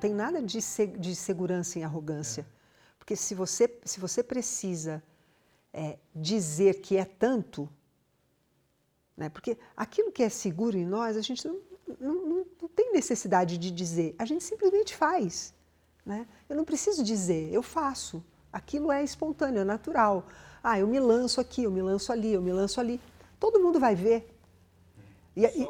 tem 0.00 0.14
nada 0.14 0.42
de, 0.42 0.58
de 0.98 1.14
segurança 1.14 1.78
em 1.78 1.84
arrogância. 1.84 2.46
Porque 2.98 3.14
se 3.14 3.34
você, 3.34 3.78
se 3.84 4.00
você 4.00 4.22
precisa 4.22 5.02
é, 5.72 5.98
dizer 6.14 6.80
que 6.80 6.96
é 6.96 7.04
tanto, 7.04 7.68
né? 9.16 9.28
porque 9.28 9.58
aquilo 9.76 10.10
que 10.10 10.22
é 10.22 10.28
seguro 10.28 10.76
em 10.76 10.86
nós, 10.86 11.16
a 11.16 11.20
gente 11.20 11.46
não, 11.46 11.60
não, 12.00 12.14
não, 12.26 12.46
não 12.62 12.68
tem 12.68 12.92
necessidade 12.92 13.58
de 13.58 13.70
dizer, 13.70 14.14
a 14.18 14.24
gente 14.24 14.42
simplesmente 14.42 14.96
faz. 14.96 15.52
Né? 16.04 16.26
Eu 16.48 16.56
não 16.56 16.64
preciso 16.64 17.04
dizer, 17.04 17.52
eu 17.52 17.62
faço. 17.62 18.24
Aquilo 18.52 18.90
é 18.90 19.04
espontâneo, 19.04 19.60
é 19.60 19.64
natural. 19.64 20.26
Ah, 20.62 20.78
eu 20.78 20.86
me 20.86 20.98
lanço 20.98 21.40
aqui, 21.40 21.62
eu 21.64 21.70
me 21.70 21.82
lanço 21.82 22.10
ali, 22.10 22.32
eu 22.32 22.42
me 22.42 22.52
lanço 22.52 22.80
ali. 22.80 23.00
Todo 23.38 23.60
mundo 23.60 23.78
vai 23.78 23.94
ver. 23.94 24.28
E, 25.36 25.44
e, 25.44 25.68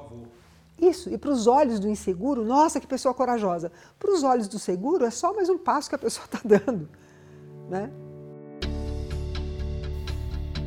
isso, 0.81 1.11
e 1.11 1.19
para 1.19 1.31
os 1.31 1.47
olhos 1.47 1.79
do 1.79 1.89
inseguro, 1.89 2.45
nossa, 2.45 2.81
que 2.81 2.87
pessoa 2.87 3.13
corajosa. 3.13 3.71
Para 3.99 4.13
os 4.13 4.23
olhos 4.23 4.49
do 4.49 4.59
seguro, 4.59 5.05
é 5.05 5.11
só 5.11 5.35
mais 5.35 5.49
um 5.49 5.59
passo 5.59 5.89
que 5.89 5.95
a 5.95 5.99
pessoa 5.99 6.25
está 6.25 6.41
dando. 6.45 6.89
Né? 7.69 7.91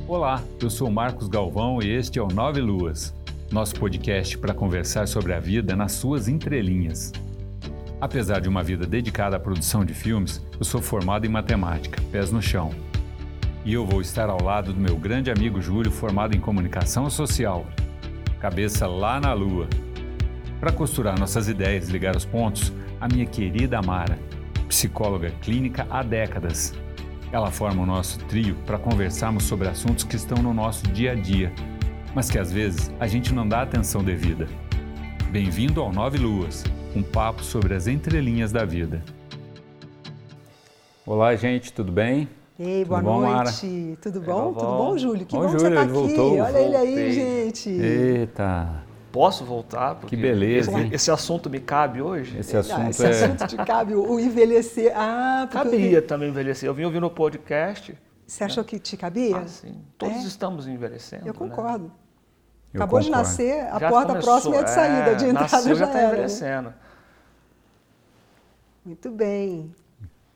Olá, 0.08 0.44
eu 0.62 0.70
sou 0.70 0.92
Marcos 0.92 1.28
Galvão 1.28 1.82
e 1.82 1.90
este 1.90 2.20
é 2.20 2.22
o 2.22 2.28
Nove 2.28 2.62
Luas, 2.62 3.14
nosso 3.52 3.76
podcast 3.76 4.38
para 4.38 4.54
conversar 4.54 5.08
sobre 5.08 5.34
a 5.34 5.40
vida 5.40 5.76
nas 5.76 5.94
suas 5.94 6.28
entrelinhas. 6.28 7.12
Apesar 8.00 8.42
de 8.42 8.50
uma 8.50 8.62
vida 8.62 8.86
dedicada 8.86 9.38
à 9.38 9.40
produção 9.40 9.86
de 9.86 9.94
filmes, 9.94 10.42
eu 10.60 10.66
sou 10.66 10.82
formado 10.82 11.26
em 11.26 11.30
matemática, 11.30 12.02
pés 12.12 12.32
no 12.32 12.42
chão. 12.42 12.72
E 13.66 13.74
eu 13.74 13.86
vou 13.86 14.02
estar 14.02 14.30
ao 14.30 14.44
lado 14.44 14.74
do 14.74 14.80
meu 14.80 14.98
grande 14.98 15.32
amigo 15.32 15.62
Júlio, 15.62 15.90
formado 15.90 16.36
em 16.36 16.40
comunicação 16.40 17.10
social, 17.10 17.66
cabeça 18.42 18.86
lá 18.86 19.22
na 19.22 19.32
lua. 19.32 19.70
Para 20.64 20.72
costurar 20.72 21.20
nossas 21.20 21.50
ideias 21.50 21.90
e 21.90 21.92
ligar 21.92 22.16
os 22.16 22.24
pontos, 22.24 22.72
a 23.02 23.06
minha 23.06 23.26
querida 23.26 23.78
Amara, 23.78 24.18
psicóloga 24.70 25.30
clínica 25.42 25.86
há 25.90 26.02
décadas. 26.02 26.74
Ela 27.34 27.52
forma 27.52 27.84
o 27.84 27.86
nosso 27.86 28.18
trio 28.28 28.56
para 28.66 28.80
conversarmos 28.80 29.44
sobre 29.44 29.68
assuntos 29.68 30.06
que 30.06 30.16
estão 30.16 30.42
no 30.42 30.54
nosso 30.54 30.88
dia 30.88 31.12
a 31.12 31.16
dia, 31.16 31.52
mas 32.16 32.32
que 32.32 32.40
às 32.40 32.50
vezes 32.50 32.90
a 32.98 33.08
gente 33.08 33.34
não 33.34 33.46
dá 33.46 33.62
atenção 33.62 34.02
devida. 34.02 34.48
Bem-vindo 35.32 35.82
ao 35.82 35.92
Nove 35.92 36.18
Luas, 36.18 36.64
um 36.96 37.04
papo 37.04 37.44
sobre 37.44 37.74
as 37.74 37.86
entrelinhas 37.86 38.54
da 38.54 38.64
vida. 38.64 39.04
Olá, 41.06 41.36
gente, 41.36 41.74
tudo 41.74 41.92
bem? 41.92 42.30
Ei, 42.58 42.86
boa 42.86 43.02
bom, 43.02 43.20
noite. 43.20 43.98
Tudo 44.02 44.22
bom? 44.22 44.54
Tudo 44.54 44.66
bom, 44.66 44.98
Júlio? 44.98 45.26
Que 45.26 45.36
bom, 45.36 45.42
bom 45.42 45.50
Júlio, 45.50 45.58
que 45.58 45.62
você 45.62 45.68
está 45.68 45.82
aqui. 45.82 45.92
Voltou. 45.92 46.40
Olha 46.40 46.58
ele 46.58 46.76
aí, 46.78 47.12
gente. 47.12 47.70
Eita. 47.70 48.93
Posso 49.14 49.46
voltar? 49.46 49.94
Porque 49.94 50.16
que 50.16 50.22
beleza, 50.22 50.72
esse, 50.72 50.96
esse 50.96 51.12
assunto 51.12 51.48
me 51.48 51.60
cabe 51.60 52.02
hoje? 52.02 52.36
Esse 52.36 52.58
assunto 52.58 52.82
ah, 52.82 52.90
esse 52.90 53.06
é... 53.06 53.10
assunto 53.10 53.46
te 53.46 53.56
cabe, 53.58 53.94
o 53.94 54.20
envelhecer. 54.20 54.92
Ah, 54.96 55.48
Cabia 55.52 56.00
eu... 56.00 56.08
também 56.08 56.30
envelhecer. 56.30 56.68
Eu 56.68 56.74
vim 56.74 56.84
ouvindo 56.84 57.06
o 57.06 57.12
podcast. 57.12 57.96
Você 58.26 58.44
achou 58.44 58.64
que 58.64 58.80
te 58.80 58.98
cabia? 58.98 59.38
Ah, 59.38 59.48
sim. 59.48 59.80
Todos 60.00 60.18
É? 60.24 60.28
estamos 60.28 60.68
envelhecendo. 60.68 61.28
Eu 61.28 61.34
né? 61.34 61.38
concordo. 61.38 61.92
Eu 62.74 62.82
Acabou 62.82 63.00
de 63.02 63.06
concordo. 63.06 63.28
nascer, 63.28 63.68
a 63.68 63.78
Já 63.78 63.90
porta 63.92 64.08
começou, 64.08 64.32
próxima 64.32 64.56
é 64.56 64.64
de 64.64 64.70
saída, 64.72 65.16
de 65.16 65.26
entrada 65.26 65.52
nasceu, 65.58 65.76
já 65.76 65.76
já 65.76 65.86
está 65.86 66.00
era. 66.00 66.08
né? 66.08 66.14
envelhecendo. 66.14 66.74
Muito 68.84 69.12
bem. 69.12 69.76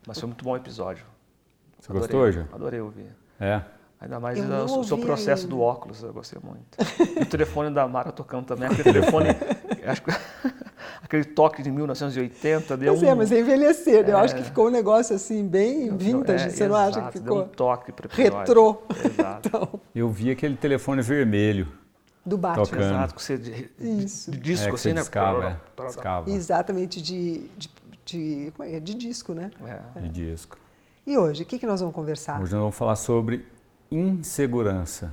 Mas 0.07 0.19
foi 0.19 0.27
muito 0.27 0.45
bom 0.45 0.51
o 0.51 0.55
episódio. 0.55 1.03
Você 1.79 1.91
gostou, 1.91 2.31
Ju? 2.31 2.45
Adorei 2.53 2.79
ouvir. 2.79 3.07
É. 3.39 3.59
Ainda 3.99 4.19
mais 4.19 4.37
Eu 4.37 4.45
o, 4.79 4.83
seu 4.83 4.97
processo 4.99 5.43
ainda. 5.45 5.55
do 5.55 5.61
óculos, 5.61 6.03
eu 6.03 6.13
gostei 6.13 6.39
muito. 6.43 6.77
E 7.19 7.23
o 7.23 7.25
telefone 7.25 7.73
da 7.73 7.87
Mara 7.87 8.11
tocando 8.11 8.45
também. 8.45 8.67
Aquele 8.67 8.83
telefone, 8.83 9.29
acho 9.87 10.03
que, 10.03 10.11
aquele 11.01 11.23
toque 11.25 11.63
de 11.63 11.71
1980 11.71 12.77
deu 12.77 12.93
Pois 12.93 13.03
um... 13.03 13.07
é, 13.11 13.15
mas 13.15 13.31
é 13.31 13.39
envelhecer. 13.39 14.05
né? 14.05 14.13
Eu 14.13 14.17
acho 14.19 14.35
É. 14.35 14.37
que 14.37 14.43
ficou 14.43 14.67
um 14.67 14.69
negócio 14.69 15.15
assim, 15.15 15.47
bem 15.47 15.95
vintage. 15.97 16.45
É, 16.45 16.49
você 16.49 16.67
não 16.67 16.75
acha 16.75 17.01
que 17.11 17.19
Deu 17.19 17.23
ficou? 17.23 17.41
um 17.43 17.47
toque 17.47 17.89
episódio. 17.89 18.23
Retrô. 18.23 18.81
Exato. 19.03 19.47
Então, 19.49 19.79
Eu 19.95 20.09
vi 20.09 20.29
aquele 20.29 20.55
telefone 20.55 21.01
vermelho. 21.01 21.67
do 22.23 22.37
Batman. 22.37 22.65
Tocando. 22.65 22.83
Exato, 22.83 23.15
que 23.15 23.21
você 23.23 23.37
de, 23.37 23.69
Isso. 23.79 24.29
de 24.29 24.37
disco 24.37 24.65
é, 24.67 24.69
que 24.69 24.75
assim, 24.75 24.83
você 24.89 24.93
né? 24.93 25.01
discava, 25.01 25.59
é. 25.79 25.85
discava 25.87 26.29
Exatamente, 26.29 27.01
de, 27.01 27.49
de, 27.57 27.69
de, 28.05 28.51
como 28.55 28.69
é? 28.69 28.79
de 28.79 28.93
disco, 28.93 29.33
né? 29.33 29.49
É. 29.95 30.01
de 30.01 30.09
disco. 30.09 30.55
E 31.05 31.17
hoje, 31.17 31.41
o 31.43 31.45
que, 31.47 31.57
que 31.57 31.65
nós 31.65 31.79
vamos 31.79 31.95
conversar? 31.95 32.35
Hoje 32.41 32.51
nós 32.51 32.59
vamos 32.61 32.75
falar 32.75 32.95
sobre 32.97 33.43
insegurança. 33.91 35.11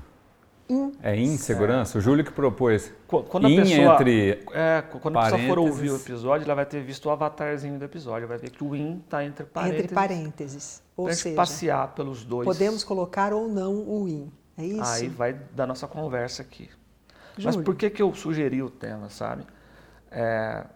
In- 0.68 0.92
É 1.02 1.14
insegurança? 1.14 1.98
O 1.98 2.00
Júlio 2.00 2.24
que 2.24 2.32
propôs. 2.32 2.90
Qu- 3.06 3.22
Quando 3.24 3.46
a 3.46 3.50
In 3.50 3.56
pessoa, 3.56 3.94
entre 3.94 4.42
é, 4.52 4.82
qu- 4.82 4.98
quando 4.98 5.18
a 5.18 5.24
pessoa 5.24 5.40
for 5.42 5.58
ouvir 5.58 5.90
o 5.90 5.96
episódio, 5.96 6.44
ela 6.46 6.54
vai 6.54 6.64
ter 6.64 6.80
visto 6.82 7.04
o 7.06 7.10
avatarzinho 7.10 7.78
do 7.78 7.84
episódio, 7.84 8.26
vai 8.26 8.38
ver 8.38 8.50
que 8.50 8.64
o 8.64 8.74
in 8.74 9.00
está 9.04 9.22
entre 9.24 9.44
parênteses. 9.44 9.84
entre 9.84 9.94
parênteses. 9.94 10.82
Ou 10.96 11.12
seja, 11.12 11.36
passear 11.36 11.88
pelos 11.94 12.24
dois. 12.24 12.46
podemos 12.46 12.82
colocar 12.82 13.32
ou 13.34 13.46
não 13.46 13.74
o 13.86 14.08
in. 14.08 14.32
É 14.56 14.64
isso? 14.64 14.82
Aí 15.02 15.08
vai 15.08 15.34
da 15.54 15.66
nossa 15.66 15.86
conversa 15.86 16.40
aqui. 16.40 16.70
Mas 17.36 17.54
Júlio. 17.54 17.64
por 17.64 17.74
que, 17.74 17.90
que 17.90 18.00
eu 18.00 18.14
sugeri 18.14 18.62
o 18.62 18.70
tema, 18.70 19.10
sabe? 19.10 19.42
É, 20.10 20.20
é, 20.22 20.66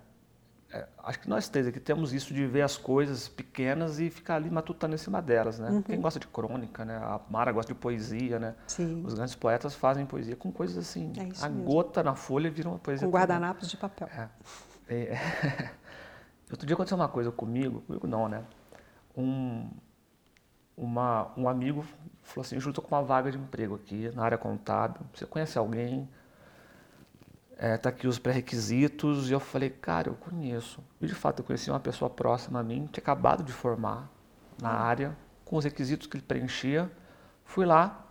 acho 0.98 1.20
que 1.20 1.28
nós 1.28 1.48
três 1.48 1.66
aqui 1.66 1.80
temos 1.80 2.12
isso 2.12 2.34
de 2.34 2.46
ver 2.46 2.62
as 2.62 2.76
coisas 2.76 3.26
pequenas 3.26 3.98
e 3.98 4.10
ficar 4.10 4.36
ali 4.36 4.50
matutando 4.50 4.94
em 4.94 4.98
cima 4.98 5.22
delas, 5.22 5.58
né? 5.58 5.70
Uhum. 5.70 5.82
Quem 5.82 6.00
gosta 6.00 6.20
de 6.20 6.26
crônica, 6.26 6.84
né? 6.84 6.96
A 6.96 7.20
Mara 7.30 7.50
gosta 7.52 7.72
de 7.72 7.78
poesia, 7.78 8.38
né? 8.38 8.54
Sim. 8.66 9.02
Os 9.04 9.14
grandes 9.14 9.34
poetas 9.34 9.74
fazem 9.74 10.04
poesia 10.04 10.36
com 10.36 10.52
coisas 10.52 10.76
assim. 10.76 11.12
É 11.16 11.24
isso 11.24 11.44
a 11.44 11.48
mesmo. 11.48 11.64
gota 11.64 12.02
na 12.02 12.14
folha 12.14 12.50
vira 12.50 12.68
uma 12.68 12.78
poesia. 12.78 13.06
Com 13.06 13.12
também. 13.12 13.26
guardanapos 13.26 13.70
de 13.70 13.76
papel. 13.76 14.08
É. 14.08 14.28
É. 14.88 15.70
Outro 16.50 16.66
dia 16.66 16.74
aconteceu 16.74 16.96
uma 16.96 17.08
coisa 17.08 17.30
comigo, 17.30 17.80
comigo 17.82 18.06
não, 18.06 18.28
né? 18.28 18.44
Um, 19.16 19.70
uma, 20.76 21.32
um 21.36 21.48
amigo 21.48 21.84
falou 22.22 22.42
assim, 22.42 22.60
Júlio, 22.60 22.70
estou 22.70 22.84
com 22.84 22.94
uma 22.94 23.02
vaga 23.02 23.30
de 23.30 23.38
emprego 23.38 23.74
aqui 23.74 24.10
na 24.14 24.22
área 24.22 24.38
contábil. 24.38 25.00
Você 25.14 25.26
conhece 25.26 25.58
alguém? 25.58 26.08
É, 27.60 27.76
tá 27.76 27.88
aqui 27.88 28.06
os 28.06 28.20
pré-requisitos. 28.20 29.28
E 29.28 29.32
eu 29.32 29.40
falei, 29.40 29.68
cara, 29.68 30.08
eu 30.08 30.14
conheço. 30.14 30.82
E 31.00 31.06
de 31.06 31.14
fato 31.14 31.40
eu 31.40 31.44
conheci 31.44 31.68
uma 31.68 31.80
pessoa 31.80 32.08
próxima 32.08 32.60
a 32.60 32.62
mim, 32.62 32.88
tinha 32.92 33.02
acabado 33.02 33.42
de 33.42 33.52
formar 33.52 34.08
na 34.62 34.70
área, 34.70 35.16
com 35.44 35.56
os 35.56 35.64
requisitos 35.64 36.06
que 36.06 36.16
ele 36.16 36.24
preenchia. 36.24 36.90
Fui 37.44 37.66
lá, 37.66 38.06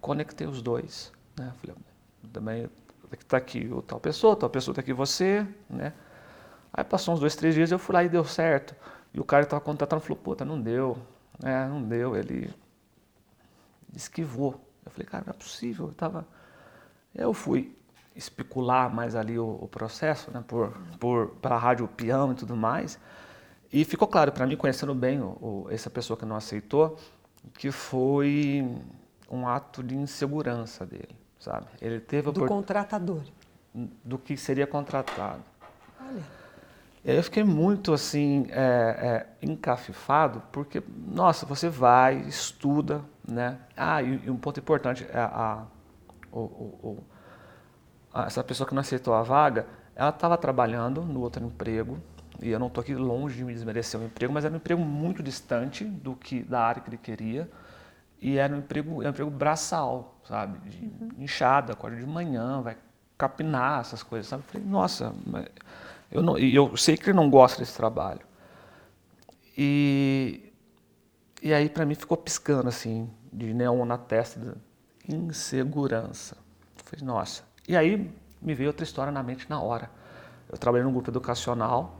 conectei 0.00 0.46
os 0.48 0.60
dois. 0.60 1.12
Né? 1.38 1.52
Falei, 1.60 1.76
também 2.32 2.68
está 3.12 3.36
aqui 3.36 3.68
o 3.72 3.80
tal 3.82 4.00
pessoa, 4.00 4.34
tal 4.34 4.50
pessoa 4.50 4.72
está 4.72 4.80
aqui 4.80 4.92
você, 4.92 5.46
né? 5.70 5.92
Aí 6.72 6.82
passou 6.82 7.14
uns 7.14 7.20
dois, 7.20 7.36
três 7.36 7.54
dias, 7.54 7.70
eu 7.70 7.78
fui 7.78 7.94
lá 7.94 8.02
e 8.02 8.08
deu 8.08 8.24
certo. 8.24 8.74
E 9.12 9.20
o 9.20 9.24
cara 9.24 9.42
que 9.42 9.46
estava 9.46 9.62
contratando 9.62 10.00
falou, 10.00 10.16
puta, 10.16 10.44
não 10.44 10.60
deu. 10.60 10.96
É, 11.44 11.66
não 11.66 11.82
deu. 11.82 12.16
Ele 12.16 12.52
esquivou. 13.94 14.58
Eu 14.84 14.90
falei, 14.90 15.06
cara, 15.06 15.24
não 15.26 15.32
é 15.32 15.36
possível. 15.36 15.88
Eu, 15.88 15.92
tava... 15.92 16.26
eu 17.14 17.34
fui 17.34 17.76
especular 18.14 18.92
mais 18.94 19.14
ali 19.14 19.38
o, 19.38 19.58
o 19.60 19.68
processo, 19.68 20.30
né? 20.30 20.42
Por, 20.46 20.72
por, 20.98 21.28
pela 21.40 21.56
rádio 21.58 21.86
peão 21.88 22.32
e 22.32 22.34
tudo 22.34 22.56
mais. 22.56 22.98
E 23.72 23.84
ficou 23.84 24.06
claro 24.06 24.32
para 24.32 24.46
mim, 24.46 24.56
conhecendo 24.56 24.94
bem 24.94 25.20
o, 25.20 25.28
o- 25.40 25.66
essa 25.70 25.88
pessoa 25.88 26.16
que 26.16 26.24
não 26.26 26.36
aceitou, 26.36 26.98
que 27.54 27.70
foi 27.70 28.66
um 29.30 29.48
ato 29.48 29.82
de 29.82 29.96
insegurança 29.96 30.84
dele, 30.84 31.16
sabe? 31.38 31.66
Ele 31.80 31.98
teve 32.00 32.28
a 32.28 32.32
Do 32.32 32.40
opor- 32.40 32.48
contratador. 32.48 33.22
do 34.04 34.18
que 34.18 34.36
seria 34.36 34.66
contratado. 34.66 35.40
Olha. 36.00 36.22
E 37.04 37.10
aí 37.10 37.16
eu 37.16 37.22
fiquei 37.24 37.42
muito 37.42 37.92
assim, 37.94 38.46
é, 38.50 39.26
é, 39.40 39.46
encafifado, 39.46 40.40
porque, 40.52 40.82
nossa, 41.08 41.44
você 41.46 41.68
vai, 41.68 42.18
estuda, 42.28 43.02
né? 43.26 43.58
Ah, 43.76 44.00
e, 44.02 44.20
e 44.26 44.30
um 44.30 44.36
ponto 44.36 44.60
importante, 44.60 45.04
é 45.10 45.18
a, 45.18 45.64
o, 46.30 46.38
o- 46.40 46.78
o- 46.82 47.04
a- 47.04 47.11
essa 48.14 48.44
pessoa 48.44 48.66
que 48.66 48.74
não 48.74 48.80
aceitou 48.80 49.14
a 49.14 49.22
vaga, 49.22 49.66
ela 49.94 50.10
estava 50.10 50.36
trabalhando 50.36 51.02
no 51.02 51.20
outro 51.20 51.44
emprego, 51.44 51.98
e 52.40 52.50
eu 52.50 52.58
não 52.58 52.66
estou 52.66 52.82
aqui 52.82 52.94
longe 52.94 53.36
de 53.36 53.44
me 53.44 53.52
desmerecer 53.52 54.00
o 54.00 54.04
emprego, 54.04 54.32
mas 54.32 54.44
era 54.44 54.52
um 54.52 54.56
emprego 54.56 54.82
muito 54.82 55.22
distante 55.22 55.84
do 55.84 56.14
que 56.14 56.42
da 56.42 56.60
área 56.60 56.82
que 56.82 56.90
ele 56.90 56.98
queria, 56.98 57.50
e 58.20 58.38
era 58.38 58.54
um 58.54 58.58
emprego, 58.58 59.00
era 59.02 59.10
um 59.10 59.12
emprego 59.12 59.30
braçal, 59.30 60.16
sabe? 60.24 60.58
De 60.68 60.92
inchada, 61.18 61.72
acorda 61.72 61.96
de 61.96 62.06
manhã, 62.06 62.60
vai 62.60 62.76
capinar 63.16 63.80
essas 63.80 64.02
coisas, 64.02 64.28
sabe? 64.28 64.42
Eu 64.46 64.52
falei, 64.52 64.66
nossa, 64.68 65.14
eu, 66.10 66.22
não, 66.22 66.38
e 66.38 66.54
eu 66.54 66.76
sei 66.76 66.96
que 66.96 67.10
ele 67.10 67.16
não 67.16 67.30
gosta 67.30 67.58
desse 67.58 67.76
trabalho. 67.76 68.20
E, 69.56 70.52
e 71.42 71.52
aí 71.52 71.68
para 71.68 71.84
mim 71.84 71.94
ficou 71.94 72.16
piscando 72.16 72.68
assim, 72.68 73.10
de 73.32 73.52
neon 73.52 73.84
na 73.84 73.98
testa, 73.98 74.56
de 75.06 75.14
insegurança. 75.14 76.36
Eu 76.78 76.84
falei, 76.84 77.04
nossa. 77.04 77.51
E 77.68 77.76
aí 77.76 78.10
me 78.40 78.54
veio 78.54 78.68
outra 78.70 78.84
história 78.84 79.12
na 79.12 79.22
mente 79.22 79.48
na 79.48 79.60
hora. 79.60 79.90
Eu 80.50 80.58
trabalhei 80.58 80.84
num 80.84 80.92
grupo 80.92 81.10
educacional 81.10 81.98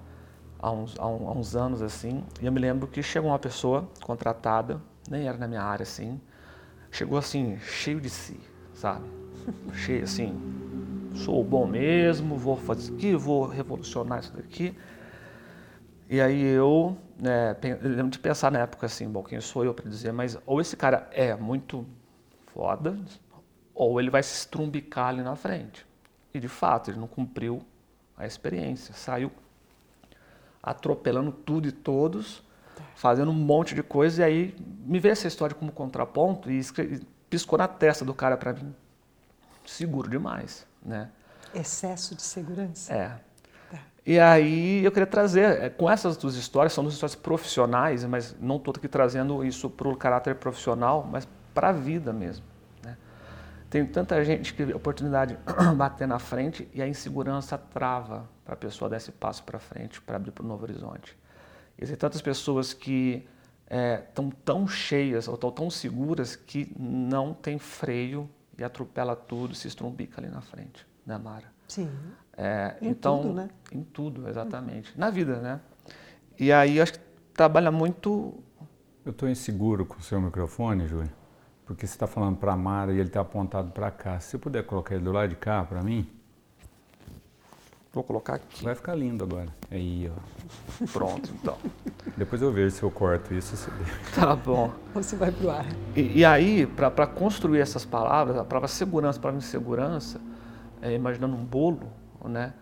há 0.59 0.71
uns, 0.71 0.95
há 0.99 1.07
um- 1.07 1.29
há 1.29 1.33
uns 1.33 1.57
anos 1.57 1.83
assim, 1.83 2.25
e 2.41 2.47
eu 2.47 2.53
me 2.53 2.61
lembro 2.61 2.87
que 2.89 3.03
chegou 3.03 3.31
uma 3.31 3.39
pessoa 3.39 3.89
contratada, 4.03 4.81
nem 5.11 5.27
era 5.29 5.39
na 5.39 5.49
minha 5.49 5.63
área 5.63 5.83
assim, 5.85 6.21
chegou 6.91 7.19
assim, 7.19 7.59
cheio 7.61 8.01
de 8.01 8.11
si, 8.11 8.41
sabe? 8.75 9.05
cheio 9.75 10.05
assim, 10.05 10.37
sou 11.15 11.45
bom 11.45 11.67
mesmo, 11.67 12.37
vou 12.37 12.57
fazer 12.57 12.83
isso 12.83 12.95
aqui, 12.95 13.17
vou 13.17 13.47
revolucionar 13.47 14.21
isso 14.21 14.33
daqui. 14.37 14.77
E 16.09 16.21
aí 16.21 16.43
eu, 16.43 16.97
né, 17.19 17.57
lembro 17.83 18.11
de 18.11 18.19
pensar 18.19 18.51
na 18.51 18.61
época 18.61 18.87
assim, 18.87 19.09
bom, 19.09 19.23
quem 19.23 19.41
sou 19.41 19.65
eu 19.65 19.73
para 19.73 19.89
dizer, 19.89 20.13
mas 20.13 20.39
ou 20.45 20.61
esse 20.61 20.77
cara 20.77 21.09
é 21.13 21.35
muito 21.35 21.87
foda, 22.53 22.99
ou 23.75 24.01
ele 24.01 24.11
vai 24.11 24.23
se 24.23 24.35
estrumbicar 24.35 25.09
ali 25.09 25.23
na 25.23 25.37
frente. 25.37 25.87
E 26.33 26.41
de 26.41 26.49
fato, 26.49 26.91
ele 26.91 26.99
não 26.99 27.07
cumpriu 27.07 27.63
a 28.17 28.27
experiência, 28.27 28.95
saiu 28.95 29.31
atropelando 30.63 31.33
tudo 31.33 31.67
e 31.67 31.73
todos, 31.73 32.43
fazendo 32.95 33.31
um 33.31 33.35
monte 33.35 33.75
de 33.75 33.83
coisa, 33.83 34.23
e 34.23 34.25
aí 34.25 34.57
me 34.87 35.01
veio 35.01 35.13
essa 35.13 35.27
história 35.27 35.55
como 35.55 35.73
contraponto 35.73 36.51
e 36.51 36.61
piscou 37.29 37.59
na 37.59 37.67
testa 37.67 38.05
do 38.05 38.15
cara 38.15 38.37
para 38.37 38.53
mim. 38.53 38.75
Seguro 39.67 40.09
demais, 40.09 40.67
né? 40.85 41.11
Excesso 41.55 42.15
de 42.15 42.23
segurança. 42.23 42.93
É. 42.93 43.21
Tá. 43.71 43.79
E 44.07 44.19
aí 44.19 44.85
eu 44.85 44.91
queria 44.91 45.07
trazer, 45.07 45.63
é, 45.63 45.69
com 45.69 45.91
essas 45.91 46.17
duas 46.17 46.35
histórias, 46.35 46.73
são 46.73 46.85
duas 46.85 46.95
histórias 46.95 47.17
profissionais, 47.17 48.05
mas 48.05 48.37
não 48.41 48.57
estou 48.57 48.73
aqui 48.77 48.89
trazendo 48.89 49.45
isso 49.45 49.69
para 49.69 49.89
o 49.89 49.97
caráter 49.97 50.37
profissional, 50.37 51.07
mas 51.11 51.29
para 51.53 51.69
a 51.69 51.73
vida 51.73 52.13
mesmo. 52.13 52.52
Tem 53.73 53.87
tanta 53.87 54.23
gente 54.23 54.53
que 54.53 54.65
a 54.65 54.77
oportunidade 54.77 55.39
bater 55.79 56.07
na 56.07 56.19
frente 56.19 56.69
e 56.75 56.83
a 56.83 56.87
insegurança 56.87 57.57
trava 57.57 58.29
para 58.45 58.53
a 58.53 58.57
pessoa 58.57 58.91
dar 58.91 58.99
esse 58.99 59.11
passo 59.11 59.43
para 59.45 59.59
frente, 59.59 59.99
para 60.03 60.17
abrir 60.17 60.31
para 60.31 60.45
o 60.45 60.47
novo 60.47 60.65
horizonte. 60.65 61.17
E 61.79 61.87
tem 61.87 61.97
tantas 61.97 62.21
pessoas 62.21 62.75
que 62.75 63.27
estão 63.65 64.29
é, 64.29 64.33
tão 64.45 64.69
cheias 64.69 65.27
ou 65.27 65.37
estão 65.37 65.51
tão 65.51 65.71
seguras 65.71 66.37
que 66.37 66.71
não 66.79 67.33
tem 67.33 67.59
freio 67.59 68.29
e 68.59 68.63
atropela 68.63 69.17
tudo, 69.17 69.55
se 69.55 69.69
estrumbica 69.69 70.21
ali 70.21 70.29
na 70.29 70.43
frente, 70.43 70.87
né, 71.07 71.17
Mara? 71.17 71.51
Sim. 71.67 71.91
É, 72.37 72.77
em 72.83 72.91
então, 72.91 73.23
tudo, 73.23 73.33
né? 73.33 73.49
Em 73.73 73.83
tudo, 73.83 74.29
exatamente. 74.29 74.93
Na 74.99 75.09
vida, 75.09 75.37
né? 75.37 75.59
E 76.39 76.53
aí 76.53 76.79
acho 76.79 76.93
que 76.93 77.01
trabalha 77.33 77.73
muito. 77.73 78.35
Eu 79.03 79.13
estou 79.13 79.31
inseguro 79.31 79.87
com 79.87 79.99
o 79.99 80.03
seu 80.03 80.21
microfone, 80.21 80.87
Júlio, 80.87 81.11
porque 81.73 81.87
você 81.87 81.95
está 81.95 82.07
falando 82.07 82.37
para 82.37 82.53
a 82.53 82.57
Mara 82.57 82.93
e 82.93 82.99
ele 82.99 83.09
está 83.09 83.23
apontado 83.23 83.71
para 83.71 83.91
cá. 83.91 84.21
Se 84.21 84.33
você 84.33 84.39
puder 84.39 84.63
colocar 84.63 84.95
ele 84.95 85.05
do 85.05 85.11
lado 85.11 85.31
de 85.31 85.37
cá 85.37 85.65
para 85.65 85.83
mim. 85.83 86.07
Vou 87.91 88.05
colocar 88.05 88.35
aqui. 88.35 88.63
Vai 88.63 88.75
ficar 88.75 88.95
lindo 88.95 89.25
agora. 89.25 89.49
Aí, 89.71 90.11
ó. 90.11 90.87
Pronto, 90.93 91.31
então. 91.33 91.57
Depois 92.15 92.43
eu 92.43 92.53
vejo 92.53 92.77
se 92.77 92.83
eu 92.83 92.91
corto 92.91 93.33
isso. 93.33 93.57
Se... 93.57 93.71
Tá 94.15 94.37
bom. 94.37 94.71
Você 94.93 95.17
vai 95.17 95.33
pro 95.33 95.51
ar. 95.51 95.65
E, 95.97 96.19
e 96.19 96.25
aí, 96.27 96.67
para 96.67 97.07
construir 97.07 97.61
essas 97.61 97.87
palavras, 97.87 98.37
a 98.37 98.45
palavra 98.45 98.69
segurança, 98.69 99.19
a 99.19 99.23
palavra 99.23 99.39
insegurança, 99.39 100.21
é, 100.83 100.95
imaginando 100.95 101.35
um 101.35 101.45
bolo, 101.45 101.91
né? 102.25 102.53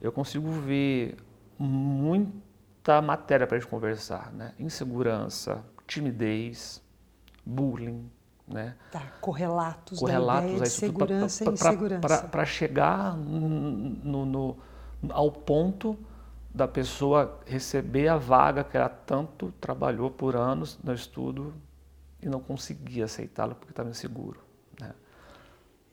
Eu 0.00 0.12
consigo 0.12 0.50
ver 0.50 1.16
muita 1.58 3.00
matéria 3.00 3.46
para 3.46 3.56
a 3.56 3.60
gente 3.60 3.68
conversar, 3.68 4.30
né? 4.32 4.52
Insegurança, 4.58 5.64
timidez, 5.86 6.82
bullying, 7.44 8.10
né? 8.48 8.74
Tá, 8.90 9.00
correlatos, 9.20 9.98
correlatos 9.98 10.42
da 10.42 10.48
ideia 10.48 10.62
de 10.62 10.70
segurança 10.70 11.44
pra, 11.44 11.52
pra, 11.52 11.68
e 11.68 11.74
insegurança. 11.74 12.28
Para 12.28 12.44
chegar 12.44 13.16
no, 13.16 14.24
no, 14.24 14.56
ao 15.10 15.30
ponto 15.30 15.98
da 16.54 16.66
pessoa 16.66 17.40
receber 17.46 18.08
a 18.08 18.16
vaga 18.16 18.64
que 18.64 18.76
ela 18.76 18.88
tanto 18.88 19.52
trabalhou 19.60 20.10
por 20.10 20.34
anos 20.34 20.78
no 20.82 20.92
estudo 20.92 21.54
e 22.20 22.28
não 22.28 22.40
conseguia 22.40 23.04
aceitá-la 23.04 23.54
porque 23.54 23.72
estava 23.72 23.90
inseguro. 23.90 24.40
Né? 24.80 24.92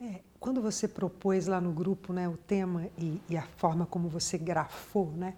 É, 0.02 0.22
quando 0.40 0.62
você 0.62 0.88
propôs 0.88 1.48
lá 1.48 1.60
no 1.62 1.72
grupo 1.72 2.14
né, 2.14 2.28
o 2.28 2.38
tema 2.38 2.88
e, 2.98 3.22
e, 3.30 3.38
a 3.38 3.44
forma 3.44 3.86
como 3.86 4.10
você 4.10 4.38
grafou 4.38 5.12
né, 5.12 5.36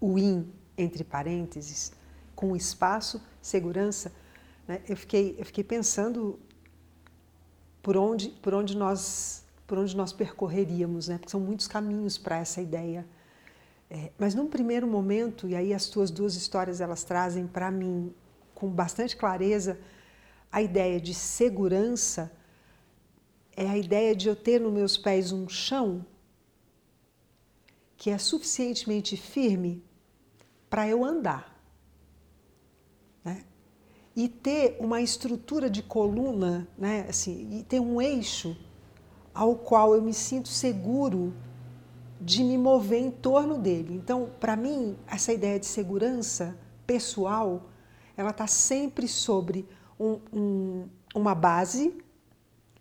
o 0.00 0.18
IN 0.18 0.50
entre 0.76 1.04
parênteses, 1.04 1.92
com 2.34 2.56
espaço, 2.56 3.20
segurança, 3.42 4.12
né, 4.70 4.80
eu, 4.88 4.96
fiquei, 4.96 5.34
eu 5.36 5.44
fiquei 5.44 5.64
pensando 5.64 6.38
por 7.82 7.96
onde, 7.96 8.28
por 8.28 8.54
onde, 8.54 8.76
nós, 8.76 9.44
por 9.66 9.78
onde 9.78 9.96
nós 9.96 10.12
percorreríamos, 10.12 11.08
né, 11.08 11.18
porque 11.18 11.30
são 11.30 11.40
muitos 11.40 11.66
caminhos 11.66 12.16
para 12.16 12.38
essa 12.38 12.60
ideia. 12.60 13.04
É, 13.90 14.12
mas 14.16 14.32
num 14.32 14.46
primeiro 14.48 14.86
momento, 14.86 15.48
e 15.48 15.56
aí 15.56 15.74
as 15.74 15.88
tuas 15.88 16.08
duas 16.08 16.36
histórias 16.36 16.80
elas 16.80 17.02
trazem 17.02 17.48
para 17.48 17.68
mim 17.68 18.14
com 18.54 18.70
bastante 18.70 19.16
clareza 19.16 19.76
a 20.52 20.62
ideia 20.62 21.00
de 21.00 21.14
segurança 21.14 22.30
é 23.56 23.68
a 23.68 23.76
ideia 23.76 24.14
de 24.14 24.28
eu 24.28 24.36
ter 24.36 24.60
nos 24.60 24.72
meus 24.72 24.96
pés 24.96 25.32
um 25.32 25.48
chão 25.48 26.06
que 27.96 28.08
é 28.08 28.18
suficientemente 28.18 29.16
firme 29.16 29.82
para 30.68 30.88
eu 30.88 31.04
andar. 31.04 31.49
E 34.14 34.28
ter 34.28 34.76
uma 34.80 35.00
estrutura 35.00 35.70
de 35.70 35.82
coluna, 35.82 36.68
né? 36.76 37.06
assim, 37.08 37.58
e 37.58 37.62
ter 37.62 37.80
um 37.80 38.00
eixo 38.00 38.56
ao 39.32 39.54
qual 39.54 39.94
eu 39.94 40.02
me 40.02 40.12
sinto 40.12 40.48
seguro 40.48 41.32
de 42.20 42.44
me 42.44 42.58
mover 42.58 43.00
em 43.00 43.10
torno 43.10 43.58
dele. 43.58 43.94
Então, 43.94 44.30
para 44.38 44.56
mim, 44.56 44.96
essa 45.06 45.32
ideia 45.32 45.58
de 45.58 45.66
segurança 45.66 46.58
pessoal, 46.86 47.70
ela 48.16 48.30
está 48.30 48.46
sempre 48.46 49.08
sobre 49.08 49.66
um, 49.98 50.20
um, 50.32 50.88
uma 51.14 51.34
base 51.34 51.96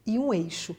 e 0.06 0.20
um 0.20 0.34
eixo. 0.34 0.76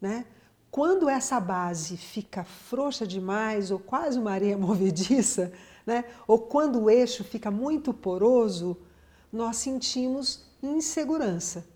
Né? 0.00 0.26
Quando 0.70 1.08
essa 1.08 1.38
base 1.38 1.96
fica 1.96 2.44
frouxa 2.44 3.06
demais 3.06 3.70
ou 3.70 3.78
quase 3.78 4.18
uma 4.18 4.32
areia 4.32 4.58
movediça, 4.58 5.52
né? 5.86 6.04
ou 6.26 6.38
quando 6.38 6.82
o 6.82 6.90
eixo 6.90 7.22
fica 7.24 7.50
muito 7.50 7.92
poroso, 7.92 8.76
nós 9.32 9.56
sentimos 9.56 10.44
insegurança. 10.62 11.66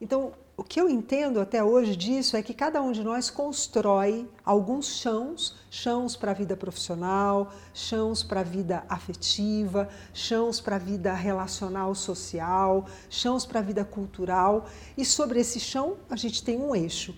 Então, 0.00 0.32
o 0.56 0.62
que 0.62 0.80
eu 0.80 0.88
entendo 0.88 1.40
até 1.40 1.64
hoje 1.64 1.96
disso 1.96 2.36
é 2.36 2.42
que 2.42 2.54
cada 2.54 2.80
um 2.80 2.92
de 2.92 3.02
nós 3.02 3.28
constrói 3.28 4.28
alguns 4.44 4.86
chãos, 4.86 5.56
chãos 5.68 6.14
para 6.14 6.30
a 6.30 6.34
vida 6.34 6.56
profissional, 6.56 7.52
chãos 7.72 8.22
para 8.22 8.40
a 8.40 8.44
vida 8.44 8.84
afetiva, 8.88 9.88
chãos 10.12 10.60
para 10.60 10.76
a 10.76 10.78
vida 10.78 11.12
relacional 11.12 11.92
social, 11.94 12.86
chãos 13.10 13.44
para 13.44 13.58
a 13.58 13.62
vida 13.62 13.84
cultural, 13.84 14.66
e 14.96 15.04
sobre 15.04 15.40
esse 15.40 15.58
chão 15.58 15.96
a 16.08 16.14
gente 16.14 16.44
tem 16.44 16.56
um 16.56 16.74
eixo, 16.74 17.16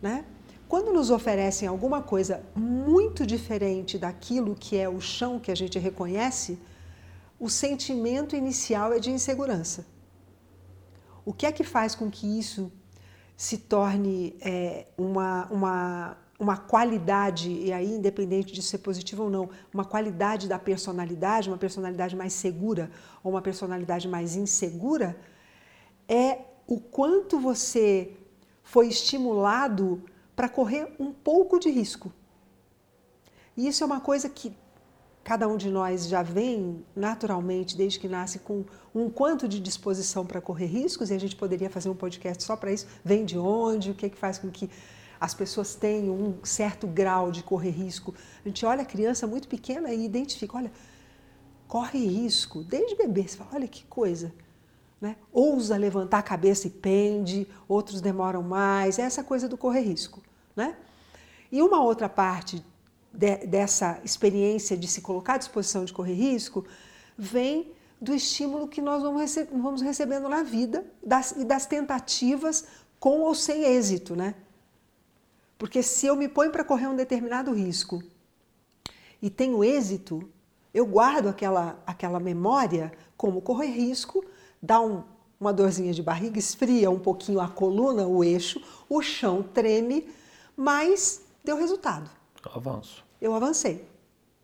né? 0.00 0.24
Quando 0.68 0.92
nos 0.92 1.10
oferecem 1.10 1.66
alguma 1.66 2.02
coisa 2.02 2.44
muito 2.54 3.26
diferente 3.26 3.98
daquilo 3.98 4.54
que 4.54 4.76
é 4.76 4.86
o 4.86 5.00
chão 5.00 5.40
que 5.40 5.50
a 5.50 5.54
gente 5.54 5.78
reconhece, 5.78 6.58
o 7.40 7.48
sentimento 7.48 8.36
inicial 8.36 8.92
é 8.92 8.98
de 8.98 9.10
insegurança. 9.10 9.86
O 11.24 11.32
que 11.32 11.46
é 11.46 11.52
que 11.52 11.64
faz 11.64 11.94
com 11.94 12.10
que 12.10 12.38
isso 12.38 12.70
se 13.34 13.56
torne 13.56 14.36
é, 14.42 14.86
uma, 14.98 15.46
uma, 15.46 16.16
uma 16.38 16.56
qualidade, 16.58 17.50
e 17.50 17.72
aí 17.72 17.90
independente 17.90 18.52
de 18.52 18.60
ser 18.60 18.78
positivo 18.78 19.22
ou 19.22 19.30
não, 19.30 19.48
uma 19.72 19.86
qualidade 19.86 20.48
da 20.48 20.58
personalidade, 20.58 21.48
uma 21.48 21.56
personalidade 21.56 22.14
mais 22.14 22.34
segura 22.34 22.90
ou 23.24 23.32
uma 23.32 23.40
personalidade 23.40 24.06
mais 24.06 24.36
insegura, 24.36 25.18
é 26.06 26.40
o 26.66 26.78
quanto 26.78 27.38
você 27.38 28.12
foi 28.62 28.88
estimulado 28.88 30.02
para 30.38 30.48
correr 30.48 30.94
um 31.00 31.12
pouco 31.12 31.58
de 31.58 31.68
risco. 31.68 32.12
E 33.56 33.66
isso 33.66 33.82
é 33.82 33.86
uma 33.86 34.00
coisa 34.00 34.28
que 34.28 34.56
cada 35.24 35.48
um 35.48 35.56
de 35.56 35.68
nós 35.68 36.06
já 36.06 36.22
vem 36.22 36.86
naturalmente, 36.94 37.76
desde 37.76 37.98
que 37.98 38.06
nasce, 38.06 38.38
com 38.38 38.64
um 38.94 39.10
quanto 39.10 39.48
de 39.48 39.58
disposição 39.58 40.24
para 40.24 40.40
correr 40.40 40.66
riscos, 40.66 41.10
e 41.10 41.14
a 41.14 41.18
gente 41.18 41.34
poderia 41.34 41.68
fazer 41.68 41.88
um 41.88 41.94
podcast 41.94 42.44
só 42.44 42.54
para 42.54 42.70
isso. 42.70 42.86
Vem 43.04 43.24
de 43.24 43.36
onde? 43.36 43.90
O 43.90 43.94
que 43.96 44.06
é 44.06 44.08
que 44.08 44.16
faz 44.16 44.38
com 44.38 44.48
que 44.48 44.70
as 45.20 45.34
pessoas 45.34 45.74
tenham 45.74 46.14
um 46.14 46.38
certo 46.44 46.86
grau 46.86 47.32
de 47.32 47.42
correr 47.42 47.70
risco? 47.70 48.14
A 48.44 48.48
gente 48.48 48.64
olha 48.64 48.82
a 48.82 48.86
criança 48.86 49.26
muito 49.26 49.48
pequena 49.48 49.92
e 49.92 50.04
identifica, 50.04 50.56
olha, 50.56 50.70
corre 51.66 51.98
risco, 52.06 52.62
desde 52.62 52.94
bebê, 52.94 53.26
você 53.26 53.36
fala, 53.36 53.50
olha 53.54 53.66
que 53.66 53.84
coisa. 53.86 54.32
Né? 55.00 55.16
Ousa 55.32 55.76
levantar 55.76 56.18
a 56.18 56.22
cabeça 56.22 56.68
e 56.68 56.70
pende, 56.70 57.48
outros 57.66 58.00
demoram 58.00 58.44
mais, 58.44 59.00
é 59.00 59.02
essa 59.02 59.24
coisa 59.24 59.48
do 59.48 59.58
correr 59.58 59.80
risco. 59.80 60.22
Né? 60.58 60.76
E 61.52 61.62
uma 61.62 61.80
outra 61.84 62.08
parte 62.08 62.64
de, 63.12 63.46
dessa 63.46 64.00
experiência 64.04 64.76
de 64.76 64.88
se 64.88 65.00
colocar 65.00 65.34
à 65.34 65.38
disposição 65.38 65.84
de 65.84 65.92
correr 65.92 66.14
risco 66.14 66.66
vem 67.16 67.70
do 68.00 68.12
estímulo 68.12 68.66
que 68.66 68.82
nós 68.82 69.00
vamos, 69.00 69.20
rece 69.20 69.44
vamos 69.52 69.80
recebendo 69.80 70.28
na 70.28 70.42
vida 70.42 70.84
das, 71.00 71.30
e 71.30 71.44
das 71.44 71.64
tentativas 71.64 72.64
com 72.98 73.20
ou 73.20 73.36
sem 73.36 73.62
êxito, 73.62 74.16
né? 74.16 74.34
Porque 75.56 75.80
se 75.80 76.06
eu 76.06 76.16
me 76.16 76.28
ponho 76.28 76.50
para 76.50 76.64
correr 76.64 76.88
um 76.88 76.96
determinado 76.96 77.52
risco 77.52 78.02
e 79.22 79.30
tenho 79.30 79.62
êxito, 79.62 80.28
eu 80.74 80.84
guardo 80.84 81.28
aquela, 81.28 81.80
aquela 81.86 82.18
memória 82.18 82.92
como 83.16 83.40
correr 83.40 83.68
risco, 83.68 84.24
dá 84.60 84.80
um, 84.80 85.04
uma 85.38 85.52
dorzinha 85.52 85.92
de 85.92 86.02
barriga, 86.02 86.36
esfria 86.36 86.90
um 86.90 86.98
pouquinho 86.98 87.40
a 87.40 87.48
coluna, 87.48 88.08
o 88.08 88.24
eixo, 88.24 88.60
o 88.88 89.00
chão 89.00 89.40
treme, 89.40 90.08
mas 90.58 91.22
deu 91.44 91.56
resultado. 91.56 92.10
Avanço. 92.52 93.04
Eu 93.20 93.32
avancei. 93.32 93.88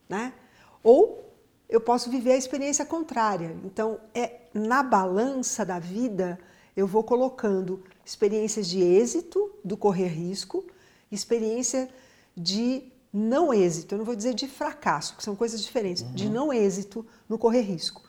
né? 0.09 0.33
Ou 0.81 1.35
eu 1.69 1.81
posso 1.81 2.09
viver 2.09 2.33
a 2.33 2.37
experiência 2.37 2.87
contrária. 2.87 3.57
Então, 3.65 3.99
é 4.15 4.43
na 4.55 4.81
balança 4.81 5.65
da 5.67 5.81
vida 5.81 6.39
eu 6.77 6.87
vou 6.87 7.03
colocando 7.03 7.83
experiências 8.05 8.69
de 8.69 8.81
êxito 8.81 9.51
do 9.65 9.77
correr 9.77 10.09
risco, 10.09 10.65
experiência 11.11 11.89
de 12.37 12.93
não 13.13 13.53
êxito, 13.53 13.95
eu 13.95 13.99
não 13.99 14.05
vou 14.05 14.17
dizer 14.17 14.35
de 14.35 14.49
fracasso, 14.49 15.17
que 15.17 15.23
são 15.23 15.37
coisas 15.37 15.63
diferentes, 15.63 16.03
uhum. 16.03 16.15
de 16.15 16.29
não 16.29 16.53
êxito 16.53 17.07
no 17.29 17.39
correr 17.39 17.63
risco. 17.63 18.03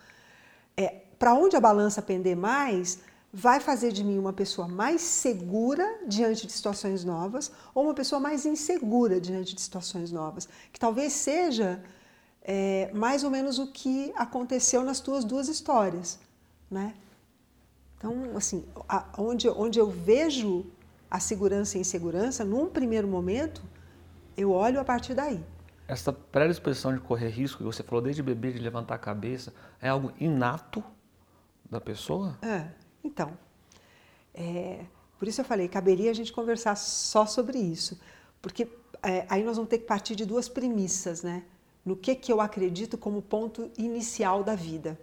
É, 0.76 1.02
Para 1.18 1.34
onde 1.34 1.56
a 1.56 1.60
balança 1.60 2.02
pender 2.02 2.36
mais, 2.36 3.00
vai 3.38 3.60
fazer 3.60 3.92
de 3.92 4.01
mim 4.01 4.18
uma 4.18 4.32
pessoa 4.32 4.65
mais 4.65 5.01
segura 5.01 6.00
diante 6.08 6.48
de 6.48 6.54
situações 6.54 7.04
novas 7.04 7.51
ou 7.74 7.84
uma 7.84 7.94
pessoa 7.94 8.18
mais 8.18 8.46
insegura 8.46 9.20
diante 9.20 9.54
de 9.54 9.60
situações 9.60 10.10
novas, 10.10 10.48
que 10.72 10.80
talvez 10.80 11.12
seja 11.12 11.84
é, 12.42 12.89
mais 12.94 13.25
ou 13.25 13.30
menos 13.30 13.60
o 13.60 13.68
que 13.68 14.13
aconteceu 14.15 14.86
nas 14.86 15.01
tuas 15.01 15.25
duas 15.25 15.50
histórias, 15.50 16.18
né? 16.72 16.94
Então, 17.98 18.38
assim, 18.38 18.63
a, 18.88 19.06
onde, 19.18 19.50
onde 19.50 19.80
eu 19.80 19.92
vejo 19.92 20.65
a 21.12 21.20
segurança 21.20 21.77
e 21.77 21.82
insegurança, 21.82 22.46
num 22.46 22.68
primeiro 22.68 23.08
momento, 23.08 23.62
eu 24.38 24.50
olho 24.51 24.80
a 24.80 24.86
partir 24.86 25.13
daí. 25.13 25.44
Essa 25.89 26.13
predisposição 26.13 26.94
de 26.94 27.01
correr 27.01 27.27
risco, 27.27 27.58
que 27.58 27.63
você 27.65 27.84
falou 27.84 28.01
desde 28.01 28.24
bebê, 28.24 28.54
de 28.54 28.60
levantar 28.60 28.96
a 28.96 29.00
cabeça, 29.00 29.54
é 29.82 29.89
algo 29.89 30.13
inato 30.22 30.82
da 31.70 31.82
pessoa? 31.82 32.38
É, 32.42 32.85
então. 33.06 33.38
É, 34.34 34.86
por 35.18 35.28
isso 35.28 35.42
eu 35.42 35.46
falei, 35.46 35.68
caberia 35.68 36.12
a 36.12 36.14
gente 36.14 36.34
conversar 36.34 36.76
só 36.76 37.26
sobre 37.26 37.58
isso. 37.58 38.00
Porque 38.42 38.68
é, 39.02 39.26
aí 39.30 39.44
nós 39.44 39.56
vamos 39.56 39.70
ter 39.70 39.80
que 39.80 39.86
partir 39.86 40.16
de 40.16 40.26
duas 40.26 40.50
premissas, 40.50 41.24
né? 41.24 41.44
No 41.86 41.96
que, 41.96 42.16
que 42.16 42.32
eu 42.32 42.42
acredito 42.42 42.98
como 42.98 43.22
ponto 43.22 43.72
inicial 43.78 44.44
da 44.44 44.56
vida. 44.56 45.00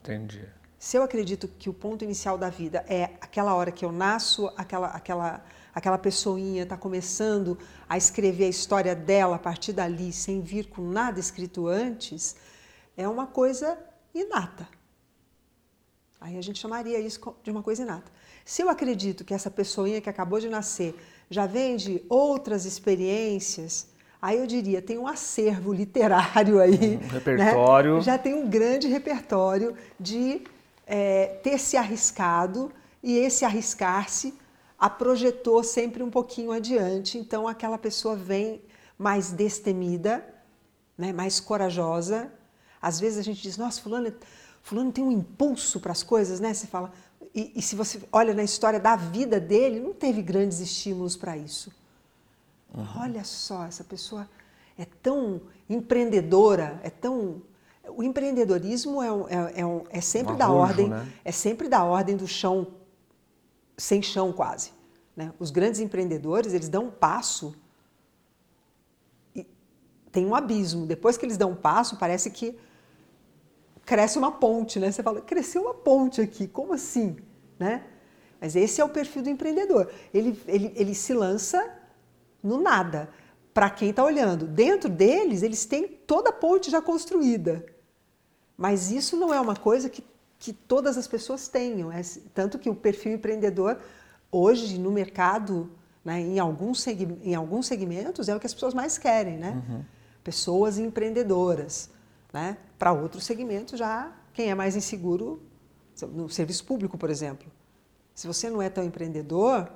Entendi. 0.00 0.46
Se 0.78 0.96
eu 0.96 1.02
acredito 1.02 1.48
que 1.48 1.68
o 1.68 1.74
ponto 1.74 2.04
inicial 2.04 2.38
da 2.38 2.48
vida 2.48 2.84
é 2.88 3.04
aquela 3.20 3.52
hora 3.54 3.72
que 3.72 3.84
eu 3.84 3.90
nasço, 3.90 4.46
aquela, 4.56 4.86
aquela, 4.88 5.44
aquela 5.74 5.98
pessoinha 5.98 6.62
está 6.62 6.76
começando 6.76 7.58
a 7.88 7.96
escrever 7.96 8.44
a 8.44 8.48
história 8.48 8.94
dela 8.94 9.36
a 9.36 9.38
partir 9.40 9.72
dali, 9.72 10.12
sem 10.12 10.40
vir 10.40 10.68
com 10.68 10.82
nada 10.82 11.18
escrito 11.18 11.66
antes, 11.66 12.36
é 12.96 13.08
uma 13.08 13.26
coisa 13.26 13.76
inata. 14.14 14.68
Aí 16.20 16.36
a 16.36 16.42
gente 16.42 16.58
chamaria 16.58 16.98
isso 16.98 17.34
de 17.42 17.50
uma 17.50 17.62
coisa 17.62 17.82
inata. 17.82 18.10
Se 18.44 18.62
eu 18.62 18.68
acredito 18.68 19.24
que 19.24 19.34
essa 19.34 19.50
pessoinha 19.50 20.00
que 20.00 20.10
acabou 20.10 20.40
de 20.40 20.48
nascer 20.48 20.94
já 21.30 21.46
vem 21.46 21.76
de 21.76 22.02
outras 22.08 22.64
experiências, 22.64 23.88
aí 24.20 24.38
eu 24.38 24.46
diria, 24.46 24.82
tem 24.82 24.98
um 24.98 25.06
acervo 25.06 25.72
literário 25.72 26.60
aí. 26.60 26.96
Um 26.96 27.08
repertório. 27.08 27.94
Né? 27.96 28.00
Já 28.00 28.18
tem 28.18 28.34
um 28.34 28.48
grande 28.48 28.88
repertório 28.88 29.76
de 29.98 30.42
é, 30.86 31.26
ter 31.42 31.58
se 31.58 31.76
arriscado 31.76 32.72
e 33.02 33.16
esse 33.18 33.44
arriscar-se 33.44 34.34
a 34.78 34.88
projetou 34.88 35.62
sempre 35.62 36.02
um 36.02 36.10
pouquinho 36.10 36.52
adiante. 36.52 37.18
Então 37.18 37.46
aquela 37.46 37.76
pessoa 37.76 38.16
vem 38.16 38.62
mais 38.96 39.30
destemida, 39.30 40.24
né, 40.96 41.12
mais 41.12 41.38
corajosa. 41.38 42.32
Às 42.80 42.98
vezes 42.98 43.18
a 43.18 43.22
gente 43.22 43.42
diz, 43.42 43.56
nossa, 43.56 43.80
fulano, 43.80 44.12
fulano 44.68 44.92
tem 44.92 45.02
um 45.02 45.10
impulso 45.10 45.80
para 45.80 45.92
as 45.92 46.02
coisas, 46.02 46.40
né? 46.40 46.52
Você 46.52 46.66
fala, 46.66 46.92
e, 47.34 47.52
e, 47.56 47.62
se 47.62 47.74
você 47.74 48.00
olha 48.12 48.34
na 48.34 48.42
história 48.42 48.78
da 48.78 48.96
vida 48.96 49.40
dele, 49.40 49.80
não 49.80 49.94
teve 49.94 50.20
grandes 50.20 50.60
estímulos 50.60 51.16
para 51.16 51.36
isso. 51.36 51.72
Uhum. 52.74 52.86
Olha 52.96 53.24
só, 53.24 53.64
essa 53.64 53.82
pessoa 53.82 54.28
é 54.76 54.84
tão 55.02 55.40
empreendedora, 55.68 56.78
é 56.82 56.90
tão 56.90 57.42
o 57.88 58.02
empreendedorismo 58.02 59.02
é, 59.02 59.08
é, 59.08 59.62
é, 59.62 59.98
é 59.98 60.00
sempre 60.02 60.34
um 60.34 60.36
da 60.36 60.50
ordem, 60.50 60.90
né? 60.90 61.10
é 61.24 61.32
sempre 61.32 61.68
da 61.68 61.82
ordem 61.82 62.14
do 62.14 62.28
chão 62.28 62.66
sem 63.78 64.02
chão 64.02 64.30
quase. 64.30 64.72
Né? 65.16 65.32
Os 65.38 65.50
grandes 65.50 65.80
empreendedores 65.80 66.52
eles 66.52 66.68
dão 66.68 66.84
um 66.84 66.90
passo 66.90 67.54
e 69.34 69.46
tem 70.12 70.26
um 70.26 70.34
abismo. 70.34 70.84
Depois 70.84 71.16
que 71.16 71.24
eles 71.24 71.38
dão 71.38 71.52
um 71.52 71.56
passo, 71.56 71.96
parece 71.96 72.30
que 72.30 72.58
cresce 73.88 74.18
uma 74.18 74.30
ponte, 74.30 74.78
né? 74.78 74.92
Você 74.92 75.02
fala, 75.02 75.22
cresceu 75.22 75.62
uma 75.62 75.72
ponte 75.72 76.20
aqui, 76.20 76.46
como 76.46 76.74
assim, 76.74 77.16
né? 77.58 77.84
Mas 78.38 78.54
esse 78.54 78.82
é 78.82 78.84
o 78.84 78.88
perfil 78.90 79.22
do 79.22 79.30
empreendedor. 79.30 79.90
Ele, 80.12 80.38
ele, 80.46 80.70
ele 80.76 80.94
se 80.94 81.14
lança 81.14 81.66
no 82.42 82.60
nada. 82.60 83.08
Para 83.54 83.70
quem 83.70 83.88
está 83.88 84.04
olhando, 84.04 84.46
dentro 84.46 84.90
deles, 84.90 85.42
eles 85.42 85.64
têm 85.64 85.88
toda 85.88 86.28
a 86.28 86.32
ponte 86.34 86.70
já 86.70 86.82
construída. 86.82 87.64
Mas 88.58 88.90
isso 88.90 89.16
não 89.16 89.32
é 89.32 89.40
uma 89.40 89.56
coisa 89.56 89.88
que, 89.88 90.04
que 90.38 90.52
todas 90.52 90.98
as 90.98 91.08
pessoas 91.08 91.48
tenham. 91.48 91.90
É, 91.90 92.02
tanto 92.34 92.58
que 92.58 92.68
o 92.68 92.74
perfil 92.74 93.14
empreendedor, 93.14 93.78
hoje 94.30 94.78
no 94.78 94.90
mercado, 94.90 95.70
né, 96.04 96.20
em, 96.20 96.38
alguns 96.38 96.86
em 96.86 97.34
alguns 97.34 97.66
segmentos, 97.66 98.28
é 98.28 98.36
o 98.36 98.38
que 98.38 98.46
as 98.46 98.52
pessoas 98.52 98.74
mais 98.74 98.98
querem. 98.98 99.38
Né? 99.38 99.62
Uhum. 99.66 99.82
Pessoas 100.22 100.78
empreendedoras. 100.78 101.88
Né? 102.32 102.56
Para 102.78 102.92
outros 102.92 103.24
segmentos, 103.24 103.78
já 103.78 104.12
quem 104.32 104.50
é 104.50 104.54
mais 104.54 104.76
inseguro, 104.76 105.42
no 106.12 106.28
serviço 106.28 106.64
público, 106.64 106.96
por 106.96 107.10
exemplo. 107.10 107.50
Se 108.14 108.26
você 108.26 108.48
não 108.48 108.62
é 108.62 108.68
tão 108.68 108.84
empreendedor, 108.84 109.68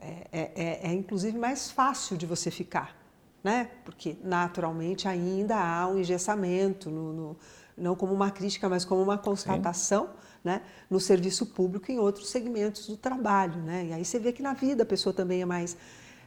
é, 0.00 0.26
é, 0.32 0.52
é, 0.54 0.90
é 0.90 0.92
inclusive 0.92 1.36
mais 1.36 1.70
fácil 1.70 2.16
de 2.16 2.26
você 2.26 2.50
ficar. 2.50 2.96
Né? 3.42 3.70
Porque 3.84 4.16
naturalmente 4.22 5.08
ainda 5.08 5.56
há 5.56 5.86
um 5.88 5.98
engessamento 5.98 6.90
no, 6.90 7.12
no 7.12 7.36
não 7.76 7.96
como 7.96 8.12
uma 8.12 8.30
crítica, 8.30 8.68
mas 8.68 8.84
como 8.84 9.02
uma 9.02 9.16
constatação, 9.16 10.10
né, 10.44 10.62
no 10.88 11.00
serviço 11.00 11.46
público 11.46 11.90
e 11.90 11.94
em 11.94 11.98
outros 11.98 12.28
segmentos 12.28 12.86
do 12.86 12.96
trabalho, 12.96 13.60
né? 13.62 13.86
E 13.86 13.92
aí 13.92 14.04
você 14.04 14.18
vê 14.18 14.32
que 14.32 14.42
na 14.42 14.52
vida 14.52 14.82
a 14.82 14.86
pessoa 14.86 15.12
também 15.12 15.42
é 15.42 15.44
mais 15.44 15.76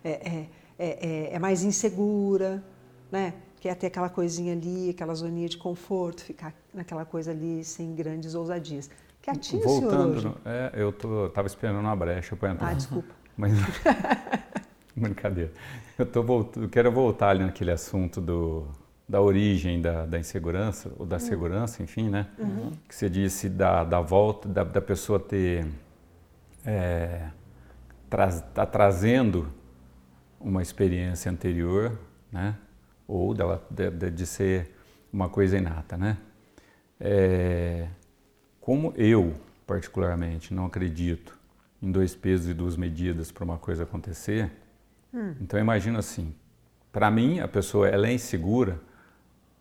é, 0.04 0.10
é, 0.10 0.50
é, 0.78 1.36
é 1.36 1.40
mais 1.40 1.64
insegura, 1.64 2.64
né? 3.12 3.34
Quer 3.64 3.76
ter 3.76 3.88
aquela 3.88 4.10
coisinha 4.10 4.52
ali, 4.52 4.90
aquela 4.90 5.16
zoninha 5.16 5.48
de 5.48 5.56
conforto, 5.56 6.22
ficar 6.22 6.54
naquela 6.74 7.06
coisa 7.06 7.32
ali 7.32 7.64
sem 7.64 7.96
grandes 7.96 8.36
ousadias. 8.36 8.92
Quietinho, 9.22 9.64
Voltando, 9.64 10.20
senhor, 10.20 10.38
é, 10.44 10.74
eu 10.76 10.92
tô, 10.92 11.30
tava 11.30 11.48
esperando 11.48 11.80
uma 11.80 11.96
brecha 11.96 12.36
para 12.36 12.52
entrar. 12.52 12.68
Ah, 12.68 12.74
desculpa. 12.74 13.16
Mas, 13.38 13.54
brincadeira. 14.94 15.54
Eu 15.98 16.06
tô 16.06 16.22
voltando, 16.22 16.68
quero 16.68 16.92
voltar 16.92 17.30
ali 17.30 17.46
naquele 17.46 17.72
assunto 17.72 18.20
do 18.20 18.68
da 19.08 19.22
origem 19.22 19.82
da, 19.82 20.06
da 20.06 20.20
insegurança, 20.20 20.92
ou 21.00 21.06
da 21.06 21.16
uhum. 21.16 21.20
segurança, 21.22 21.82
enfim, 21.82 22.10
né? 22.10 22.28
Uhum. 22.38 22.74
Que 22.86 22.94
você 22.94 23.10
disse 23.10 23.48
da, 23.48 23.86
da 23.86 24.02
volta, 24.02 24.50
da, 24.50 24.66
da 24.66 24.82
pessoa 24.82 25.22
ter. 25.22 25.66
É, 26.66 27.30
tá 28.54 28.66
trazendo 28.66 29.48
uma 30.38 30.62
experiência 30.62 31.32
anterior, 31.32 31.98
né? 32.30 32.58
Ou 33.14 33.32
dela, 33.36 33.64
de, 33.70 34.10
de, 34.10 34.26
ser 34.26 34.72
uma 35.12 35.30
coisa 35.30 35.56
inata, 35.56 35.96
né? 35.96 36.18
É, 37.00 37.88
como 38.60 38.92
eu, 38.98 39.36
particularmente, 39.68 40.52
não 40.52 40.66
acredito 40.66 41.38
em 41.80 41.92
dois 41.92 42.16
pesos 42.16 42.48
e 42.48 42.56
duas 42.56 42.76
medidas 42.76 43.32
para 43.32 43.44
uma 43.44 43.60
coisa 43.60 43.84
acontecer, 43.84 44.50
hum. 45.14 45.36
então 45.40 45.60
imagina 45.60 46.00
assim, 46.00 46.34
para 46.92 47.12
mim 47.12 47.40
a 47.40 47.48
pessoa 47.48 47.88
ela 47.88 48.08
é 48.08 48.14
insegura 48.14 48.80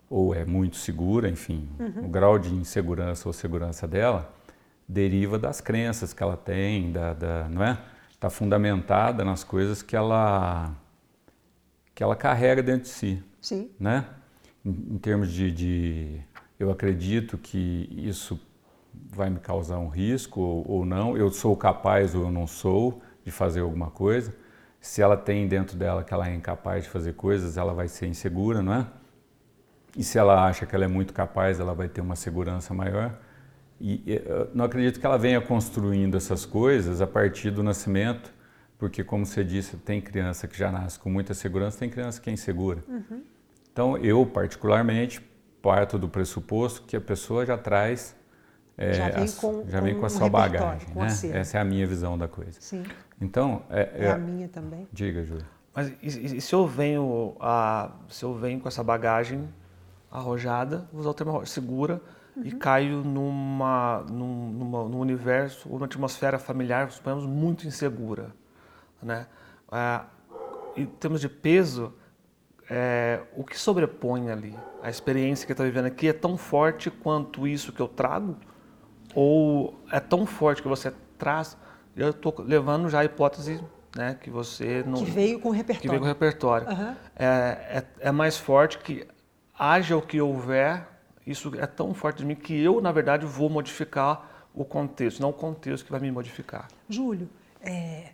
ou 0.09 0.35
é 0.35 0.47
muito 0.47 0.77
segura, 0.77 1.29
enfim, 1.29 1.69
uhum. 1.79 2.07
o 2.07 2.09
grau 2.09 2.39
de 2.39 2.55
insegurança 2.55 3.29
ou 3.29 3.35
segurança 3.35 3.87
dela 3.87 4.33
deriva 4.89 5.39
das 5.39 5.61
crenças 5.61 6.15
que 6.15 6.23
ela 6.23 6.39
tem, 6.39 6.91
da, 6.91 7.13
da 7.13 7.49
não 7.51 7.63
é? 7.63 7.79
Está 8.11 8.31
fundamentada 8.31 9.25
nas 9.25 9.45
coisas 9.45 9.83
que 9.83 9.95
ela 9.95 10.75
que 11.95 12.03
ela 12.03 12.17
carrega 12.17 12.63
dentro 12.63 12.85
de 12.85 12.89
si, 12.89 13.23
Sim. 13.43 13.71
né? 13.79 14.07
Em, 14.65 14.71
em 14.71 14.99
termos 14.99 15.31
de, 15.31 15.51
de, 15.51 16.21
eu 16.59 16.71
acredito 16.71 17.37
que 17.37 17.89
isso 17.93 18.41
vai 18.95 19.29
me 19.29 19.41
causar 19.41 19.79
um 19.79 19.89
risco 19.89 20.41
ou, 20.41 20.65
ou 20.71 20.87
não, 20.87 21.17
eu 21.17 21.31
sou 21.31 21.55
capaz 21.57 22.15
ou 22.15 22.23
eu 22.23 22.31
não 22.31 22.47
sou 22.47 23.03
de 23.25 23.31
fazer 23.31 23.61
alguma 23.61 23.91
coisa. 23.91 24.35
Se 24.81 25.03
ela 25.03 25.17
tem 25.17 25.47
dentro 25.47 25.77
dela 25.77 26.03
que 26.03 26.15
ela 26.15 26.29
é 26.29 26.35
incapaz 26.35 26.85
de 26.85 26.91
fazer 26.91 27.15
coisas, 27.15 27.57
ela 27.57 27.75
vai 27.75 27.89
ser 27.89 28.07
insegura, 28.07 28.63
não 28.63 28.75
é? 28.75 28.87
E 29.97 30.03
se 30.03 30.19
ela 30.19 30.47
acha 30.47 30.65
que 30.65 30.75
ela 30.75 30.85
é 30.85 30.89
muito 30.89 31.13
capaz, 31.13 31.61
ela 31.61 31.75
vai 31.75 31.89
ter 31.89 32.01
uma 32.01 32.17
segurança 32.17 32.73
maior. 32.73 33.19
E 33.81 34.23
não 34.55 34.65
acredito 34.65 35.01
que 35.01 35.05
ela 35.05 35.19
venha 35.19 35.41
construindo 35.41 36.17
essas 36.17 36.47
coisas 36.47 37.01
a 37.01 37.07
partir 37.07 37.51
do 37.51 37.63
nascimento, 37.63 38.33
porque, 38.83 39.05
como 39.05 39.25
você 39.25 39.45
disse, 39.45 39.77
tem 39.77 40.01
criança 40.01 40.49
que 40.49 40.59
já 40.59 40.73
nasce 40.73 40.99
com 40.99 41.09
muita 41.09 41.35
segurança, 41.35 41.79
tem 41.79 41.89
criança 41.89 42.21
que 42.21 42.29
é 42.29 42.33
insegura. 42.33 42.83
Uhum. 42.89 43.23
Então, 43.73 43.97
eu, 43.97 44.27
particularmente, 44.27 45.21
parto 45.63 45.97
do 45.97 46.09
pressuposto 46.09 46.83
que 46.83 46.97
a 46.97 47.01
pessoa 47.01 47.47
já 47.47 47.57
traz. 47.57 48.17
É, 48.77 48.93
já 48.93 49.09
vem 49.09 49.31
com, 49.31 49.65
já 49.69 49.81
vem 49.81 49.97
com 49.97 50.05
a 50.05 50.09
sua 50.09 50.29
bagagem. 50.29 50.89
né? 50.97 51.07
Essa 51.33 51.59
é 51.59 51.61
a 51.61 51.65
minha 51.65 51.87
visão 51.87 52.19
da 52.19 52.27
coisa. 52.27 52.61
Sim. 52.61 52.83
Então, 53.21 53.63
é, 53.71 53.83
é, 53.95 54.05
é 54.07 54.11
a 54.11 54.19
minha 54.19 54.49
também. 54.49 54.89
Diga, 54.93 55.23
Júlia. 55.23 55.47
Mas 55.73 55.93
e, 56.03 56.39
e, 56.39 56.41
se 56.41 56.53
eu 56.53 56.67
venho 56.67 57.37
a, 57.39 57.93
se 58.09 58.25
eu 58.25 58.35
venho 58.35 58.59
com 58.59 58.67
essa 58.67 58.83
bagagem 58.83 59.49
arrojada, 60.11 60.89
vou 60.91 61.03
usar 61.03 61.11
o 61.11 61.15
termo 61.15 61.47
segura, 61.47 62.03
uhum. 62.37 62.43
e 62.47 62.51
caio 62.51 63.05
numa, 63.05 64.05
num, 64.11 64.51
numa, 64.51 64.89
num 64.89 64.99
universo, 64.99 65.69
ou 65.69 65.77
numa 65.77 65.87
atmosfera 65.87 66.37
familiar, 66.37 66.91
suponhamos, 66.91 67.25
muito 67.25 67.65
insegura. 67.65 68.42
Né? 69.03 69.27
É, 69.71 70.01
em 70.77 70.87
termos 70.87 71.21
de 71.21 71.29
peso, 71.29 71.93
é, 72.71 73.21
o 73.37 73.45
que 73.45 73.59
sobrepõe 73.59 74.31
ali? 74.31 74.57
A 74.83 74.89
experiência 74.89 75.47
que 75.47 75.53
está 75.53 75.65
vivendo 75.65 75.87
aqui 75.87 76.09
é 76.09 76.13
tão 76.13 76.37
forte 76.37 76.91
quanto 76.91 77.47
isso 77.47 77.73
que 77.73 77.81
eu 77.81 77.89
trago? 77.89 78.37
Ou 79.15 79.79
é 79.91 80.01
tão 80.01 80.25
forte 80.25 80.63
que 80.63 80.69
você 80.69 80.93
traz? 81.19 81.57
Eu 81.95 82.11
estou 82.11 82.35
levando 82.39 82.89
já 82.89 83.01
a 83.01 83.05
hipótese 83.05 83.63
né, 83.97 84.17
que 84.21 84.31
você 84.31 84.83
não. 84.87 85.05
Que 85.05 85.11
veio 85.11 85.39
com 85.39 85.51
o 85.51 85.53
repertório. 85.53 85.83
Que 85.83 85.89
veio 85.89 86.01
com 86.01 86.07
o 86.07 86.09
repertório. 86.09 86.69
Uhum. 86.69 86.97
É, 87.17 87.27
é, 87.27 87.85
é, 88.01 88.11
mais 88.11 88.39
forte 88.39 88.79
que 88.79 89.07
haja 89.59 89.97
o 89.97 90.03
que 90.03 90.21
houver, 90.21 90.89
isso 91.27 91.53
é 91.59 91.67
tão 91.67 91.93
forte 91.93 92.19
de 92.19 92.25
mim 92.25 92.35
que 92.35 92.59
eu, 92.59 92.81
na 92.81 92.91
verdade, 92.91 93.27
vou 93.27 93.51
modificar 93.51 94.49
o 94.55 94.65
contexto, 94.65 95.21
não 95.21 95.31
o 95.31 95.33
contexto 95.33 95.85
que 95.85 95.91
vai 95.91 96.01
me 96.01 96.11
modificar. 96.11 96.69
Júlio, 96.89 97.29
é, 97.61 98.11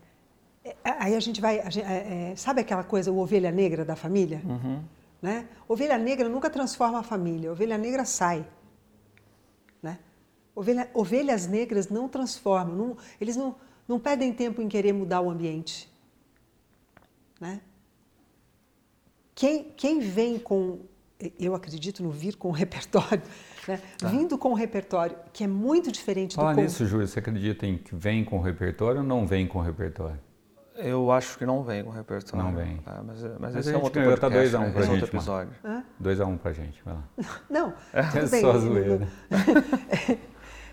aí 0.84 1.14
a 1.14 1.20
gente 1.20 1.40
vai. 1.40 1.60
A 1.60 1.70
gente, 1.70 1.86
é, 1.86 2.30
é, 2.32 2.36
sabe 2.36 2.60
aquela 2.60 2.84
coisa, 2.84 3.12
o 3.12 3.18
ovelha 3.18 3.50
negra 3.50 3.84
da 3.84 3.96
família? 3.96 4.42
Uhum. 4.44 4.82
Né? 5.20 5.48
Ovelha 5.68 5.98
negra 5.98 6.28
nunca 6.28 6.48
transforma 6.48 7.00
a 7.00 7.02
família, 7.02 7.50
ovelha 7.50 7.76
negra 7.76 8.04
sai. 8.04 8.46
Né? 9.82 9.98
Ovelha, 10.54 10.88
ovelhas 10.94 11.46
negras 11.46 11.88
não 11.88 12.08
transformam, 12.08 12.74
não, 12.74 12.96
eles 13.20 13.36
não, 13.36 13.56
não 13.86 13.98
perdem 13.98 14.32
tempo 14.32 14.62
em 14.62 14.68
querer 14.68 14.92
mudar 14.92 15.20
o 15.20 15.30
ambiente. 15.30 15.90
Né? 17.40 17.60
Quem, 19.34 19.72
quem 19.76 19.98
vem 19.98 20.38
com, 20.38 20.80
eu 21.38 21.54
acredito 21.54 22.02
no 22.02 22.10
vir 22.10 22.36
com 22.36 22.48
o 22.48 22.52
repertório, 22.52 23.22
né? 23.66 23.80
Tá. 23.98 24.08
vindo 24.08 24.38
com 24.38 24.50
o 24.50 24.54
repertório, 24.54 25.16
que 25.32 25.42
é 25.42 25.48
muito 25.48 25.90
diferente 25.90 26.36
Fala 26.36 26.52
do... 26.52 26.54
Fala 26.54 26.64
nisso, 26.64 26.86
Júlio, 26.86 27.06
você 27.06 27.18
acredita 27.18 27.66
em 27.66 27.76
que 27.76 27.94
vem 27.94 28.24
com 28.24 28.38
o 28.38 28.40
repertório 28.40 29.00
ou 29.00 29.06
não 29.06 29.26
vem 29.26 29.46
com 29.46 29.58
o 29.58 29.62
repertório? 29.62 30.27
Eu 30.78 31.10
acho 31.10 31.36
que 31.36 31.44
não 31.44 31.64
vem 31.64 31.82
com 31.82 31.90
o 31.90 31.92
repertório. 31.92 32.44
Não 32.44 32.54
vem. 32.54 32.80
É, 32.86 33.02
mas, 33.04 33.22
mas, 33.22 33.38
mas 33.40 33.56
esse 33.56 33.74
é 33.74 33.76
um 33.76 33.82
outro 33.82 34.00
podcast, 34.00 34.20
tá 34.20 34.28
2 34.28 34.54
a 34.54 34.58
1 34.58 34.62
um 34.62 34.66
né? 34.66 34.72
pra 34.72 34.82
gente, 34.82 34.90
outro 34.92 35.16
episódio. 35.16 35.52
2 35.98 36.20
a 36.20 36.26
1 36.26 36.30
um 36.30 36.36
pra 36.36 36.52
gente, 36.52 36.82
vai 36.84 36.94
lá. 36.94 37.04
Não, 37.50 37.74
é, 37.92 38.02
tudo 38.02 38.30
bem. 38.30 38.40
só 38.40 38.58
zoeira. 38.58 39.08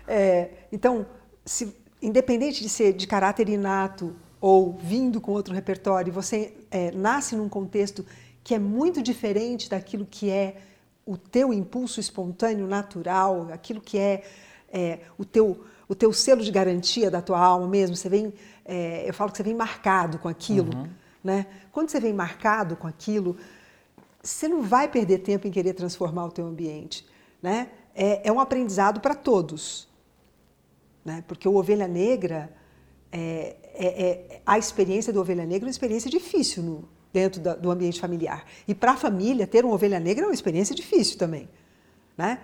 é, 0.06 0.50
então, 0.70 1.04
se, 1.44 1.76
independente 2.00 2.62
de 2.62 2.68
ser 2.68 2.92
de 2.92 3.06
caráter 3.06 3.48
inato 3.48 4.14
ou 4.40 4.74
vindo 4.74 5.20
com 5.20 5.32
outro 5.32 5.52
repertório, 5.52 6.12
você 6.12 6.54
é, 6.70 6.92
nasce 6.92 7.34
num 7.34 7.48
contexto 7.48 8.06
que 8.44 8.54
é 8.54 8.60
muito 8.60 9.02
diferente 9.02 9.68
daquilo 9.68 10.06
que 10.08 10.30
é 10.30 10.58
o 11.04 11.16
teu 11.16 11.52
impulso 11.52 11.98
espontâneo, 11.98 12.66
natural, 12.66 13.48
aquilo 13.52 13.80
que 13.80 13.98
é, 13.98 14.22
é 14.72 15.00
o, 15.18 15.24
teu, 15.24 15.64
o 15.88 15.96
teu 15.96 16.12
selo 16.12 16.42
de 16.42 16.50
garantia 16.52 17.10
da 17.10 17.20
tua 17.20 17.40
alma 17.40 17.66
mesmo. 17.66 17.96
Você 17.96 18.08
vem 18.08 18.32
é, 18.66 19.08
eu 19.08 19.14
falo 19.14 19.30
que 19.30 19.36
você 19.36 19.44
vem 19.44 19.54
marcado 19.54 20.18
com 20.18 20.28
aquilo. 20.28 20.76
Uhum. 20.76 20.88
Né? 21.22 21.46
Quando 21.70 21.88
você 21.88 22.00
vem 22.00 22.12
marcado 22.12 22.76
com 22.76 22.86
aquilo, 22.86 23.36
você 24.22 24.48
não 24.48 24.62
vai 24.62 24.88
perder 24.88 25.18
tempo 25.18 25.46
em 25.46 25.50
querer 25.50 25.72
transformar 25.72 26.26
o 26.26 26.32
teu 26.32 26.46
ambiente. 26.46 27.06
Né? 27.40 27.68
É, 27.94 28.28
é 28.28 28.32
um 28.32 28.40
aprendizado 28.40 29.00
para 29.00 29.14
todos. 29.14 29.88
Né? 31.04 31.22
Porque 31.28 31.48
o 31.48 31.54
Ovelha 31.54 31.86
Negra, 31.86 32.52
é, 33.12 33.56
é, 33.72 33.86
é, 33.86 34.42
a 34.44 34.58
experiência 34.58 35.12
do 35.12 35.20
Ovelha 35.20 35.46
Negra 35.46 35.66
é 35.66 35.68
uma 35.68 35.70
experiência 35.70 36.10
difícil 36.10 36.62
no, 36.62 36.88
dentro 37.12 37.40
da, 37.40 37.54
do 37.54 37.70
ambiente 37.70 38.00
familiar. 38.00 38.44
E 38.66 38.74
para 38.74 38.92
a 38.92 38.96
família, 38.96 39.46
ter 39.46 39.64
uma 39.64 39.74
Ovelha 39.74 40.00
Negra 40.00 40.24
é 40.24 40.28
uma 40.28 40.34
experiência 40.34 40.74
difícil 40.74 41.16
também. 41.18 41.48
Né? 42.18 42.40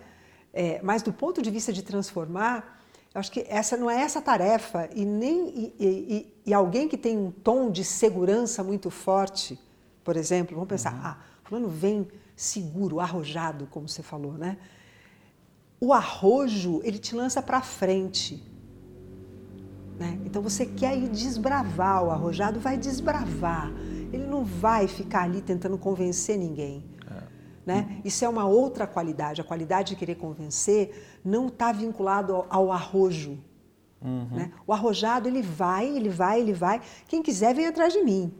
É, 0.52 0.80
mas 0.82 1.02
do 1.02 1.12
ponto 1.12 1.42
de 1.42 1.50
vista 1.50 1.72
de 1.72 1.82
transformar, 1.82 2.81
eu 3.14 3.18
acho 3.18 3.30
que 3.30 3.44
essa 3.48 3.76
não 3.76 3.90
é 3.90 4.00
essa 4.00 4.22
tarefa 4.22 4.88
e 4.94 5.04
nem 5.04 5.48
e, 5.48 5.74
e, 5.78 6.34
e, 6.46 6.54
alguém 6.54 6.88
que 6.88 6.96
tem 6.96 7.18
um 7.18 7.30
tom 7.30 7.70
de 7.70 7.84
segurança 7.84 8.64
muito 8.64 8.88
forte, 8.88 9.58
por 10.02 10.16
exemplo, 10.16 10.54
vamos 10.54 10.68
pensar, 10.68 10.94
uhum. 10.94 11.00
ah, 11.02 11.18
fulano 11.44 11.68
vem 11.68 12.08
seguro, 12.34 13.00
arrojado, 13.00 13.68
como 13.70 13.86
você 13.88 14.02
falou, 14.02 14.32
né? 14.32 14.56
O 15.78 15.92
arrojo 15.92 16.80
ele 16.84 16.98
te 16.98 17.14
lança 17.14 17.42
para 17.42 17.60
frente, 17.60 18.42
né? 19.98 20.18
Então 20.24 20.40
você 20.40 20.64
quer 20.64 20.96
ir 20.96 21.08
desbravar, 21.08 22.04
o 22.04 22.10
arrojado 22.10 22.58
vai 22.60 22.78
desbravar, 22.78 23.70
ele 24.10 24.24
não 24.24 24.42
vai 24.42 24.88
ficar 24.88 25.24
ali 25.24 25.42
tentando 25.42 25.76
convencer 25.76 26.38
ninguém. 26.38 26.82
Né? 27.64 28.00
Isso 28.04 28.24
é 28.24 28.28
uma 28.28 28.46
outra 28.46 28.86
qualidade. 28.86 29.40
A 29.40 29.44
qualidade 29.44 29.90
de 29.90 29.96
querer 29.96 30.16
convencer 30.16 31.20
não 31.24 31.46
está 31.46 31.70
vinculado 31.70 32.34
ao, 32.34 32.46
ao 32.50 32.72
arrojo. 32.72 33.38
Uhum. 34.00 34.28
Né? 34.32 34.52
O 34.66 34.72
arrojado, 34.72 35.28
ele 35.28 35.42
vai, 35.42 35.88
ele 35.88 36.08
vai, 36.08 36.40
ele 36.40 36.52
vai. 36.52 36.80
Quem 37.06 37.22
quiser, 37.22 37.54
vem 37.54 37.66
atrás 37.66 37.92
de 37.92 38.02
mim. 38.02 38.32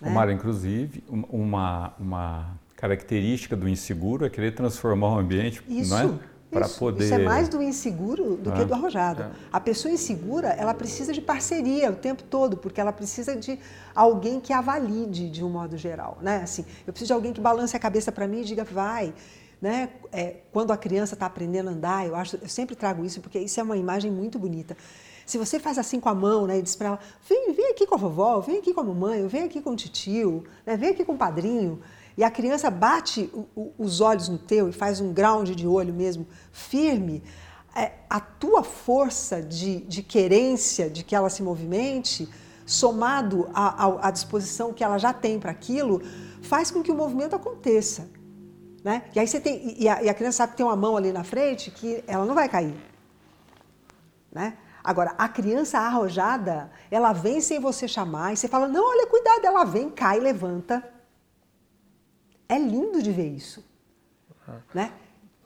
Né? 0.00 0.10
Mara, 0.10 0.32
inclusive, 0.32 1.02
uma, 1.08 1.94
uma 1.98 2.58
característica 2.76 3.56
do 3.56 3.68
inseguro 3.68 4.24
é 4.24 4.30
querer 4.30 4.54
transformar 4.54 5.14
o 5.14 5.18
ambiente, 5.18 5.62
Isso. 5.68 5.90
não 5.90 5.98
é? 5.98 6.18
Para 6.50 6.68
poder. 6.68 7.04
Isso 7.04 7.14
é 7.14 7.18
mais 7.18 7.48
do 7.48 7.62
inseguro 7.62 8.36
do 8.36 8.52
que 8.52 8.64
do 8.64 8.72
arrojado. 8.72 9.22
É. 9.22 9.30
A 9.52 9.60
pessoa 9.60 9.92
insegura, 9.92 10.48
ela 10.48 10.74
precisa 10.74 11.12
de 11.12 11.20
parceria 11.20 11.90
o 11.90 11.96
tempo 11.96 12.22
todo, 12.22 12.56
porque 12.56 12.80
ela 12.80 12.92
precisa 12.92 13.36
de 13.36 13.58
alguém 13.94 14.40
que 14.40 14.52
a 14.52 14.60
valide 14.60 15.28
de 15.28 15.44
um 15.44 15.50
modo 15.50 15.76
geral, 15.76 16.18
né? 16.20 16.42
Assim, 16.42 16.64
eu 16.86 16.92
preciso 16.92 17.08
de 17.08 17.12
alguém 17.12 17.32
que 17.32 17.40
balance 17.40 17.76
a 17.76 17.80
cabeça 17.80 18.12
para 18.12 18.26
mim 18.26 18.40
e 18.40 18.44
diga 18.44 18.64
vai, 18.64 19.12
né? 19.60 19.90
É, 20.12 20.36
quando 20.52 20.72
a 20.72 20.76
criança 20.76 21.14
está 21.14 21.26
aprendendo 21.26 21.68
a 21.68 21.72
andar, 21.72 22.06
eu 22.06 22.14
acho, 22.14 22.36
eu 22.36 22.48
sempre 22.48 22.76
trago 22.76 23.04
isso 23.04 23.20
porque 23.20 23.38
isso 23.38 23.58
é 23.58 23.62
uma 23.62 23.76
imagem 23.76 24.10
muito 24.10 24.38
bonita. 24.38 24.76
Se 25.26 25.38
você 25.38 25.58
faz 25.58 25.76
assim 25.76 25.98
com 25.98 26.08
a 26.08 26.14
mão, 26.14 26.46
né, 26.46 26.58
e 26.58 26.62
diz 26.62 26.76
para 26.76 26.86
ela, 26.86 27.00
vem, 27.28 27.52
vem 27.52 27.70
aqui 27.70 27.84
com 27.84 27.96
a 27.96 27.98
vovó, 27.98 28.38
vem 28.38 28.58
aqui 28.58 28.72
com 28.72 28.80
a 28.80 28.84
mamãe, 28.84 29.26
vem 29.26 29.42
aqui 29.42 29.60
com 29.60 29.70
o 29.70 29.76
tio, 29.76 30.44
né, 30.64 30.76
vem 30.76 30.90
aqui 30.90 31.04
com 31.04 31.14
o 31.14 31.18
padrinho, 31.18 31.80
e 32.16 32.24
a 32.24 32.30
criança 32.30 32.70
bate 32.70 33.30
os 33.76 34.00
olhos 34.00 34.28
no 34.28 34.38
teu 34.38 34.68
e 34.68 34.72
faz 34.72 35.00
um 35.00 35.12
ground 35.12 35.50
de 35.50 35.66
olho 35.66 35.92
mesmo 35.92 36.26
firme, 36.50 37.22
é, 37.74 37.92
a 38.08 38.18
tua 38.18 38.64
força 38.64 39.42
de, 39.42 39.80
de 39.82 40.02
querência 40.02 40.88
de 40.88 41.04
que 41.04 41.14
ela 41.14 41.28
se 41.28 41.42
movimente, 41.42 42.26
somado 42.64 43.48
à 43.54 44.10
disposição 44.10 44.72
que 44.72 44.82
ela 44.82 44.96
já 44.98 45.12
tem 45.12 45.38
para 45.38 45.50
aquilo, 45.50 46.02
faz 46.42 46.70
com 46.70 46.82
que 46.82 46.90
o 46.90 46.94
movimento 46.94 47.36
aconteça. 47.36 48.08
Né? 48.82 49.02
E 49.14 49.20
aí 49.20 49.26
você 49.26 49.38
tem 49.38 49.76
e 49.78 49.88
a, 49.88 50.02
e 50.02 50.08
a, 50.08 50.14
criança 50.14 50.38
sabe 50.38 50.52
que 50.52 50.56
tem 50.56 50.66
uma 50.66 50.76
mão 50.76 50.96
ali 50.96 51.12
na 51.12 51.22
frente 51.22 51.70
que 51.70 52.02
ela 52.06 52.24
não 52.24 52.34
vai 52.34 52.48
cair. 52.48 52.74
Né? 54.32 54.56
Agora, 54.82 55.14
a 55.18 55.28
criança 55.28 55.78
arrojada, 55.78 56.70
ela 56.90 57.12
vem 57.12 57.40
sem 57.40 57.58
você 57.58 57.86
chamar 57.86 58.32
e 58.32 58.36
você 58.36 58.48
fala: 58.48 58.68
não, 58.68 58.88
olha, 58.88 59.06
cuidado, 59.06 59.44
ela 59.44 59.64
vem, 59.64 59.90
cai, 59.90 60.20
levanta. 60.20 60.95
É 62.48 62.58
lindo 62.58 63.02
de 63.02 63.12
ver 63.12 63.28
isso. 63.28 63.64
Uhum. 64.46 64.60
Né? 64.74 64.92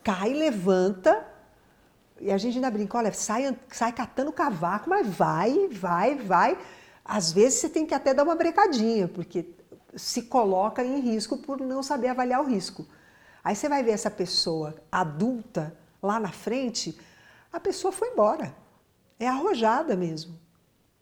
Cai, 0.03 0.33
levanta, 0.33 1.27
e 2.21 2.31
a 2.31 2.37
gente 2.37 2.57
ainda 2.57 2.71
brinca, 2.71 2.99
olha, 2.99 3.13
sai, 3.13 3.57
sai 3.69 3.93
catando 3.93 4.31
cavaco, 4.31 4.91
mas 4.91 5.07
vai, 5.07 5.69
vai, 5.69 6.17
vai. 6.17 6.59
Às 7.05 7.33
vezes 7.33 7.61
você 7.61 7.69
tem 7.69 7.87
que 7.87 7.95
até 7.95 8.13
dar 8.13 8.25
uma 8.25 8.37
brecadinha, 8.37 9.09
porque 9.09 9.47
se 9.97 10.23
coloca 10.23 10.85
em 10.85 11.01
risco 11.01 11.39
por 11.39 11.59
não 11.61 11.83
saber 11.83 12.09
avaliar 12.09 12.43
o 12.43 12.47
risco. 12.47 12.87
Aí 13.43 13.57
você 13.57 13.69
vai 13.69 13.83
ver 13.83 13.93
essa 13.93 14.11
pessoa 14.11 14.75
adulta 14.93 15.75
lá 16.03 16.21
na 16.21 16.31
frente, 16.31 16.99
a 17.51 17.59
pessoa 17.59 17.91
foi 17.91 18.09
embora. 18.09 18.55
É 19.19 19.27
arrojada 19.27 19.97
mesmo, 19.97 20.39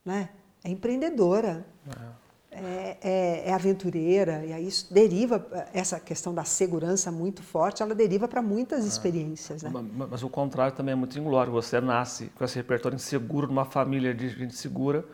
né? 0.04 0.30
É 0.62 0.70
empreendedora. 0.70 1.66
É 1.86 2.27
é, 2.62 2.98
é, 3.02 3.48
é, 3.48 3.52
aventureira, 3.52 4.44
e 4.44 4.52
aí 4.52 4.66
isso 4.66 4.92
deriva, 4.92 5.46
essa 5.72 5.98
questão 5.98 6.34
da 6.34 6.44
segurança 6.44 7.10
muito 7.10 7.42
forte, 7.42 7.82
ela 7.82 7.94
deriva 7.94 8.28
para 8.28 8.42
muitas 8.42 8.84
ah. 8.84 8.88
experiências. 8.88 9.62
Né? 9.62 9.70
Mas, 9.72 10.08
mas, 10.10 10.22
o 10.22 10.28
contrário 10.28 10.74
também 10.76 10.92
é 10.92 10.96
muito 10.96 11.18
inglório. 11.18 11.52
Você 11.52 11.80
nasce 11.80 12.26
com 12.36 12.44
esse 12.44 12.56
repertório 12.56 12.96
inseguro 12.96 13.46
numa 13.46 13.64
família 13.64 14.14
de 14.14 14.28
gente 14.28 14.54
segura. 14.54 15.04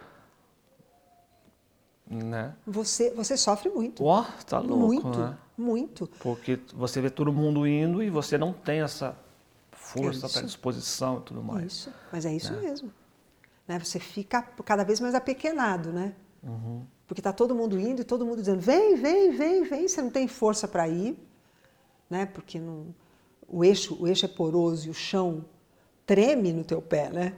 Né? 2.06 2.54
Você, 2.66 3.10
você 3.10 3.36
sofre 3.36 3.70
muito. 3.70 4.04
Ó, 4.04 4.20
oh, 4.20 4.44
tá 4.44 4.58
louco, 4.58 4.86
Muito, 4.86 5.18
né? 5.18 5.38
muito. 5.56 6.06
Porque 6.20 6.60
você 6.74 7.00
vê 7.00 7.10
todo 7.10 7.32
mundo 7.32 7.66
indo 7.66 8.02
e 8.02 8.10
você 8.10 8.36
não 8.36 8.52
tem 8.52 8.80
essa 8.80 9.16
força, 9.72 10.26
essa 10.26 10.42
disposição 10.42 11.18
e 11.18 11.22
tudo 11.22 11.42
mais. 11.42 11.72
Isso, 11.72 11.92
mas 12.12 12.26
é 12.26 12.34
isso 12.34 12.52
né? 12.52 12.60
mesmo. 12.60 12.90
Né? 13.66 13.78
Você 13.78 13.98
fica 13.98 14.42
cada 14.42 14.84
vez 14.84 15.00
mais 15.00 15.14
apequenado, 15.14 15.92
né? 15.92 16.14
Uhum. 16.42 16.84
Porque 17.14 17.20
está 17.20 17.32
todo 17.32 17.54
mundo 17.54 17.78
indo 17.78 18.00
e 18.00 18.04
todo 18.04 18.26
mundo 18.26 18.40
dizendo: 18.40 18.60
vem, 18.60 18.96
vem, 18.96 19.30
vem, 19.30 19.62
vem. 19.62 19.86
Você 19.86 20.02
não 20.02 20.10
tem 20.10 20.26
força 20.26 20.66
para 20.66 20.88
ir, 20.88 21.16
né? 22.10 22.26
porque 22.26 22.58
não, 22.58 22.92
o, 23.46 23.64
eixo, 23.64 23.96
o 24.00 24.08
eixo 24.08 24.24
é 24.24 24.28
poroso 24.28 24.88
e 24.88 24.90
o 24.90 24.94
chão 24.94 25.44
treme 26.04 26.52
no 26.52 26.64
teu 26.64 26.82
pé. 26.82 27.10
Né? 27.10 27.32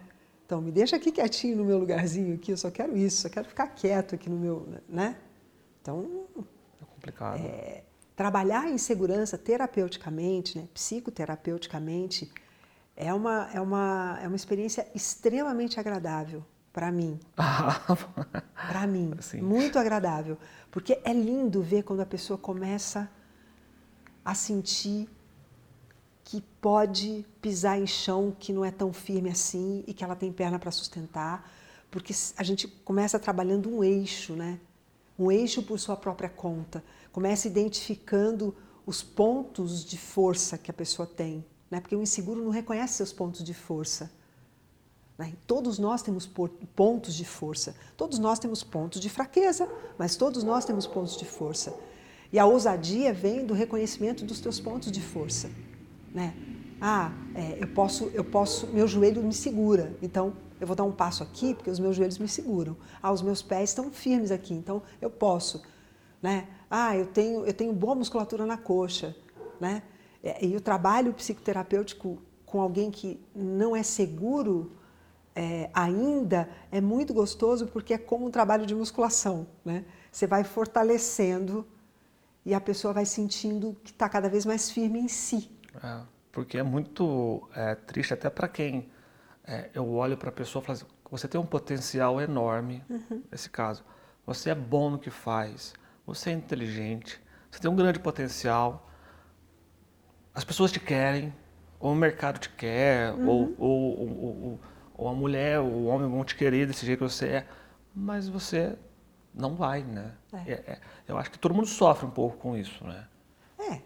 Então, 0.47 0.63
me 0.63 0.73
deixa 0.73 0.97
aqui 0.97 1.13
quietinho 1.13 1.59
no 1.59 1.65
meu 1.67 1.77
lugarzinho 1.77 2.35
aqui, 2.37 2.53
eu 2.53 2.57
só 2.57 2.71
quero 2.71 2.97
isso, 2.97 3.21
só 3.21 3.29
quero 3.29 3.47
ficar 3.47 3.67
quieto 3.67 4.15
aqui 4.15 4.31
no 4.31 4.39
meu. 4.39 4.67
Né? 4.89 5.15
Então. 5.83 6.25
É 6.81 6.85
complicado. 6.95 7.39
É, 7.39 7.83
trabalhar 8.17 8.63
a 8.63 8.71
insegurança 8.71 9.37
terapeuticamente, 9.37 10.59
né, 10.59 10.67
psicoterapeuticamente, 10.73 12.33
é 12.97 13.13
uma, 13.13 13.51
é, 13.53 13.61
uma, 13.61 14.19
é 14.23 14.27
uma 14.27 14.37
experiência 14.37 14.89
extremamente 14.95 15.79
agradável 15.79 16.43
para 16.77 16.93
mim. 16.93 17.19
para 18.55 18.87
mim, 18.87 19.15
Sim. 19.23 19.41
muito 19.41 19.79
agradável. 19.79 20.37
Porque 20.71 21.01
é 21.05 21.13
lindo 21.15 21.63
ver 21.63 21.85
quando 21.85 22.01
a 22.01 22.07
pessoa 22.07 22.37
começa 22.37 23.11
a 24.23 24.35
sentir 24.35 25.09
que 26.23 26.43
pode 26.61 27.25
pisar 27.41 27.81
em 27.81 27.87
chão 27.87 28.37
que 28.39 28.53
não 28.53 28.63
é 28.63 28.71
tão 28.71 28.93
firme 28.93 29.31
assim 29.31 29.85
e 29.87 29.95
que 29.95 30.05
ela 30.05 30.15
tem 30.15 30.31
perna 30.31 30.59
para 30.59 30.71
sustentar, 30.71 31.51
porque 31.91 32.13
a 32.37 32.43
gente 32.43 32.69
começa 32.69 33.19
trabalhando 33.19 33.71
um 33.71 33.83
eixo, 33.83 34.35
né? 34.35 34.61
Um 35.19 35.33
eixo 35.33 35.63
por 35.63 35.81
sua 35.81 35.97
própria 35.97 36.29
conta. 36.29 36.85
Começa 37.11 37.49
identificando 37.49 38.55
os 38.85 39.03
pontos 39.03 39.83
de 39.83 39.97
força 39.97 40.59
que 40.59 40.71
a 40.71 40.75
pessoa 40.75 41.07
tem, 41.07 41.43
né? 41.71 41.81
Porque 41.81 41.97
o 41.97 42.03
inseguro 42.03 42.45
não 42.45 42.51
reconhece 42.51 42.95
seus 42.99 43.15
pontos 43.15 43.43
de 43.43 43.55
força. 43.55 44.11
Né? 45.19 45.33
Todos 45.47 45.79
nós 45.79 46.03
temos 46.03 46.29
pontos 46.75 47.15
de 47.15 47.25
força, 47.25 47.75
todos 47.97 48.19
nós 48.19 48.39
temos 48.39 48.63
pontos 48.63 49.01
de 49.01 49.09
fraqueza, 49.09 49.69
mas 49.99 50.17
todos 50.17 50.43
nós 50.43 50.65
temos 50.65 50.87
pontos 50.87 51.17
de 51.17 51.25
força. 51.25 51.75
E 52.33 52.39
a 52.39 52.45
ousadia 52.45 53.13
vem 53.13 53.47
do 53.47 53.55
reconhecimento 53.55 54.25
dos 54.25 54.41
teus 54.41 54.61
pontos 54.61 54.91
de 54.91 55.01
força. 55.01 55.51
Né? 56.13 56.35
Ah, 56.81 57.13
é, 57.35 57.59
eu 57.63 57.69
posso, 57.69 58.11
eu 58.13 58.25
posso, 58.25 58.67
meu 58.67 58.87
joelho 58.87 59.23
me 59.23 59.33
segura, 59.33 59.97
então 60.03 60.35
eu 60.61 60.67
vou 60.67 60.77
dar 60.77 60.85
um 60.85 60.93
passo 60.93 61.23
aqui 61.23 61.55
porque 61.55 61.71
os 61.71 61.79
meus 61.79 61.97
joelhos 61.97 62.19
me 62.19 62.29
seguram. 62.29 62.77
Ah, 63.03 63.13
os 63.13 63.23
meus 63.23 63.41
pés 63.41 63.71
estão 63.71 63.91
firmes 63.91 64.31
aqui, 64.31 64.53
então 64.53 64.83
eu 65.01 65.09
posso, 65.09 65.63
né? 66.23 66.49
Ah, 66.71 66.97
eu 66.97 67.07
tenho, 67.07 67.47
eu 67.47 67.55
tenho 67.55 67.73
boa 67.73 67.95
musculatura 67.95 68.45
na 68.45 68.59
coxa, 68.59 69.17
né? 69.59 69.83
É, 70.23 70.45
e 70.45 70.57
o 70.57 70.61
trabalho 70.61 71.15
psicoterapêutico 71.15 72.19
com 72.45 72.61
alguém 72.61 72.91
que 72.91 73.21
não 73.35 73.75
é 73.75 73.83
seguro 73.83 74.73
é, 75.37 75.71
ainda 75.75 76.49
é 76.73 76.81
muito 76.81 77.13
gostoso 77.13 77.67
porque 77.67 77.93
é 77.93 77.99
como 77.99 78.27
um 78.27 78.31
trabalho 78.31 78.65
de 78.65 78.75
musculação, 78.75 79.47
né? 79.63 79.85
Você 80.11 80.27
vai 80.27 80.43
fortalecendo 80.43 81.67
e 82.45 82.55
a 82.55 82.61
pessoa 82.61 82.95
vai 82.95 83.05
sentindo 83.05 83.77
que 83.85 83.91
está 83.91 84.09
cada 84.09 84.31
vez 84.31 84.47
mais 84.47 84.71
firme 84.71 84.99
em 84.99 85.09
si. 85.09 85.51
É, 85.83 86.01
porque 86.33 86.57
é 86.57 86.63
muito 86.63 87.47
é, 87.55 87.75
triste 87.75 88.15
até 88.15 88.31
para 88.31 88.49
quem 88.49 88.89
é, 89.45 89.69
eu 89.75 89.87
olho 89.91 90.17
para 90.17 90.31
a 90.31 90.33
pessoa 90.33 90.63
e 90.63 90.67
falo 90.67 90.79
assim, 90.79 90.87
você 91.11 91.29
tem 91.29 91.41
um 91.41 91.47
potencial 91.47 92.19
enorme, 92.21 92.83
uhum. 92.89 93.23
nesse 93.31 93.51
caso. 93.51 93.85
Você 94.25 94.51
é 94.51 94.55
bom 94.55 94.91
no 94.91 94.99
que 94.99 95.11
faz, 95.11 95.75
você 96.07 96.31
é 96.31 96.33
inteligente, 96.33 97.23
você 97.51 97.61
tem 97.61 97.71
um 97.71 97.77
grande 97.77 98.01
potencial. 98.01 98.91
As 100.35 100.45
pessoas 100.45 100.73
te 100.73 100.81
querem, 100.81 101.33
ou 101.79 101.93
o 101.93 101.95
mercado 101.95 102.39
te 102.39 102.49
quer, 102.49 103.13
uhum. 103.13 103.29
ou, 103.29 103.55
ou, 103.59 103.99
ou, 103.99 104.43
ou, 104.43 104.61
a 104.99 105.13
mulher, 105.13 105.61
ou 105.61 105.69
o 105.69 105.87
homem 105.87 106.09
vão 106.09 106.25
te 106.25 106.35
querer 106.35 106.67
desse 106.67 106.87
jeito 106.87 107.05
que 107.05 107.11
você 107.11 107.27
é, 107.27 107.47
mas 107.95 108.29
você 108.29 108.77
não 109.35 109.55
vai, 109.55 109.83
né? 109.83 110.13
É. 110.33 110.53
É, 110.53 110.55
é 110.55 110.81
eu 111.07 111.19
acho 111.19 111.31
que 111.31 111.39
todo 111.39 111.55
mundo 111.55 111.67
sofre 111.67 112.07
um 112.07 112.11
pouco 112.11 112.37
com 112.39 112.57
isso, 112.57 112.85
né? 112.85 113.07
É, 113.59 113.81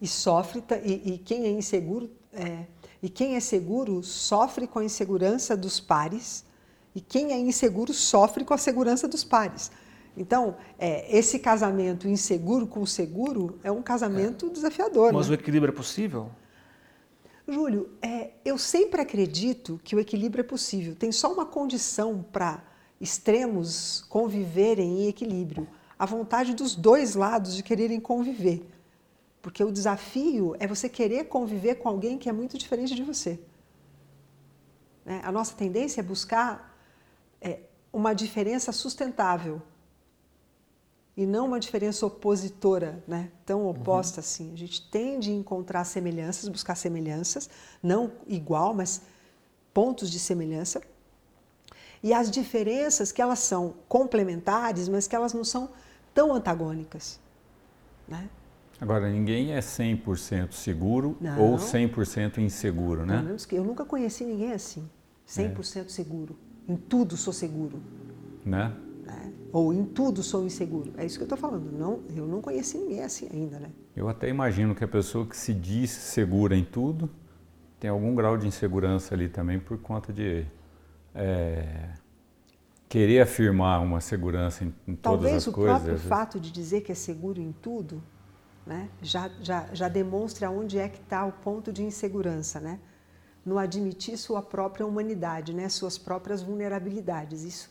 e 0.00 0.06
sofre 0.06 0.62
e, 0.84 1.14
e 1.14 1.18
quem 1.18 1.44
é 1.44 1.50
inseguro 1.50 2.10
é, 2.32 2.66
e 3.02 3.08
quem 3.08 3.36
é 3.36 3.40
seguro 3.40 4.02
sofre 4.02 4.66
com 4.66 4.78
a 4.78 4.84
insegurança 4.84 5.56
dos 5.56 5.80
pares 5.80 6.44
e 6.94 7.00
quem 7.00 7.32
é 7.32 7.38
inseguro 7.38 7.92
sofre 7.92 8.44
com 8.44 8.54
a 8.54 8.58
segurança 8.58 9.06
dos 9.06 9.22
pares. 9.22 9.70
Então, 10.16 10.56
é, 10.78 11.14
esse 11.14 11.38
casamento 11.38 12.08
inseguro 12.08 12.66
com 12.66 12.86
seguro 12.86 13.58
é 13.62 13.70
um 13.70 13.82
casamento 13.82 14.46
é. 14.46 14.50
desafiador. 14.50 15.12
Mas 15.12 15.28
né? 15.28 15.32
o 15.32 15.38
equilíbrio 15.38 15.72
é 15.72 15.76
possível? 15.76 16.30
Júlio, 17.48 17.90
é, 18.02 18.32
eu 18.44 18.58
sempre 18.58 19.00
acredito 19.00 19.80
que 19.84 19.94
o 19.94 20.00
equilíbrio 20.00 20.40
é 20.40 20.44
possível. 20.44 20.96
Tem 20.96 21.12
só 21.12 21.32
uma 21.32 21.46
condição 21.46 22.24
para 22.32 22.62
extremos 23.00 24.04
conviverem 24.08 25.02
em 25.02 25.08
equilíbrio: 25.08 25.68
a 25.98 26.04
vontade 26.04 26.54
dos 26.54 26.74
dois 26.74 27.14
lados 27.14 27.54
de 27.54 27.62
quererem 27.62 28.00
conviver. 28.00 28.68
Porque 29.40 29.62
o 29.62 29.70
desafio 29.70 30.56
é 30.58 30.66
você 30.66 30.88
querer 30.88 31.28
conviver 31.28 31.76
com 31.76 31.88
alguém 31.88 32.18
que 32.18 32.28
é 32.28 32.32
muito 32.32 32.58
diferente 32.58 32.96
de 32.96 33.04
você. 33.04 33.38
Né? 35.04 35.20
A 35.22 35.30
nossa 35.30 35.54
tendência 35.54 36.00
é 36.00 36.02
buscar 36.02 36.76
é, 37.40 37.60
uma 37.92 38.12
diferença 38.12 38.72
sustentável 38.72 39.62
e 41.16 41.24
não 41.24 41.46
uma 41.46 41.58
diferença 41.58 42.04
opositora, 42.04 43.02
né? 43.08 43.30
tão 43.46 43.62
uhum. 43.62 43.70
oposta 43.70 44.20
uhum. 44.20 44.20
assim. 44.20 44.52
A 44.52 44.56
gente 44.56 44.88
tende 44.90 45.30
a 45.30 45.34
encontrar 45.34 45.84
semelhanças, 45.84 46.48
buscar 46.48 46.74
semelhanças, 46.74 47.48
não 47.82 48.12
igual, 48.26 48.74
mas 48.74 49.02
pontos 49.72 50.10
de 50.10 50.18
semelhança. 50.18 50.82
E 52.02 52.12
as 52.12 52.30
diferenças 52.30 53.10
que 53.10 53.22
elas 53.22 53.38
são 53.38 53.74
complementares, 53.88 54.88
mas 54.88 55.06
que 55.06 55.16
elas 55.16 55.32
não 55.32 55.42
são 55.42 55.70
tão 56.12 56.34
antagônicas. 56.34 57.18
Né? 58.06 58.28
Agora, 58.78 59.10
ninguém 59.10 59.52
é 59.52 59.60
100% 59.60 60.52
seguro 60.52 61.16
não. 61.18 61.40
ou 61.40 61.56
100% 61.56 62.38
inseguro, 62.38 63.06
né? 63.06 63.36
Eu 63.50 63.64
nunca 63.64 63.86
conheci 63.86 64.24
ninguém 64.24 64.52
assim, 64.52 64.88
100% 65.26 65.86
é. 65.86 65.88
seguro. 65.88 66.38
Em 66.68 66.76
tudo 66.76 67.16
sou 67.16 67.32
seguro. 67.32 67.80
Né? 68.44 68.72
É. 69.08 69.30
Ou 69.52 69.72
em 69.72 69.84
tudo 69.84 70.22
sou 70.22 70.44
inseguro. 70.44 70.92
É 70.96 71.04
isso 71.04 71.16
que 71.16 71.22
eu 71.22 71.26
estou 71.26 71.38
falando. 71.38 71.70
Não, 71.72 72.00
eu 72.14 72.26
não 72.26 72.40
conheci 72.40 72.78
ninguém 72.78 73.02
assim 73.02 73.28
ainda, 73.32 73.58
né? 73.58 73.70
Eu 73.94 74.08
até 74.08 74.28
imagino 74.28 74.74
que 74.74 74.84
a 74.84 74.88
pessoa 74.88 75.26
que 75.26 75.36
se 75.36 75.54
diz 75.54 75.90
segura 75.90 76.56
em 76.56 76.64
tudo 76.64 77.08
tem 77.78 77.90
algum 77.90 78.14
grau 78.14 78.36
de 78.36 78.46
insegurança 78.46 79.14
ali 79.14 79.28
também 79.28 79.58
por 79.58 79.78
conta 79.78 80.12
de 80.12 80.44
é, 81.14 81.90
querer 82.88 83.20
afirmar 83.20 83.82
uma 83.82 84.00
segurança 84.00 84.64
em, 84.64 84.74
em 84.88 84.94
todas 84.94 85.32
as 85.32 85.44
coisas. 85.44 85.44
Talvez 85.44 85.48
o 85.48 85.52
próprio 85.52 85.98
fato 85.98 86.40
de 86.40 86.50
dizer 86.50 86.80
que 86.82 86.92
é 86.92 86.94
seguro 86.94 87.40
em 87.40 87.52
tudo 87.52 88.02
né? 88.66 88.90
já, 89.00 89.30
já, 89.40 89.68
já 89.72 89.88
demonstra 89.88 90.50
onde 90.50 90.78
é 90.78 90.88
que 90.88 91.00
está 91.00 91.24
o 91.24 91.30
ponto 91.30 91.72
de 91.72 91.84
insegurança, 91.84 92.58
né? 92.58 92.80
no 93.44 93.58
admitir 93.58 94.18
sua 94.18 94.42
própria 94.42 94.84
humanidade, 94.84 95.54
né? 95.54 95.68
suas 95.68 95.96
próprias 95.96 96.42
vulnerabilidades. 96.42 97.44
Isso, 97.44 97.70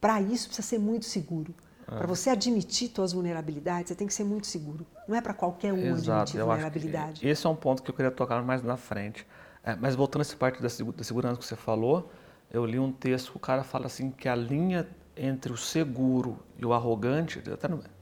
Para 0.00 0.20
isso 0.20 0.48
precisa 0.48 0.66
ser 0.66 0.78
muito 0.78 1.04
seguro. 1.04 1.54
É. 1.88 1.96
Para 1.96 2.06
você 2.06 2.30
admitir 2.30 2.90
suas 2.94 3.12
vulnerabilidades, 3.12 3.88
você 3.88 3.94
tem 3.94 4.06
que 4.06 4.14
ser 4.14 4.24
muito 4.24 4.46
seguro. 4.46 4.86
Não 5.06 5.16
é 5.16 5.20
para 5.20 5.32
qualquer 5.32 5.72
um 5.72 5.78
Exato, 5.78 6.22
admitir 6.22 6.42
vulnerabilidade. 6.42 7.28
esse 7.28 7.46
é 7.46 7.48
um 7.48 7.54
ponto 7.54 7.82
que 7.82 7.90
eu 7.90 7.94
queria 7.94 8.10
tocar 8.10 8.42
mais 8.42 8.62
na 8.62 8.76
frente. 8.76 9.26
É, 9.62 9.76
mas 9.76 9.94
voltando 9.94 10.20
a 10.20 10.22
essa 10.22 10.36
parte 10.36 10.60
da, 10.60 10.68
da 10.68 11.04
segurança 11.04 11.38
que 11.38 11.44
você 11.44 11.56
falou, 11.56 12.10
eu 12.50 12.64
li 12.64 12.78
um 12.78 12.92
texto 12.92 13.30
que 13.32 13.36
o 13.36 13.40
cara 13.40 13.62
fala 13.64 13.86
assim 13.86 14.10
que 14.10 14.28
a 14.28 14.34
linha 14.34 14.88
entre 15.16 15.52
o 15.52 15.56
seguro 15.56 16.38
e 16.58 16.66
o 16.66 16.72
arrogante 16.72 17.42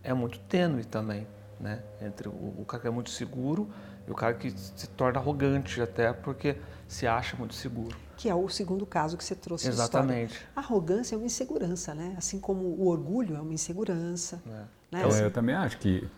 é 0.02 0.12
muito 0.12 0.38
tênue 0.40 0.84
também 0.84 1.26
né? 1.64 1.82
Entre 2.00 2.28
o, 2.28 2.32
o, 2.32 2.64
cara 2.66 2.82
que 2.82 2.88
é 2.88 2.90
muito 2.90 3.10
seguro 3.10 3.68
e 4.06 4.10
o 4.10 4.14
cara 4.14 4.34
que 4.34 4.50
se 4.50 4.88
torna 4.88 5.18
arrogante 5.18 5.80
até 5.80 6.12
porque 6.12 6.56
se 6.88 7.06
acha 7.06 7.36
muito 7.36 7.54
seguro. 7.54 7.96
Que 8.16 8.28
é 8.28 8.34
o 8.34 8.48
segundo 8.48 8.86
caso 8.86 9.16
que 9.16 9.24
você 9.24 9.34
trouxe. 9.34 9.68
Exatamente. 9.68 10.46
A 10.54 10.60
arrogância 10.60 11.14
é 11.14 11.18
uma 11.18 11.26
insegurança, 11.26 11.94
né? 11.94 12.14
Assim 12.16 12.38
como 12.38 12.64
o 12.64 12.86
orgulho 12.86 13.36
é 13.36 13.40
uma 13.40 13.52
insegurança. 13.52 14.42
É. 14.46 14.50
Né? 14.50 15.04
Então, 15.04 15.10
eu 15.18 15.30
também 15.30 15.54
acho 15.54 15.78
que 15.78 16.08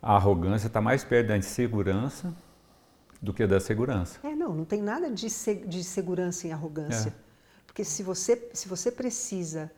a 0.00 0.14
arrogância 0.14 0.66
está 0.68 0.80
mais 0.80 1.04
perto 1.04 1.28
da 1.28 1.36
insegurança 1.36 2.32
do 3.20 3.34
que 3.34 3.46
da 3.46 3.60
segurança. 3.60 4.18
É, 4.22 4.34
não, 4.34 4.54
não 4.54 4.64
tem 4.64 4.80
nada 4.80 5.10
de, 5.10 5.28
se, 5.28 5.54
de 5.54 5.84
segurança 5.84 6.46
em 6.46 6.52
arrogância. 6.52 7.10
É. 7.10 7.12
Porque 7.66 7.84
se 7.84 8.02
você, 8.02 8.50
se 8.52 8.68
você 8.68 8.90
precisa 8.90 9.70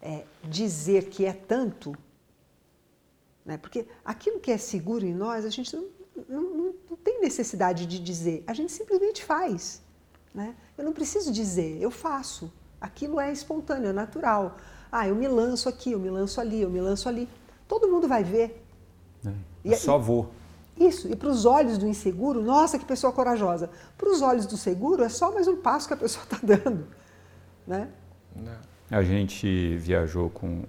é, 0.00 0.24
dizer 0.44 1.08
que 1.08 1.26
é 1.26 1.32
tanto, 1.32 1.94
né? 3.44 3.58
Porque 3.58 3.86
aquilo 4.04 4.40
que 4.40 4.50
é 4.50 4.58
seguro 4.58 5.04
em 5.04 5.14
nós, 5.14 5.44
a 5.44 5.50
gente 5.50 5.74
não, 5.74 5.86
não, 6.28 6.74
não 6.88 6.89
tem 7.04 7.20
necessidade 7.20 7.86
de 7.86 7.98
dizer, 7.98 8.44
a 8.46 8.54
gente 8.54 8.72
simplesmente 8.72 9.24
faz. 9.24 9.82
Né? 10.34 10.54
Eu 10.76 10.84
não 10.84 10.92
preciso 10.92 11.32
dizer, 11.32 11.80
eu 11.80 11.90
faço. 11.90 12.52
Aquilo 12.80 13.20
é 13.20 13.32
espontâneo, 13.32 13.90
é 13.90 13.92
natural. 13.92 14.56
Ah, 14.90 15.06
eu 15.06 15.14
me 15.14 15.28
lanço 15.28 15.68
aqui, 15.68 15.92
eu 15.92 15.98
me 15.98 16.10
lanço 16.10 16.40
ali, 16.40 16.60
eu 16.62 16.70
me 16.70 16.80
lanço 16.80 17.08
ali. 17.08 17.28
Todo 17.68 17.88
mundo 17.88 18.08
vai 18.08 18.24
ver. 18.24 18.64
É, 19.24 19.32
eu 19.64 19.76
só 19.76 19.98
vou. 19.98 20.32
Isso, 20.76 21.08
e 21.08 21.14
para 21.14 21.28
os 21.28 21.44
olhos 21.44 21.76
do 21.76 21.86
inseguro, 21.86 22.42
nossa, 22.42 22.78
que 22.78 22.84
pessoa 22.84 23.12
corajosa. 23.12 23.68
Para 23.98 24.08
os 24.08 24.22
olhos 24.22 24.46
do 24.46 24.56
seguro, 24.56 25.04
é 25.04 25.08
só 25.08 25.30
mais 25.30 25.46
um 25.46 25.56
passo 25.56 25.86
que 25.86 25.94
a 25.94 25.96
pessoa 25.96 26.24
está 26.24 26.38
dando. 26.42 26.86
Né? 27.66 27.88
A 28.90 29.02
gente 29.02 29.76
viajou 29.76 30.30
com 30.30 30.64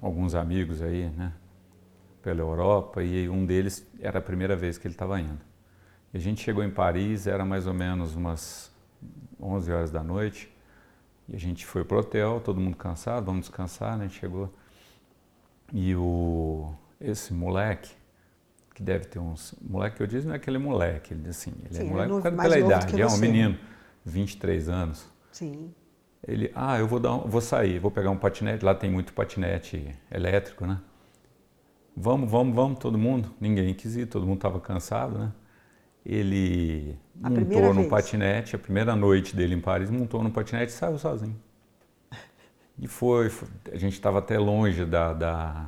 alguns 0.00 0.34
amigos 0.34 0.82
aí, 0.82 1.08
né? 1.10 1.32
pela 2.22 2.40
Europa 2.40 3.02
e 3.02 3.28
um 3.28 3.44
deles 3.44 3.86
era 4.00 4.20
a 4.20 4.22
primeira 4.22 4.54
vez 4.54 4.78
que 4.78 4.86
ele 4.86 4.94
estava 4.94 5.20
indo. 5.20 5.40
E 6.12 6.16
a 6.16 6.20
gente 6.20 6.42
chegou 6.42 6.62
em 6.62 6.70
Paris, 6.70 7.26
era 7.26 7.44
mais 7.44 7.66
ou 7.66 7.74
menos 7.74 8.14
umas 8.14 8.70
11 9.40 9.72
horas 9.72 9.90
da 9.90 10.02
noite, 10.02 10.52
e 11.28 11.34
a 11.34 11.38
gente 11.38 11.64
foi 11.64 11.84
pro 11.84 11.98
hotel, 11.98 12.40
todo 12.40 12.60
mundo 12.60 12.76
cansado, 12.76 13.24
vamos 13.24 13.42
descansar, 13.42 13.96
né? 13.96 14.04
A 14.04 14.08
gente 14.08 14.18
chegou. 14.20 14.52
E 15.72 15.94
o, 15.96 16.72
esse 17.00 17.32
moleque 17.32 17.90
que 18.74 18.82
deve 18.82 19.06
ter 19.06 19.18
uns. 19.18 19.54
Moleque 19.62 19.96
que 19.96 20.02
eu 20.02 20.06
disse 20.06 20.26
não 20.26 20.34
é 20.34 20.36
aquele 20.36 20.58
moleque, 20.58 21.14
ele 21.14 21.28
assim, 21.28 21.52
ele 21.64 21.78
é 21.78 21.80
Sim, 21.80 21.86
é 21.86 21.90
moleque 21.90 22.08
novo- 22.10 22.22
pela 22.22 22.58
idade, 22.58 23.00
é 23.00 23.06
um 23.06 23.16
menino, 23.18 23.58
23 24.04 24.68
anos. 24.68 25.06
Sim. 25.30 25.72
Ele, 26.26 26.52
ah, 26.54 26.78
eu 26.78 26.86
vou 26.86 27.00
dar, 27.00 27.14
um- 27.14 27.28
vou 27.28 27.40
sair, 27.40 27.78
vou 27.78 27.90
pegar 27.90 28.10
um 28.10 28.16
patinete, 28.18 28.64
lá 28.64 28.74
tem 28.74 28.90
muito 28.90 29.12
patinete 29.12 29.94
elétrico, 30.10 30.66
né? 30.66 30.78
Vamos, 31.96 32.30
vamos, 32.30 32.54
vamos, 32.54 32.78
todo 32.78 32.96
mundo. 32.98 33.34
Ninguém 33.40 33.74
quis 33.74 33.96
ir, 33.96 34.06
todo 34.06 34.26
mundo 34.26 34.36
estava 34.38 34.60
cansado, 34.60 35.18
né? 35.18 35.32
Ele 36.04 36.96
A 37.22 37.28
montou 37.30 37.72
no 37.74 37.84
patinete, 37.84 38.56
a 38.56 38.58
primeira 38.58 38.94
noite 38.96 39.34
dele 39.36 39.54
em 39.54 39.60
Paris, 39.60 39.90
montou 39.90 40.22
no 40.22 40.30
patinete 40.30 40.72
e 40.72 40.74
saiu 40.76 40.98
sozinho. 40.98 41.36
E 42.78 42.88
foi, 42.88 43.28
foi- 43.30 43.48
a 43.72 43.76
gente 43.76 43.92
estava 43.94 44.18
até 44.18 44.38
longe 44.38 44.84
da, 44.84 45.12
da, 45.12 45.66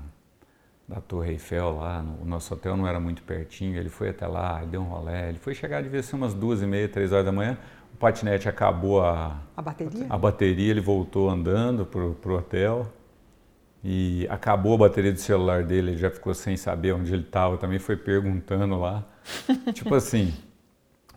da 0.89 1.01
Torre 1.01 1.33
Eiffel 1.33 1.77
lá, 1.77 2.03
no- 2.03 2.23
o 2.23 2.25
nosso 2.27 2.55
hotel 2.55 2.77
não 2.77 2.87
era 2.89 3.01
muito 3.01 3.23
pertinho, 3.25 3.79
ele 3.79 3.89
foi 3.91 4.11
até 4.11 4.27
lá, 4.27 4.65
deu 4.65 4.81
um 4.83 4.87
rolé, 4.87 5.31
ele 5.31 5.39
foi 5.39 5.55
chegar, 5.55 5.83
devia 5.83 6.03
ser 6.03 6.17
umas 6.17 6.35
duas 6.35 6.63
e 6.63 6.67
meia, 6.67 6.89
três 6.89 7.13
horas 7.13 7.25
da 7.27 7.33
manhã, 7.33 7.59
o 7.95 7.99
patinete 7.99 8.49
acabou 8.49 9.03
a, 9.05 9.39
A 9.57 9.63
bateria? 9.63 10.07
a 10.09 10.19
bateria, 10.19 10.71
ele 10.71 10.81
voltou 10.81 11.31
andando 11.31 11.87
pro, 11.87 12.15
pro 12.17 12.37
hotel 12.39 12.87
e 13.85 14.27
acabou 14.31 14.75
a 14.75 14.79
bateria 14.79 15.13
do 15.13 15.21
celular 15.21 15.65
dele, 15.65 15.93
ele 15.93 15.99
já 15.99 16.11
ficou 16.11 16.35
sem 16.35 16.57
saber 16.57 16.93
onde 16.95 17.13
ele 17.13 17.23
estava, 17.23 17.59
também 17.59 17.79
foi 17.79 17.97
perguntando 17.97 18.79
lá. 18.79 19.05
tipo 19.73 19.95
assim, 19.95 20.33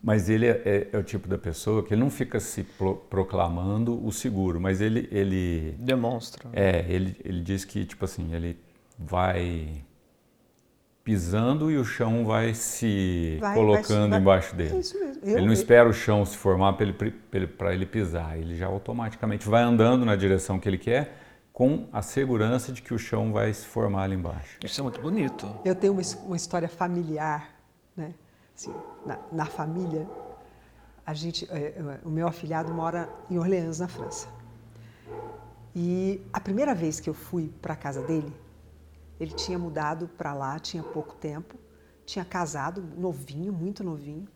mas 0.03 0.29
ele 0.29 0.45
é, 0.45 0.61
é- 0.65 0.87
é 0.93 0.97
o 0.97 1.03
tipo 1.03 1.27
da 1.27 1.37
pessoa 1.37 1.83
que 1.83 1.93
ele 1.93 2.01
não 2.01 2.09
fica 2.09 2.39
se 2.39 2.63
pro- 2.63 2.95
proclamando 2.95 4.05
o 4.05 4.11
seguro, 4.11 4.59
mas 4.59 4.79
ele, 4.81 5.07
ele, 5.11 5.75
Demonstra. 5.79 6.49
é, 6.53 6.85
ele, 6.87 7.15
ele 7.23 7.41
diz 7.41 7.65
que, 7.65 7.85
tipo 7.85 8.05
assim, 8.05 8.33
ele 8.33 8.57
vai 8.97 9.83
pisando 11.03 11.71
e 11.71 11.77
o 11.77 11.85
chão 11.85 12.25
vai 12.25 12.53
se 12.53 13.37
Vai- 13.39 13.55
colocando 13.55 14.09
vai- 14.11 14.19
embaixo 14.19 14.53
É 14.53 14.57
dele. 14.57 14.79
isso 14.79 14.99
mesmo. 14.99 15.21
Ele 15.23 15.45
não 15.45 15.53
espera 15.53 15.87
o 15.87 15.93
chão 15.93 16.25
se 16.25 16.35
formar 16.35 16.73
para 16.73 16.85
ele, 16.85 17.47
pra 17.47 17.73
ele, 17.73 17.85
pisar, 17.85 18.37
ele 18.37 18.55
já 18.57 18.67
automaticamente 18.67 19.47
vai 19.47 19.63
andando 19.63 20.05
na 20.05 20.15
direção 20.17 20.59
que 20.59 20.67
ele 20.67 20.77
quer 20.77 21.17
com 21.53 21.87
a 21.93 22.01
segurança 22.01 22.71
de 22.73 22.81
que 22.81 22.93
o 22.93 22.99
chão 22.99 23.31
vai 23.31 23.51
se 23.53 23.65
formar 23.65 24.03
ali 24.03 24.15
embaixo. 24.15 24.57
Isso 24.63 24.79
é 24.79 24.83
muito 24.83 24.99
bonito. 25.01 25.49
Eu 25.63 25.73
tenho 25.73 25.93
uma, 25.93 26.01
uma 26.25 26.35
história 26.35 26.67
familiar? 26.67 27.56
Assim, 28.57 28.73
na, 29.05 29.19
na 29.31 29.45
família, 29.45 30.07
a 31.05 31.13
gente, 31.13 31.47
é, 31.51 31.75
é, 31.77 31.99
o 32.03 32.09
meu 32.09 32.27
afilhado 32.27 32.73
mora 32.73 33.07
em 33.29 33.37
Orleans, 33.37 33.77
na 33.77 33.87
França. 33.87 34.27
E 35.75 36.19
a 36.33 36.39
primeira 36.39 36.73
vez 36.73 36.99
que 36.99 37.07
eu 37.07 37.13
fui 37.13 37.53
para 37.61 37.75
a 37.75 37.77
casa 37.77 38.01
dele, 38.01 38.35
ele 39.19 39.31
tinha 39.31 39.59
mudado 39.59 40.07
para 40.17 40.33
lá, 40.33 40.57
tinha 40.57 40.81
pouco 40.81 41.13
tempo, 41.13 41.55
tinha 42.03 42.25
casado, 42.25 42.83
novinho, 42.97 43.53
muito 43.53 43.83
novinho, 43.83 44.27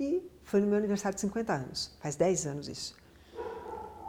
e 0.00 0.28
foi 0.42 0.60
no 0.60 0.66
meu 0.66 0.76
aniversário 0.76 1.14
de 1.14 1.20
50 1.20 1.52
anos, 1.52 1.96
faz 2.00 2.16
10 2.16 2.46
anos 2.46 2.66
isso. 2.66 2.96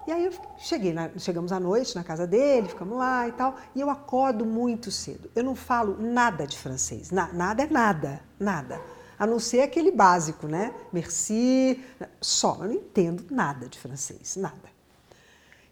E 0.08 0.12
aí 0.12 0.26
eu 0.26 0.34
cheguei, 0.58 0.95
chegamos 1.19 1.52
à 1.52 1.60
noite 1.60 1.95
na 1.95 2.04
casa 2.04 2.26
dele, 2.26 2.67
ficamos 2.67 2.97
lá 2.97 3.28
e 3.28 3.32
tal, 3.34 3.56
e 3.76 3.82
eu 3.82 3.91
acordo 3.91 4.43
muito 4.43 4.89
cedo. 4.89 5.30
Eu 5.36 5.43
não 5.43 5.56
falo 5.56 6.02
nada 6.02 6.47
de 6.47 6.58
francês, 6.58 7.12
na- 7.12 7.32
nada 7.32 7.62
é 7.62 7.67
nada, 7.67 8.21
nada. 8.39 8.82
A 9.21 9.27
não 9.27 9.38
ser 9.38 9.62
aquele 9.62 9.91
básico, 9.91 10.47
né? 10.47 10.73
Merci, 10.91 11.79
só. 12.19 12.57
Eu 12.62 12.69
não 12.69 12.73
entendo 12.73 13.23
nada 13.29 13.69
de 13.69 13.77
francês, 13.77 14.36
nada. 14.36 14.67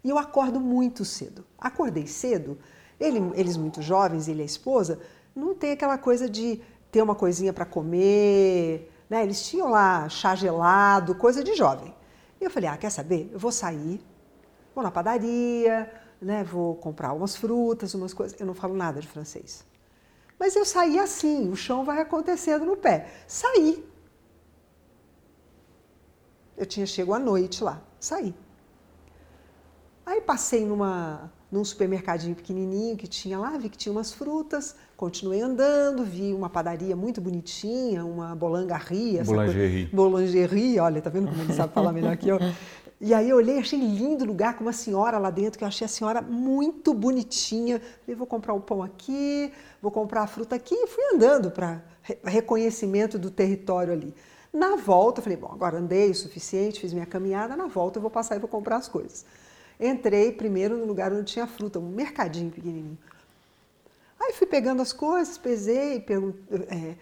E 0.04 0.08
eu 0.08 0.16
acordo 0.16 0.60
muito 0.60 1.04
cedo. 1.04 1.44
Acordei 1.58 2.06
cedo, 2.06 2.56
ele- 3.00 3.32
eles 3.34 3.56
muito 3.56 3.82
jovens, 3.82 4.28
ele 4.28 4.38
e 4.38 4.42
a 4.42 4.46
esposa, 4.46 5.00
não 5.34 5.52
tem 5.52 5.72
aquela 5.72 5.98
coisa 5.98 6.30
de 6.30 6.60
ter 6.92 7.02
uma 7.02 7.16
coisinha 7.16 7.52
para 7.52 7.64
comer, 7.64 8.88
né? 9.10 9.24
Eles 9.24 9.42
tinham 9.44 9.68
lá 9.68 10.08
chá 10.08 10.36
gelado, 10.36 11.16
coisa 11.16 11.42
de 11.42 11.56
jovem. 11.56 11.92
E 12.40 12.44
eu 12.44 12.50
falei, 12.52 12.68
ah, 12.68 12.76
quer 12.76 12.90
saber? 12.90 13.30
Eu 13.32 13.38
vou 13.40 13.50
sair, 13.50 14.00
vou 14.72 14.84
na 14.84 14.92
padaria, 14.92 15.92
né? 16.22 16.44
Vou 16.44 16.76
comprar 16.76 17.12
umas 17.12 17.34
frutas, 17.34 17.94
umas 17.94 18.14
coisas. 18.14 18.38
Eu 18.40 18.46
não 18.46 18.54
falo 18.54 18.74
nada 18.76 19.00
de 19.00 19.08
francês. 19.08 19.64
Mas 20.40 20.56
eu 20.56 20.64
saí 20.64 20.98
assim, 20.98 21.50
o 21.50 21.54
chão 21.54 21.84
vai 21.84 22.00
acontecendo 22.00 22.64
no 22.64 22.74
pé. 22.74 23.08
Saí. 23.28 23.84
Eu 26.56 26.64
tinha 26.64 26.86
chego 26.86 27.12
à 27.12 27.18
noite 27.18 27.62
lá, 27.62 27.82
saí. 28.00 28.34
Aí 30.04 30.20
passei 30.22 30.64
numa, 30.64 31.30
num 31.52 31.62
supermercadinho 31.64 32.34
pequenininho 32.34 32.96
que 32.96 33.06
tinha 33.06 33.38
lá, 33.38 33.56
vi 33.58 33.68
que 33.68 33.76
tinha 33.78 33.92
umas 33.92 34.12
frutas, 34.12 34.74
continuei 34.96 35.40
andando, 35.42 36.04
vi 36.04 36.32
uma 36.34 36.48
padaria 36.50 36.96
muito 36.96 37.20
bonitinha, 37.20 38.04
uma 38.04 38.34
coisa- 38.34 39.24
Boulangerie. 39.26 39.86
Boulangerie, 39.92 40.80
olha, 40.80 41.00
tá 41.02 41.10
vendo 41.10 41.28
como 41.28 41.42
ele 41.42 41.52
sabe 41.52 41.72
falar 41.72 41.92
melhor 41.92 42.16
que 42.16 42.28
eu? 42.28 42.38
E 43.00 43.14
aí 43.14 43.30
eu 43.30 43.36
olhei, 43.38 43.58
achei 43.58 43.78
lindo 43.78 44.24
o 44.24 44.26
lugar, 44.26 44.56
com 44.56 44.62
uma 44.62 44.74
senhora 44.74 45.16
lá 45.16 45.30
dentro, 45.30 45.58
que 45.58 45.64
eu 45.64 45.68
achei 45.68 45.86
a 45.86 45.88
senhora 45.88 46.20
muito 46.20 46.92
bonitinha. 46.92 47.80
Falei, 48.02 48.14
vou 48.14 48.26
comprar 48.26 48.52
o 48.52 48.60
pão 48.60 48.82
aqui, 48.82 49.50
vou 49.80 49.90
comprar 49.90 50.22
a 50.22 50.26
fruta 50.26 50.54
aqui, 50.54 50.74
e 50.74 50.86
fui 50.86 51.02
andando 51.14 51.50
para 51.50 51.82
reconhecimento 52.22 53.18
do 53.18 53.30
território 53.30 53.92
ali. 53.92 54.14
Na 54.52 54.76
volta, 54.76 55.22
falei, 55.22 55.38
bom, 55.38 55.50
agora 55.50 55.78
andei 55.78 56.10
o 56.10 56.14
suficiente, 56.14 56.80
fiz 56.80 56.92
minha 56.92 57.06
caminhada, 57.06 57.56
na 57.56 57.66
volta 57.66 57.98
eu 57.98 58.02
vou 58.02 58.10
passar 58.10 58.36
e 58.36 58.38
vou 58.38 58.48
comprar 58.48 58.76
as 58.76 58.88
coisas. 58.88 59.24
Entrei 59.78 60.30
primeiro 60.32 60.76
no 60.76 60.84
lugar 60.84 61.10
onde 61.10 61.32
tinha 61.32 61.46
fruta, 61.46 61.78
um 61.78 61.88
mercadinho 61.88 62.50
pequenininho. 62.50 62.98
Aí 64.20 64.34
fui 64.34 64.46
pegando 64.46 64.82
as 64.82 64.92
coisas, 64.92 65.38
pesei, 65.38 66.00
pergun- 66.00 66.34
é, 66.68 66.96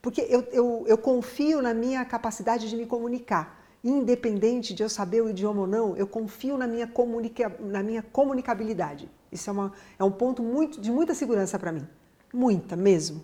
porque 0.00 0.20
eu, 0.28 0.42
eu, 0.52 0.84
eu 0.86 0.96
confio 0.96 1.60
na 1.60 1.74
minha 1.74 2.04
capacidade 2.04 2.68
de 2.68 2.76
me 2.76 2.86
comunicar. 2.86 3.63
Independente 3.84 4.72
de 4.72 4.82
eu 4.82 4.88
saber 4.88 5.22
o 5.22 5.28
idioma 5.28 5.60
ou 5.60 5.66
não, 5.66 5.94
eu 5.94 6.06
confio 6.06 6.56
na 6.56 6.66
minha, 6.66 6.86
comunica, 6.86 7.54
na 7.60 7.82
minha 7.82 8.02
comunicabilidade. 8.02 9.10
Isso 9.30 9.50
é, 9.50 9.52
uma, 9.52 9.72
é 9.98 10.02
um 10.02 10.10
ponto 10.10 10.42
muito, 10.42 10.80
de 10.80 10.90
muita 10.90 11.12
segurança 11.12 11.58
para 11.58 11.70
mim. 11.70 11.86
Muita 12.32 12.76
mesmo. 12.76 13.22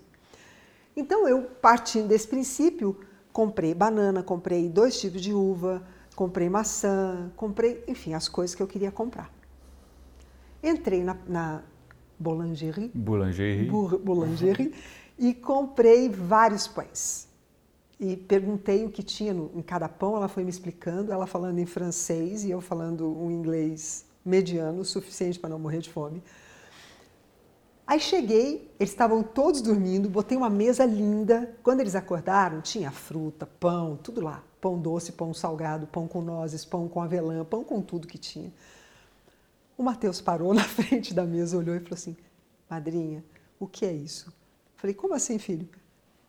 Então 0.95 1.27
eu, 1.27 1.45
partindo 1.45 2.09
desse 2.09 2.29
princípio, 2.29 3.01
comprei 3.33 3.73
banana, 3.73 4.23
comprei 4.23 4.69
dois 4.69 5.01
tipos 5.01 5.23
de 5.23 5.33
uva, 5.33 5.83
comprei 6.15 6.51
maçã, 6.51 7.33
comprei, 7.37 7.83
enfim, 7.89 8.13
as 8.13 8.29
coisas 8.29 8.55
que 8.55 8.63
eu 8.63 8.67
queria 8.67 8.91
comprar. 8.91 9.33
Entrei 10.63 11.03
na, 11.03 11.17
na 11.27 11.63
boulangerie, 12.19 12.91
Boulangerie. 12.95 13.71
Boulangerie 13.71 14.75
e 15.19 15.33
comprei 15.33 16.11
vários 16.11 16.69
pães. 16.69 17.30
E 18.01 18.17
perguntei 18.17 18.85
o 18.87 18.91
que 18.91 19.03
tinha 19.03 19.33
no- 19.35 19.51
em 19.55 19.63
cada 19.63 19.89
pão, 19.89 20.17
ela 20.17 20.27
foi 20.29 20.43
me 20.43 20.51
explicando, 20.51 21.13
ela 21.13 21.27
falando 21.27 21.59
em 21.61 21.67
francês 21.67 22.45
e 22.45 22.51
eu 22.51 22.61
falando 22.61 23.07
um 23.17 23.31
inglês 23.31 24.07
mediano, 24.25 24.85
suficiente 24.85 25.39
para 25.39 25.51
não 25.51 25.59
morrer 25.59 25.81
de 25.81 25.91
fome. 25.91 26.23
Aí 27.87 27.99
cheguei, 27.99 28.71
eles 28.79 28.91
estavam 28.93 29.23
todos 29.23 29.61
dormindo, 29.61 30.09
botei 30.09 30.37
uma 30.39 30.49
mesa 30.49 30.85
linda. 30.85 31.53
Quando 31.63 31.81
eles 31.81 31.97
acordaram, 31.97 32.61
tinha 32.61 32.91
fruta, 32.91 33.47
pão, 33.59 33.97
tudo 34.01 34.21
lá. 34.21 34.45
Pão 34.61 34.79
doce, 34.79 35.13
pão 35.13 35.35
salgado, 35.35 35.87
pão 35.89 36.07
com 36.07 36.21
nozes, 36.23 36.65
pão 36.65 36.89
com 36.89 37.03
avelã, 37.03 37.45
pão 37.45 37.65
com 37.65 37.81
tudo 37.83 38.07
que 38.07 38.19
tinha. 38.19 38.53
O 39.77 39.83
Matheus 39.83 40.21
parou 40.21 40.53
na 40.55 40.65
frente 40.65 41.13
da 41.15 41.25
mesa, 41.25 41.57
olhou 41.59 41.75
e 41.75 41.81
falou 41.81 41.95
assim: 41.95 42.17
Madrinha, 42.69 43.25
o 43.59 43.67
que 43.67 43.85
é 43.85 43.93
isso? 43.93 44.33
Falei: 44.77 44.95
Como 44.95 45.15
assim, 45.15 45.39
filho? 45.39 45.69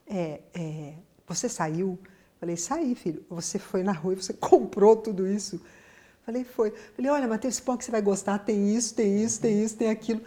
É, 0.08 0.42
é, 0.54 0.96
você 1.34 1.50
saiu? 1.50 1.98
Falei: 2.40 2.58
Saí, 2.58 2.96
filho. 2.96 3.24
Você 3.30 3.60
foi 3.60 3.84
na 3.84 3.92
rua 3.92 4.14
e 4.14 4.16
você 4.16 4.34
comprou 4.40 4.96
tudo 4.96 5.28
isso? 5.28 5.62
Falei: 6.26 6.44
Foi. 6.44 6.74
Falei: 6.96 7.12
Olha, 7.12 7.28
Matheus, 7.28 7.54
esse 7.56 7.62
pão 7.62 7.78
que 7.78 7.86
você 7.86 7.92
vai 7.92 8.02
gostar 8.02 8.40
tem 8.40 8.76
isso, 8.76 8.96
tem 8.96 9.24
isso, 9.24 9.40
tem 9.40 9.64
isso, 9.64 9.78
tem 9.78 9.90
aquilo. 9.90 10.22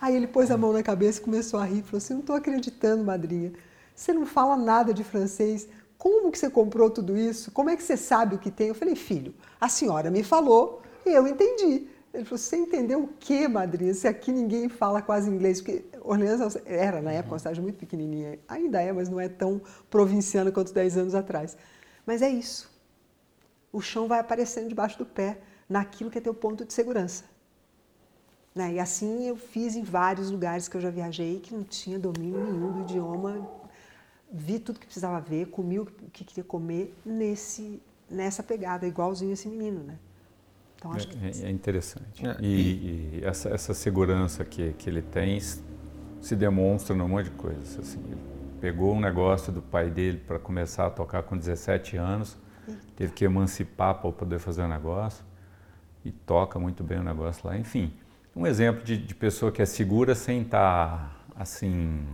Aí 0.00 0.16
ele 0.16 0.26
pôs 0.26 0.50
a 0.50 0.56
mão 0.56 0.72
na 0.72 0.82
cabeça 0.82 1.20
e 1.20 1.22
começou 1.22 1.60
a 1.60 1.64
rir. 1.64 1.82
Falou 1.82 1.98
assim: 1.98 2.14
Não 2.14 2.20
estou 2.20 2.34
acreditando, 2.34 3.04
madrinha. 3.04 3.52
Você 3.94 4.12
não 4.12 4.24
fala 4.24 4.56
nada 4.56 4.94
de 4.94 5.04
francês. 5.04 5.68
Como 5.98 6.32
que 6.32 6.38
você 6.38 6.48
comprou 6.48 6.88
tudo 6.88 7.18
isso? 7.18 7.50
Como 7.50 7.68
é 7.68 7.76
que 7.76 7.82
você 7.82 7.94
sabe 7.94 8.34
o 8.34 8.38
que 8.38 8.50
tem? 8.50 8.68
Eu 8.68 8.74
falei: 8.74 8.96
Filho, 8.96 9.34
a 9.60 9.68
senhora 9.68 10.10
me 10.10 10.22
falou 10.22 10.80
e 11.04 11.10
eu 11.10 11.26
entendi. 11.28 11.86
Ele 12.14 12.24
falou: 12.24 12.38
Você 12.38 12.56
entendeu 12.56 13.02
o 13.02 13.08
que, 13.20 13.46
madrinha? 13.46 13.92
Se 13.92 14.08
aqui 14.08 14.32
ninguém 14.32 14.70
fala 14.70 15.02
quase 15.02 15.28
inglês. 15.28 15.60
Porque 15.60 15.84
Orleans 16.02 16.56
era, 16.64 17.00
na 17.00 17.12
época, 17.12 17.34
uma 17.34 17.38
cidade 17.38 17.60
muito 17.60 17.76
pequenininha. 17.76 18.38
Ainda 18.48 18.80
é, 18.80 18.92
mas 18.92 19.08
não 19.08 19.20
é 19.20 19.28
tão 19.28 19.60
provinciana 19.88 20.50
quanto 20.50 20.72
10 20.72 20.96
anos 20.98 21.14
atrás. 21.14 21.56
Mas 22.06 22.22
é 22.22 22.28
isso. 22.28 22.70
O 23.72 23.80
chão 23.80 24.08
vai 24.08 24.18
aparecendo 24.18 24.68
debaixo 24.68 24.98
do 24.98 25.06
pé, 25.06 25.38
naquilo 25.68 26.10
que 26.10 26.18
é 26.18 26.20
teu 26.20 26.34
ponto 26.34 26.64
de 26.64 26.72
segurança. 26.72 27.24
Né? 28.54 28.74
E 28.74 28.80
assim 28.80 29.28
eu 29.28 29.36
fiz 29.36 29.76
em 29.76 29.82
vários 29.84 30.30
lugares 30.30 30.66
que 30.68 30.76
eu 30.76 30.80
já 30.80 30.90
viajei 30.90 31.38
que 31.38 31.54
não 31.54 31.62
tinha 31.62 31.98
domínio 31.98 32.44
nenhum 32.44 32.72
do 32.72 32.80
idioma. 32.80 33.48
Vi 34.32 34.58
tudo 34.58 34.80
que 34.80 34.86
precisava 34.86 35.20
ver, 35.20 35.46
comi 35.46 35.78
o 35.78 35.86
que 36.12 36.24
queria 36.24 36.44
comer 36.44 36.94
nesse, 37.04 37.80
nessa 38.08 38.42
pegada, 38.42 38.86
igualzinho 38.86 39.32
esse 39.32 39.48
menino, 39.48 39.82
né? 39.84 39.98
Então 40.76 40.92
acho 40.92 41.08
que 41.08 41.16
É, 41.18 41.46
é 41.46 41.50
interessante. 41.50 42.26
É, 42.26 42.36
E, 42.40 43.20
e 43.20 43.24
essa, 43.24 43.50
essa 43.50 43.74
segurança 43.74 44.44
que, 44.44 44.72
que 44.74 44.88
ele 44.88 45.02
tem 45.02 45.36
se 46.20 46.36
demonstra 46.36 46.94
num 46.94 47.08
monte 47.08 47.26
de 47.26 47.30
coisas. 47.30 47.78
Assim. 47.78 48.00
pegou 48.60 48.94
um 48.94 49.00
negócio 49.00 49.52
do 49.52 49.62
pai 49.62 49.90
dele 49.90 50.18
para 50.18 50.38
começar 50.38 50.86
a 50.86 50.90
tocar 50.90 51.22
com 51.22 51.36
17 51.36 51.96
anos, 51.96 52.36
teve 52.96 53.12
que 53.12 53.24
emancipar 53.24 53.94
para 53.94 54.12
poder 54.12 54.38
fazer 54.38 54.62
o 54.62 54.68
negócio 54.68 55.24
e 56.04 56.10
toca 56.10 56.58
muito 56.58 56.84
bem 56.84 56.98
o 56.98 57.02
negócio 57.02 57.46
lá. 57.46 57.56
Enfim, 57.56 57.92
um 58.34 58.46
exemplo 58.46 58.84
de, 58.84 58.96
de 58.96 59.14
pessoa 59.14 59.50
que 59.50 59.62
é 59.62 59.66
segura 59.66 60.14
sem 60.14 60.42
estar 60.42 60.98
tá, 60.98 61.40
assim 61.42 62.06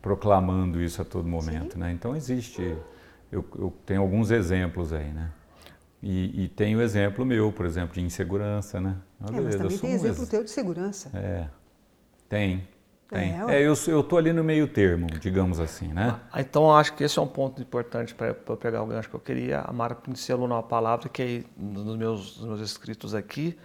proclamando 0.00 0.82
isso 0.82 1.00
a 1.00 1.04
todo 1.04 1.28
momento, 1.28 1.78
né? 1.78 1.92
Então 1.92 2.16
existe, 2.16 2.60
eu, 3.30 3.44
eu, 3.56 3.72
tenho 3.86 4.02
alguns 4.02 4.32
exemplos 4.32 4.92
aí, 4.92 5.12
né? 5.12 5.30
E, 6.02 6.44
e 6.44 6.48
tenho 6.48 6.82
exemplo 6.82 7.24
meu, 7.24 7.52
por 7.52 7.64
exemplo, 7.64 7.94
de 7.94 8.00
insegurança, 8.00 8.80
né? 8.80 8.96
Ah, 9.20 9.28
é, 9.32 9.40
mas 9.40 9.54
também 9.54 9.78
tem 9.78 9.90
um 9.90 9.94
exemplo 9.94 10.22
ex... 10.22 10.28
teu 10.28 10.42
de 10.42 10.50
segurança. 10.50 11.10
É, 11.16 11.48
tem. 12.28 12.66
Tem. 13.12 13.38
É, 13.42 13.56
é 13.56 13.62
eu, 13.62 13.74
eu 13.88 14.02
tô 14.02 14.16
ali 14.16 14.32
no 14.32 14.42
meio 14.42 14.66
termo, 14.66 15.06
digamos 15.06 15.60
assim, 15.60 15.88
né? 15.88 16.18
Ah, 16.32 16.40
então 16.40 16.74
acho 16.74 16.94
que 16.94 17.04
esse 17.04 17.18
é 17.18 17.22
um 17.22 17.26
ponto 17.26 17.60
importante 17.60 18.14
para 18.14 18.32
pegar 18.56 18.82
o 18.82 18.86
gancho 18.86 19.10
que 19.10 19.14
eu 19.14 19.20
queria. 19.20 19.60
A 19.60 19.72
Mara 19.72 19.94
pincelou 19.94 20.48
numa 20.48 20.62
palavra 20.62 21.10
que 21.10 21.20
aí, 21.20 21.46
nos 21.54 21.96
meus, 21.96 22.38
nos 22.38 22.48
meus 22.48 22.60
escritos 22.60 23.14
aqui, 23.14 23.58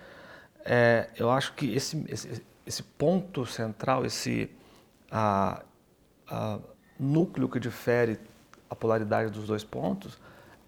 é, 0.65 1.09
eu 1.15 1.31
acho 1.31 1.53
que 1.53 1.73
esse, 1.73 2.03
esse, 2.09 2.43
esse 2.65 2.83
ponto 2.83 3.45
central, 3.45 4.05
esse 4.05 4.51
a, 5.09 5.63
a 6.29 6.59
núcleo 6.99 7.47
que 7.47 7.57
difere 7.57 8.19
a 8.69 8.75
polaridade 8.75 9.31
dos 9.31 9.47
dois 9.47 9.63
pontos, 9.63 10.19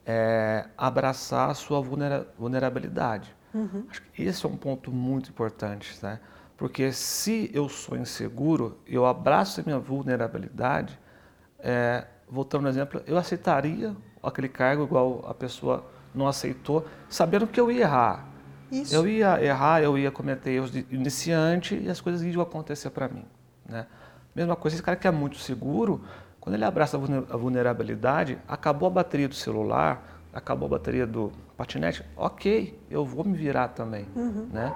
é 0.06 0.66
abraçar 0.78 1.50
a 1.50 1.54
sua 1.54 1.82
vulnerabilidade. 1.82 3.36
Uhum. 3.54 3.86
Acho 3.90 4.02
que 4.14 4.24
esse 4.24 4.46
é 4.46 4.48
um 4.50 4.56
ponto 4.56 4.90
muito 4.90 5.30
importante, 5.30 6.00
né? 6.02 6.20
Porque 6.60 6.92
se 6.92 7.50
eu 7.54 7.70
sou 7.70 7.98
inseguro, 7.98 8.78
eu 8.86 9.06
abraço 9.06 9.62
a 9.62 9.64
minha 9.64 9.80
vulnerabilidade, 9.80 11.00
é, 11.58 12.06
voltando 12.30 12.64
no 12.64 12.68
exemplo, 12.68 13.02
eu 13.08 13.18
aceitaria 13.18 13.96
aquele 14.22 14.50
cargo 14.50 14.84
igual 14.84 15.26
a 15.26 15.34
pessoa 15.34 15.86
não 16.14 16.28
aceitou, 16.28 16.86
sabendo 17.08 17.48
que 17.48 17.62
eu 17.62 17.72
ia 17.72 17.84
errar. 17.84 18.28
Isso. 18.70 18.94
Eu 18.94 19.08
ia 19.08 19.42
errar, 19.42 19.82
eu 19.82 19.98
ia 19.98 20.12
cometer 20.12 20.52
erros 20.52 20.70
de 20.70 20.86
iniciante 20.92 21.76
e 21.82 21.90
as 21.90 22.02
coisas 22.02 22.22
iam 22.22 22.42
acontecer 22.42 22.90
para 22.90 23.08
mim. 23.08 23.24
Né? 23.66 23.88
Mesma 24.36 24.58
coisa, 24.58 24.76
esse 24.76 24.84
cara 24.84 24.98
que 24.98 25.08
é 25.08 25.12
muito 25.12 25.38
seguro, 25.38 26.04
quando 26.42 26.56
ele 26.56 26.66
abraça 26.66 26.98
a 26.98 27.38
vulnerabilidade, 27.38 28.38
acabou 28.46 28.88
a 28.88 28.92
bateria 28.92 29.30
do 29.30 29.36
celular, 29.36 30.22
acabou 30.34 30.66
a 30.68 30.72
bateria 30.72 31.08
do 31.08 31.32
patinete, 31.56 32.04
ok, 32.18 32.78
eu 32.92 33.06
vou 33.06 33.24
me 33.24 33.38
virar 33.38 33.70
também. 33.70 34.06
Uhum. 34.14 34.50
Né? 34.52 34.76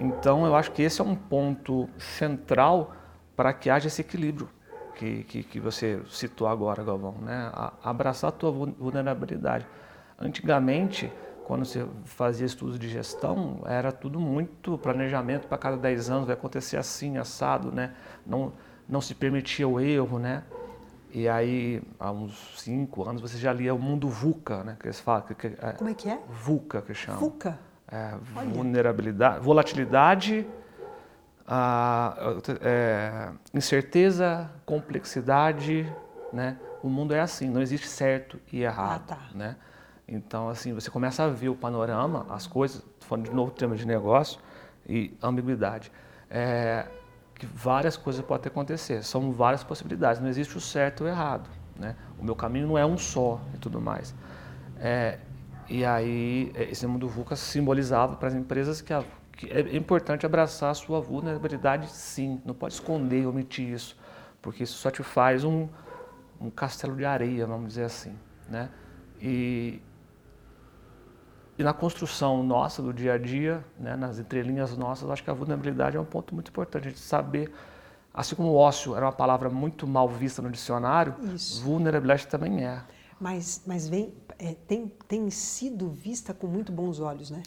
Então, 0.00 0.46
eu 0.46 0.56
acho 0.56 0.72
que 0.72 0.82
esse 0.82 1.00
é 1.00 1.04
um 1.04 1.14
ponto 1.14 1.88
central 1.98 2.92
para 3.36 3.52
que 3.52 3.68
haja 3.68 3.86
esse 3.86 4.00
equilíbrio 4.00 4.48
que, 4.94 5.24
que, 5.24 5.42
que 5.42 5.60
você 5.60 6.00
citou 6.08 6.48
agora, 6.48 6.82
Galvão, 6.82 7.14
né? 7.20 7.50
A, 7.52 7.72
abraçar 7.84 8.28
a 8.28 8.32
tua 8.32 8.50
vulnerabilidade. 8.50 9.66
Antigamente, 10.18 11.12
quando 11.46 11.64
você 11.64 11.86
fazia 12.04 12.46
estudos 12.46 12.78
de 12.78 12.88
gestão, 12.88 13.62
era 13.66 13.92
tudo 13.92 14.18
muito 14.18 14.78
planejamento 14.78 15.46
para 15.46 15.58
cada 15.58 15.76
10 15.76 16.10
anos, 16.10 16.26
vai 16.26 16.34
acontecer 16.34 16.76
assim, 16.76 17.18
assado, 17.18 17.70
né? 17.70 17.94
Não, 18.26 18.52
não 18.88 19.00
se 19.00 19.14
permitia 19.14 19.68
o 19.68 19.78
erro, 19.78 20.18
né? 20.18 20.44
E 21.12 21.28
aí, 21.28 21.82
há 21.98 22.10
uns 22.10 22.58
5 22.58 23.08
anos, 23.08 23.20
você 23.20 23.36
já 23.36 23.52
lia 23.52 23.74
o 23.74 23.78
mundo 23.78 24.08
VUCA, 24.08 24.64
né? 24.64 24.76
Que 24.80 24.86
eles 24.86 25.00
falam, 25.00 25.22
que, 25.22 25.34
que, 25.34 25.46
é, 25.46 25.72
Como 25.72 25.90
é 25.90 25.94
que 25.94 26.08
é? 26.08 26.18
VUCA, 26.28 26.82
que 26.82 26.94
chama. 26.94 27.18
VUCA? 27.18 27.69
É, 27.90 28.14
vulnerabilidade, 28.52 29.40
volatilidade, 29.40 30.46
é, 32.60 33.30
incerteza, 33.52 34.50
complexidade, 34.64 35.92
né? 36.32 36.56
O 36.82 36.88
mundo 36.88 37.12
é 37.12 37.20
assim, 37.20 37.48
não 37.48 37.60
existe 37.60 37.88
certo 37.88 38.40
e 38.52 38.62
errado, 38.62 39.02
ah, 39.10 39.16
tá. 39.16 39.20
né? 39.34 39.56
Então, 40.06 40.48
assim, 40.48 40.72
você 40.72 40.90
começa 40.90 41.24
a 41.24 41.28
ver 41.28 41.48
o 41.48 41.54
panorama, 41.54 42.26
as 42.30 42.46
coisas, 42.46 42.82
falando 43.00 43.28
de 43.28 43.34
novo 43.34 43.52
tema 43.52 43.76
de 43.76 43.86
negócio 43.86 44.40
e 44.88 45.16
ambiguidade, 45.22 45.92
é, 46.28 46.86
que 47.34 47.46
várias 47.46 47.96
coisas 47.96 48.24
podem 48.24 48.48
acontecer, 48.48 49.02
são 49.04 49.32
várias 49.32 49.62
possibilidades, 49.62 50.20
não 50.20 50.28
existe 50.28 50.56
o 50.56 50.60
certo 50.60 51.02
ou 51.02 51.06
o 51.06 51.10
errado, 51.10 51.48
né? 51.78 51.96
O 52.18 52.24
meu 52.24 52.34
caminho 52.34 52.66
não 52.68 52.78
é 52.78 52.84
um 52.84 52.98
só 52.98 53.40
e 53.54 53.58
tudo 53.58 53.80
mais. 53.80 54.14
É, 54.78 55.18
e 55.70 55.84
aí, 55.84 56.50
é, 56.56 56.64
esse 56.64 56.84
mundo 56.84 57.08
VUCA 57.08 57.36
simbolizava 57.36 58.16
para 58.16 58.26
as 58.26 58.34
empresas 58.34 58.80
que, 58.80 58.92
a, 58.92 59.04
que, 59.36 59.46
é 59.46 59.76
importante 59.76 60.26
abraçar 60.26 60.72
a 60.72 60.74
sua 60.74 61.00
vulnerabilidade, 61.00 61.88
sim. 61.88 62.42
Não 62.44 62.52
pode 62.52 62.74
esconder, 62.74 63.24
omitir 63.24 63.68
isso, 63.68 63.96
porque 64.42 64.64
isso 64.64 64.76
só 64.76 64.90
te 64.90 65.04
faz 65.04 65.44
um, 65.44 65.68
um 66.40 66.50
castelo 66.50 66.96
de 66.96 67.04
areia, 67.04 67.46
vamos 67.46 67.68
dizer 67.68 67.84
assim. 67.84 68.16
Né? 68.48 68.68
E, 69.22 69.80
e 71.56 71.62
na 71.62 71.72
construção 71.72 72.42
nossa 72.42 72.82
do 72.82 72.92
dia 72.92 73.12
a 73.12 73.18
dia, 73.18 73.64
né, 73.78 73.94
nas 73.94 74.18
entrelinhas 74.18 74.76
nossas, 74.76 75.08
acho 75.08 75.22
que 75.22 75.30
a 75.30 75.34
vulnerabilidade 75.34 75.96
é 75.96 76.00
um 76.00 76.04
ponto 76.04 76.34
muito 76.34 76.48
importante, 76.48 76.88
a 76.88 76.90
gente 76.90 77.00
saber, 77.00 77.52
assim 78.12 78.34
como 78.34 78.54
ócio 78.54 78.96
era 78.96 79.06
uma 79.06 79.12
palavra 79.12 79.48
muito 79.48 79.86
mal 79.86 80.08
vista 80.08 80.42
no 80.42 80.50
dicionário, 80.50 81.14
Isso. 81.32 81.62
vulnerabilidade 81.62 82.26
também 82.26 82.64
é. 82.64 82.82
Mas, 83.20 83.62
mas 83.66 83.86
vem, 83.86 84.14
é, 84.38 84.54
tem, 84.66 84.90
tem 85.06 85.28
sido 85.30 85.90
vista 85.90 86.32
com 86.32 86.46
muito 86.46 86.72
bons 86.72 87.00
olhos, 87.00 87.30
né? 87.30 87.42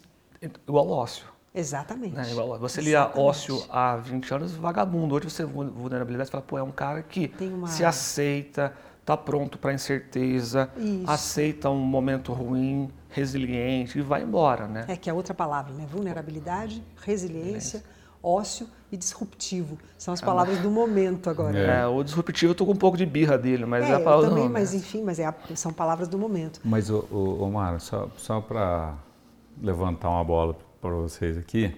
Igual 0.68 0.90
ócio. 0.90 1.26
Exatamente. 1.54 2.16
Né? 2.16 2.32
Igual, 2.32 2.60
você 2.60 2.82
lia 2.82 3.12
ócio 3.16 3.64
há 3.70 3.96
20 3.96 4.34
anos, 4.34 4.52
vagabundo. 4.54 5.16
Hoje 5.16 5.30
você 5.30 5.46
vulnerabilidade, 5.46 6.28
você 6.28 6.32
fala, 6.32 6.44
pô, 6.44 6.58
é 6.58 6.64
um 6.64 6.72
cara 6.72 7.02
que 7.02 7.32
uma... 7.42 7.68
se 7.68 7.84
aceita, 7.84 8.74
está 9.00 9.16
pronto 9.18 9.58
para 9.58 9.74
incerteza, 9.74 10.70
Isso. 10.78 11.10
aceita 11.10 11.70
um 11.70 11.80
momento 11.80 12.34
ruim, 12.34 12.90
resiliente 13.10 14.00
e 14.00 14.02
vai 14.02 14.24
embora, 14.24 14.68
né? 14.68 14.86
É 14.88 14.96
que 14.96 15.10
é 15.10 15.14
outra 15.14 15.34
palavra, 15.34 15.74
né? 15.74 15.86
Vulnerabilidade, 15.90 16.84
resiliência 17.02 17.84
ócio 18.24 18.68
e 18.90 18.96
disruptivo. 18.96 19.78
São 19.98 20.14
as 20.14 20.22
é, 20.22 20.26
palavras 20.26 20.60
do 20.60 20.72
momento 20.72 21.30
agora. 21.30 21.58
É, 21.58 21.68
né? 21.68 21.88
o 21.88 22.02
disruptivo 22.02 22.52
eu 22.52 22.56
tô 22.56 22.66
com 22.66 22.72
um 22.72 22.78
pouco 22.78 22.98
de 22.98 23.06
birra 23.06 23.38
dele, 23.38 23.66
mas 23.66 23.86
é, 23.86 23.92
é 23.92 23.96
a 23.96 24.00
palavra 24.00 24.30
também, 24.30 24.48
mas 24.48 24.74
enfim, 24.74 25.04
mas 25.04 25.20
é 25.20 25.26
a, 25.26 25.36
são 25.56 25.74
palavras 25.74 26.08
do 26.08 26.18
momento. 26.18 26.62
Mas, 26.64 26.90
o, 26.90 27.06
o, 27.12 27.44
Omar, 27.44 27.80
só, 27.82 28.10
só 28.16 28.40
para 28.40 28.96
levantar 29.62 30.10
uma 30.10 30.24
bola 30.24 30.56
para 30.80 30.92
vocês 30.92 31.38
aqui, 31.38 31.76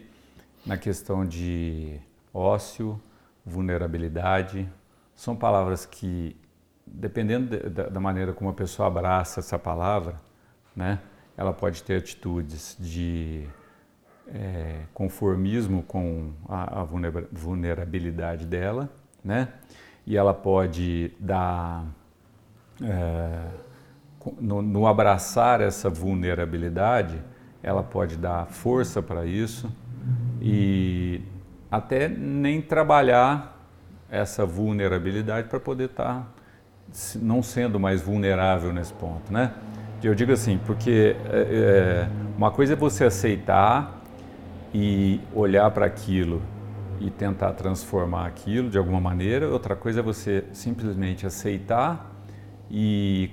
na 0.66 0.78
questão 0.78 1.26
de 1.26 2.00
ócio, 2.34 3.02
vulnerabilidade, 3.46 4.70
são 5.16 5.36
palavras 5.36 5.86
que, 5.86 6.36
dependendo 6.86 7.58
de, 7.58 7.70
da, 7.70 7.88
da 7.88 8.00
maneira 8.00 8.34
como 8.34 8.50
a 8.50 8.54
pessoa 8.54 8.88
abraça 8.88 9.40
essa 9.40 9.58
palavra, 9.58 10.16
né, 10.76 11.00
ela 11.38 11.54
pode 11.54 11.82
ter 11.84 11.98
atitudes 11.98 12.76
de 12.80 13.48
é, 14.34 14.82
conformismo 14.94 15.84
com 15.84 16.32
a, 16.48 16.82
a, 16.82 16.84
vulnerabilidade 16.84 18.46
dela, 18.46 18.90
né? 19.24 19.50
E 20.06 20.18
ela 20.18 20.34
pode 20.34 21.12
dar, 21.20 21.86
é, 22.82 23.40
no, 24.40 24.62
no, 24.62 24.88
abraçar 24.88 25.62
essa 25.62 25.90
vulnerabilidade, 25.90 27.22
ela 27.62 27.84
pode 27.84 28.16
dar 28.16 28.46
força 28.48 29.02
para 29.02 29.26
isso 29.26 29.72
e 30.40 31.22
até 31.72 32.08
nem 32.08 32.62
trabalhar 32.62 33.56
essa 34.10 34.46
vulnerabilidade 34.46 35.48
para 35.48 35.60
poder 35.60 35.86
estar 35.86 36.22
tá 36.22 36.28
não 37.20 37.42
sendo 37.42 37.80
mais 37.80 38.02
vulnerável 38.02 38.72
nesse 38.72 38.94
ponto, 38.94 39.34
né? 39.34 39.54
Eu 40.04 40.14
digo 40.14 40.32
assim, 40.32 40.60
porque 40.60 41.16
é, 41.26 42.08
é 42.08 42.10
uma 42.38 42.52
coisa 42.52 42.74
é 42.74 42.76
você 42.76 43.06
aceitar 43.06 43.95
e 44.78 45.22
olhar 45.34 45.72
para 45.72 45.86
aquilo 45.86 46.42
e 47.00 47.10
tentar 47.10 47.54
transformar 47.54 48.28
aquilo 48.28 48.70
de 48.70 48.78
alguma 48.78 49.00
maneira. 49.00 49.50
Outra 49.50 49.74
coisa 49.74 50.02
é 50.02 50.04
você 50.04 50.44
simplesmente 50.52 51.26
aceitar 51.26 52.14
e 52.70 53.32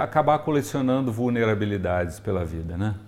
acabar 0.00 0.38
colecionando 0.38 1.12
vulnerabilidades 1.12 2.18
pela 2.18 2.42
vida, 2.42 2.78
né? 2.78 2.98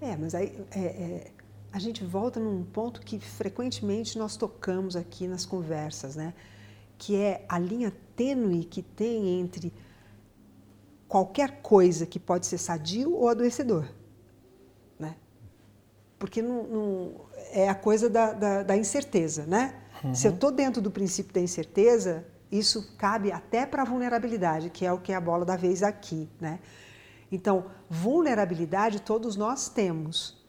É, 0.00 0.16
mas 0.16 0.32
aí 0.32 0.56
é, 0.70 0.80
é, 0.80 1.30
a 1.72 1.80
gente 1.80 2.04
volta 2.04 2.38
num 2.38 2.62
ponto 2.62 3.00
que 3.00 3.18
frequentemente 3.18 4.16
nós 4.16 4.36
tocamos 4.36 4.94
aqui 4.94 5.26
nas 5.26 5.44
conversas, 5.44 6.14
né? 6.14 6.32
Que 6.96 7.16
é 7.16 7.44
a 7.48 7.58
linha 7.58 7.92
tênue 8.14 8.62
que 8.62 8.80
tem 8.80 9.40
entre 9.40 9.72
qualquer 11.08 11.62
coisa 11.62 12.06
que 12.06 12.20
pode 12.20 12.46
ser 12.46 12.58
sadio 12.58 13.12
ou 13.12 13.28
adoecedor 13.28 13.88
porque 16.22 16.40
não, 16.40 16.62
não 16.62 17.12
é 17.50 17.68
a 17.68 17.74
coisa 17.74 18.08
da, 18.08 18.32
da, 18.32 18.62
da 18.62 18.76
incerteza, 18.76 19.44
né? 19.44 19.74
Uhum. 20.04 20.14
Se 20.14 20.28
eu 20.28 20.32
estou 20.32 20.52
dentro 20.52 20.80
do 20.80 20.88
princípio 20.88 21.34
da 21.34 21.40
incerteza, 21.40 22.24
isso 22.48 22.94
cabe 22.96 23.32
até 23.32 23.66
para 23.66 23.82
a 23.82 23.84
vulnerabilidade, 23.84 24.70
que 24.70 24.86
é 24.86 24.92
o 24.92 24.98
que 24.98 25.10
é 25.10 25.16
a 25.16 25.20
bola 25.20 25.44
da 25.44 25.56
vez 25.56 25.82
aqui, 25.82 26.30
né? 26.40 26.60
Então, 27.32 27.64
vulnerabilidade 27.90 29.00
todos 29.00 29.34
nós 29.34 29.68
temos, 29.68 30.40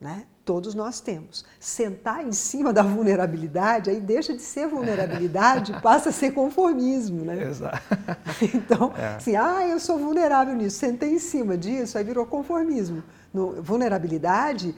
né? 0.00 0.26
Todos 0.44 0.74
nós 0.74 0.98
temos. 0.98 1.44
Sentar 1.60 2.26
em 2.26 2.32
cima 2.32 2.72
da 2.72 2.82
vulnerabilidade, 2.82 3.90
aí 3.90 4.00
deixa 4.00 4.34
de 4.34 4.42
ser 4.42 4.66
vulnerabilidade, 4.66 5.72
passa 5.80 6.08
a 6.08 6.12
ser 6.12 6.32
conformismo, 6.32 7.24
né? 7.24 7.44
Exato. 7.44 7.80
Então, 8.52 8.92
é. 8.96 9.14
assim, 9.14 9.36
ah, 9.36 9.68
eu 9.68 9.78
sou 9.78 9.98
vulnerável 9.98 10.56
nisso, 10.56 10.78
sentei 10.78 11.12
em 11.12 11.20
cima 11.20 11.56
disso, 11.56 11.96
aí 11.96 12.02
virou 12.02 12.26
conformismo. 12.26 13.04
No, 13.32 13.62
vulnerabilidade 13.62 14.74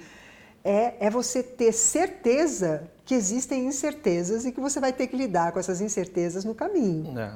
é, 0.65 1.07
é 1.07 1.11
você 1.11 1.43
ter 1.43 1.73
certeza 1.73 2.89
que 3.05 3.15
existem 3.15 3.67
incertezas 3.67 4.47
e 4.47 4.53
que 4.53 4.61
você 4.61 4.81
vai 4.81 4.93
ter 4.93 5.07
que 5.07 5.17
lidar 5.17 5.53
com 5.53 5.59
essas 5.59 5.81
incertezas 5.81 6.45
no 6.45 6.55
caminho. 6.55 7.19
É. 7.19 7.33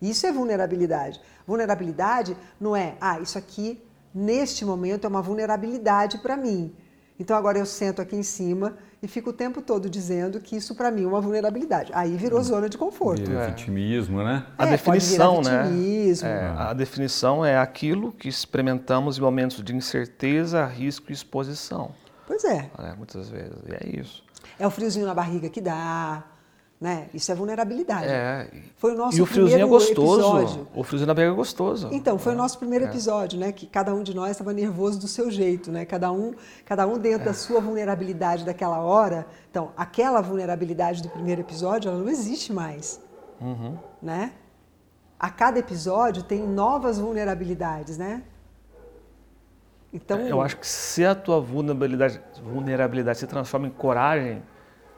Isso 0.00 0.26
é 0.26 0.32
vulnerabilidade. 0.32 1.20
Vulnerabilidade 1.46 2.36
não 2.58 2.74
é, 2.74 2.94
ah, 3.00 3.20
isso 3.20 3.36
aqui, 3.36 3.82
neste 4.14 4.64
momento, 4.64 5.04
é 5.04 5.08
uma 5.08 5.20
vulnerabilidade 5.20 6.18
para 6.18 6.36
mim. 6.36 6.74
Então 7.20 7.36
agora 7.36 7.58
eu 7.58 7.66
sento 7.66 8.02
aqui 8.02 8.16
em 8.16 8.22
cima 8.22 8.76
e 9.00 9.06
fico 9.06 9.30
o 9.30 9.32
tempo 9.32 9.62
todo 9.62 9.88
dizendo 9.88 10.40
que 10.40 10.56
isso 10.56 10.74
para 10.74 10.90
mim 10.90 11.04
é 11.04 11.06
uma 11.06 11.20
vulnerabilidade. 11.20 11.92
Aí 11.94 12.16
virou 12.16 12.40
hum. 12.40 12.42
zona 12.42 12.68
de 12.68 12.76
conforto. 12.76 13.24
Vira 13.24 13.44
é. 13.44 13.46
vitimismo, 13.48 14.22
né? 14.22 14.44
A 14.58 14.66
é, 14.66 14.70
definição, 14.70 15.40
né? 15.40 15.70
É, 16.22 16.46
a 16.56 16.72
definição 16.72 17.44
é 17.44 17.56
aquilo 17.56 18.10
que 18.10 18.28
experimentamos 18.28 19.18
em 19.18 19.20
momentos 19.20 19.62
de 19.62 19.76
incerteza, 19.76 20.64
risco 20.66 21.10
e 21.10 21.12
exposição. 21.12 21.92
Pois 22.26 22.44
é. 22.44 22.70
é 22.78 22.94
muitas 22.94 23.28
vezes. 23.28 23.58
E 23.66 23.74
é 23.74 24.00
isso. 24.00 24.22
É 24.58 24.66
o 24.66 24.70
friozinho 24.70 25.06
na 25.06 25.14
barriga 25.14 25.48
que 25.48 25.60
dá, 25.60 26.24
né? 26.80 27.08
Isso 27.14 27.30
é 27.32 27.34
vulnerabilidade. 27.34 28.06
É. 28.08 28.48
Foi 28.76 28.94
o 28.94 28.96
nosso 28.96 29.16
e 29.16 29.22
o 29.22 29.26
friozinho 29.26 29.62
é 29.62 29.66
gostoso. 29.66 30.38
Episódio. 30.38 30.68
O 30.74 30.82
friozinho 30.82 31.06
na 31.06 31.14
barriga 31.14 31.32
é 31.32 31.36
gostoso. 31.36 31.88
Então, 31.92 32.18
foi 32.18 32.32
é. 32.32 32.34
o 32.34 32.38
nosso 32.38 32.58
primeiro 32.58 32.84
é. 32.84 32.88
episódio, 32.88 33.38
né? 33.38 33.52
Que 33.52 33.66
cada 33.66 33.94
um 33.94 34.02
de 34.02 34.14
nós 34.14 34.32
estava 34.32 34.52
nervoso 34.52 34.98
do 34.98 35.08
seu 35.08 35.30
jeito, 35.30 35.72
né? 35.72 35.84
Cada 35.84 36.12
um, 36.12 36.34
cada 36.64 36.86
um 36.86 36.98
dentro 36.98 37.22
é. 37.22 37.24
da 37.26 37.34
sua 37.34 37.60
vulnerabilidade 37.60 38.44
daquela 38.44 38.80
hora. 38.80 39.26
Então, 39.50 39.72
aquela 39.76 40.20
vulnerabilidade 40.20 41.02
do 41.02 41.08
primeiro 41.08 41.40
episódio, 41.40 41.90
ela 41.90 41.98
não 41.98 42.08
existe 42.08 42.52
mais, 42.52 43.00
uhum. 43.40 43.78
né? 44.02 44.32
A 45.18 45.30
cada 45.30 45.58
episódio 45.58 46.22
tem 46.22 46.46
novas 46.46 46.98
vulnerabilidades, 46.98 47.96
né? 47.96 48.24
Então, 49.94 50.18
eu 50.26 50.42
acho 50.42 50.56
que 50.56 50.66
se 50.66 51.06
a 51.06 51.14
tua 51.14 51.40
vulnerabilidade, 51.40 52.20
vulnerabilidade 52.42 53.16
se 53.16 53.28
transforma 53.28 53.68
em 53.68 53.70
coragem, 53.70 54.42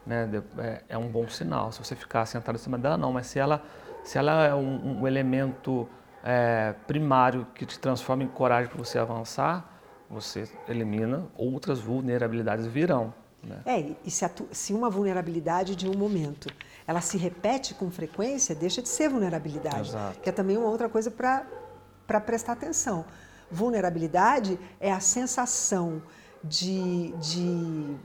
né, 0.06 0.42
é, 0.56 0.82
é, 0.88 0.98
um 0.98 1.06
bom 1.06 1.28
sinal. 1.28 1.70
Se 1.70 1.78
você 1.78 1.94
ficar 1.94 2.24
sentado 2.24 2.54
em 2.54 2.58
cima 2.58 2.78
dela, 2.78 2.96
não. 2.96 3.12
Mas 3.12 3.26
se 3.26 3.38
ela, 3.38 3.62
se 4.02 4.16
ela 4.16 4.46
é 4.46 4.54
um, 4.54 5.00
um 5.00 5.06
elemento 5.06 5.86
é, 6.24 6.74
primário 6.86 7.46
que 7.54 7.66
te 7.66 7.78
transforma 7.78 8.22
em 8.22 8.26
coragem 8.26 8.70
para 8.70 8.78
você 8.78 8.98
avançar, 8.98 9.70
você 10.08 10.48
elimina 10.66 11.26
outras 11.36 11.78
vulnerabilidades 11.78 12.66
virão. 12.66 13.12
Né? 13.42 13.60
É, 13.66 13.92
e 14.02 14.10
se, 14.10 14.24
se, 14.50 14.72
uma 14.72 14.88
vulnerabilidade 14.88 15.76
de 15.76 15.86
um 15.86 15.94
momento 15.94 16.48
ela 16.86 17.02
se 17.02 17.18
repete 17.18 17.74
com 17.74 17.90
frequência, 17.90 18.54
deixa 18.54 18.80
de 18.80 18.88
ser 18.88 19.10
vulnerabilidade. 19.10 19.90
Exato. 19.90 20.20
Que 20.20 20.30
é 20.30 20.32
também 20.32 20.56
uma 20.56 20.68
outra 20.68 20.88
coisa 20.88 21.10
para 21.10 22.20
prestar 22.20 22.52
atenção. 22.52 23.04
Vulnerabilidade 23.50 24.58
é 24.80 24.92
a 24.92 25.00
sensação 25.00 26.02
de, 26.42 27.12
de, 27.18 27.96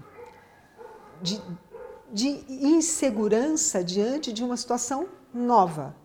de 1.22 1.42
de 2.12 2.44
insegurança 2.50 3.84
diante 3.84 4.34
de 4.34 4.44
uma 4.44 4.58
situação 4.58 5.08
nova. 5.34 5.96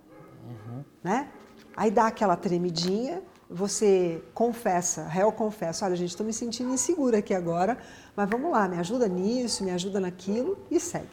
Uhum. 0.46 0.84
Né? 1.02 1.28
Aí 1.76 1.90
dá 1.90 2.06
aquela 2.06 2.36
tremidinha, 2.36 3.22
você 3.50 4.22
confessa, 4.32 5.06
réu 5.06 5.32
confessa, 5.32 5.84
olha 5.84 5.96
gente, 5.96 6.10
estou 6.10 6.24
me 6.24 6.32
sentindo 6.32 6.72
insegura 6.72 7.18
aqui 7.18 7.34
agora, 7.34 7.76
mas 8.14 8.28
vamos 8.28 8.50
lá, 8.50 8.68
me 8.68 8.78
ajuda 8.78 9.08
nisso, 9.08 9.64
me 9.64 9.70
ajuda 9.70 10.00
naquilo 10.00 10.58
e 10.70 10.78
segue. 10.78 11.08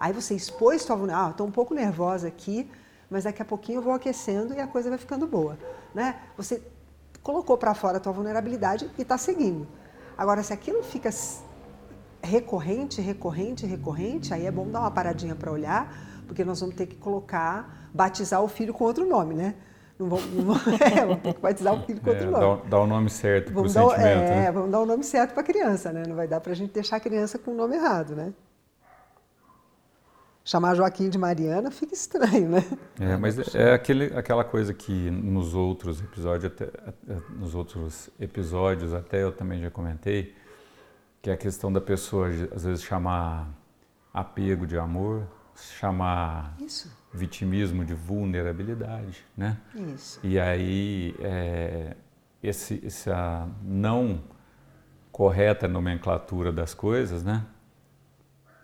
Aí 0.00 0.12
você 0.12 0.34
expôs 0.34 0.82
sua 0.82 0.96
vulnerabilidade, 0.96 1.30
ah, 1.30 1.32
estou 1.32 1.46
um 1.46 1.52
pouco 1.52 1.74
nervosa 1.74 2.28
aqui, 2.28 2.68
mas 3.08 3.24
daqui 3.24 3.40
a 3.40 3.44
pouquinho 3.44 3.78
eu 3.78 3.82
vou 3.82 3.92
aquecendo 3.92 4.52
e 4.52 4.60
a 4.60 4.66
coisa 4.66 4.88
vai 4.88 4.98
ficando 4.98 5.26
boa. 5.26 5.58
Né? 5.94 6.20
Você 6.36 6.62
colocou 7.28 7.58
para 7.58 7.74
fora 7.74 7.98
a 7.98 8.00
tua 8.00 8.10
vulnerabilidade 8.10 8.90
e 8.96 9.02
está 9.02 9.18
seguindo. 9.18 9.68
Agora, 10.16 10.42
se 10.42 10.50
aquilo 10.50 10.82
fica 10.82 11.10
recorrente, 12.22 13.02
recorrente, 13.02 13.66
recorrente, 13.66 14.32
aí 14.32 14.46
é 14.46 14.50
bom 14.50 14.66
dar 14.66 14.80
uma 14.80 14.90
paradinha 14.90 15.34
para 15.34 15.52
olhar, 15.52 15.94
porque 16.26 16.42
nós 16.42 16.58
vamos 16.58 16.74
ter 16.74 16.86
que 16.86 16.96
colocar, 16.96 17.90
batizar 17.92 18.42
o 18.42 18.48
filho 18.48 18.72
com 18.72 18.82
outro 18.82 19.06
nome, 19.06 19.34
né? 19.34 19.56
Não 19.98 20.08
vamos, 20.08 20.32
não 20.32 20.42
vamos, 20.42 20.66
é, 20.80 21.04
vamos 21.04 21.22
ter 21.22 21.34
que 21.34 21.40
batizar 21.40 21.74
o 21.74 21.82
filho 21.84 22.00
com 22.00 22.08
outro 22.08 22.28
é, 22.28 22.30
nome. 22.30 22.62
Dá, 22.62 22.68
dá 22.70 22.80
o 22.80 22.86
nome 22.86 23.10
certo 23.10 23.52
para 23.52 23.60
o 23.60 23.68
sentimento. 23.68 24.00
É, 24.00 24.14
né? 24.14 24.50
vamos 24.50 24.70
dar 24.70 24.80
o 24.80 24.86
nome 24.86 25.04
certo 25.04 25.32
para 25.34 25.42
a 25.42 25.44
criança, 25.44 25.92
né? 25.92 26.04
Não 26.08 26.16
vai 26.16 26.26
dar 26.26 26.40
para 26.40 26.52
a 26.52 26.56
gente 26.56 26.72
deixar 26.72 26.96
a 26.96 27.00
criança 27.00 27.38
com 27.38 27.50
o 27.50 27.54
nome 27.54 27.76
errado, 27.76 28.16
né? 28.16 28.32
Chamar 30.48 30.74
Joaquim 30.74 31.10
de 31.10 31.18
Mariana 31.18 31.70
fica 31.70 31.92
estranho, 31.92 32.48
né? 32.48 32.64
É, 32.98 33.18
mas 33.18 33.54
é 33.54 33.74
aquele, 33.74 34.06
aquela 34.16 34.42
coisa 34.42 34.72
que 34.72 35.10
nos 35.10 35.52
outros 35.52 36.00
episódios, 36.00 36.46
até, 36.46 36.70
nos 37.36 37.54
outros 37.54 38.08
episódios 38.18 38.94
até 38.94 39.22
eu 39.22 39.30
também 39.30 39.60
já 39.60 39.70
comentei, 39.70 40.34
que 41.20 41.28
é 41.28 41.34
a 41.34 41.36
questão 41.36 41.70
da 41.70 41.82
pessoa 41.82 42.28
às 42.28 42.64
vezes 42.64 42.82
chamar 42.82 43.46
apego 44.10 44.66
de 44.66 44.78
amor, 44.78 45.28
chamar 45.54 46.56
Isso. 46.58 46.90
vitimismo 47.12 47.84
de 47.84 47.92
vulnerabilidade, 47.92 49.26
né? 49.36 49.58
Isso. 49.74 50.18
E 50.24 50.40
aí 50.40 51.14
é, 51.20 51.94
esse, 52.42 52.82
essa 52.86 53.46
não 53.62 54.22
correta 55.12 55.68
nomenclatura 55.68 56.50
das 56.50 56.72
coisas, 56.72 57.22
né? 57.22 57.44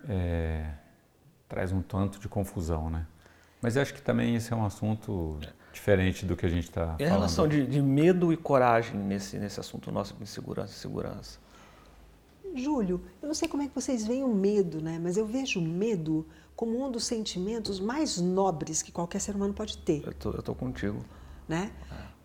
É, 0.09 0.83
traz 1.55 1.71
um 1.71 1.81
tanto 1.81 2.19
de 2.19 2.27
confusão, 2.27 2.89
né? 2.89 3.07
Mas 3.61 3.77
eu 3.77 3.81
acho 3.81 3.93
que 3.93 4.01
também 4.01 4.35
esse 4.35 4.51
é 4.51 4.55
um 4.55 4.65
assunto 4.65 5.39
diferente 5.71 6.25
do 6.25 6.35
que 6.35 6.45
a 6.45 6.49
gente 6.49 6.65
está 6.65 6.81
falando. 6.81 7.01
A 7.01 7.07
relação 7.07 7.47
de, 7.47 7.65
de, 7.65 7.81
medo 7.81 8.33
e 8.33 8.37
coragem 8.37 8.99
nesse, 8.99 9.39
nesse 9.39 9.57
assunto 9.57 9.89
nosso 9.89 10.13
de 10.15 10.27
segurança 10.27 10.73
e 10.73 10.75
segurança? 10.75 11.39
Júlio, 12.53 13.01
eu 13.21 13.27
não 13.27 13.33
sei 13.33 13.47
como 13.47 13.63
é 13.63 13.67
que 13.69 13.73
vocês 13.73 14.05
veem 14.05 14.21
o 14.21 14.33
medo, 14.33 14.81
né? 14.81 14.99
Mas 15.01 15.15
eu 15.15 15.25
vejo 15.25 15.61
o 15.61 15.63
medo 15.63 16.27
como 16.57 16.85
um 16.85 16.91
dos 16.91 17.05
sentimentos 17.05 17.79
mais 17.79 18.19
nobres 18.19 18.81
que 18.81 18.91
qualquer 18.91 19.19
ser 19.19 19.33
humano 19.33 19.53
pode 19.53 19.77
ter. 19.77 20.05
Eu 20.05 20.13
tô, 20.13 20.31
eu 20.31 20.43
tô 20.43 20.53
contigo. 20.53 21.05
Né? 21.47 21.71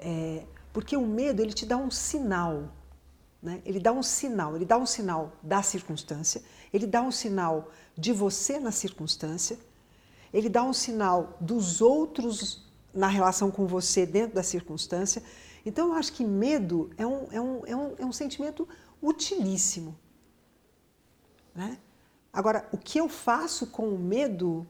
É. 0.01 0.11
É, 0.11 0.47
porque 0.73 0.97
o 0.97 1.07
medo 1.07 1.41
ele 1.41 1.53
te 1.53 1.65
dá 1.65 1.77
um 1.77 1.91
sinal, 1.91 2.65
né? 3.41 3.63
Ele 3.65 3.79
dá 3.79 3.93
um 3.93 4.03
sinal, 4.03 4.57
ele 4.57 4.65
dá 4.65 4.77
um 4.77 4.87
sinal 4.87 5.33
da 5.41 5.63
circunstância, 5.63 6.43
ele 6.73 6.87
dá 6.87 7.01
um 7.01 7.13
sinal 7.13 7.71
de 8.01 8.13
você 8.13 8.59
na 8.59 8.73
circunstância, 8.73 9.59
ele 10.33 10.49
dá 10.49 10.63
um 10.63 10.73
sinal 10.73 11.37
dos 11.41 11.81
outros 11.81 12.65
na 12.95 13.09
relação 13.09 13.51
com 13.51 13.67
você 13.67 14.07
dentro 14.07 14.35
da 14.35 14.43
circunstância. 14.43 15.23
Então 15.65 15.89
eu 15.89 15.95
acho 15.95 16.13
que 16.13 16.25
medo 16.25 16.91
é 16.97 17.07
um, 17.07 17.27
é 17.31 17.41
um, 17.41 17.67
é 17.67 17.77
um, 17.77 17.95
é 17.99 18.07
um 18.07 18.13
sentimento 18.13 18.67
utilíssimo. 19.03 19.97
Né? 21.55 21.79
Agora, 22.33 22.69
o 22.73 22.79
que 22.79 22.99
eu 22.99 23.09
faço 23.09 23.67
com 23.67 23.89
o 23.89 23.99
medo 23.99 24.67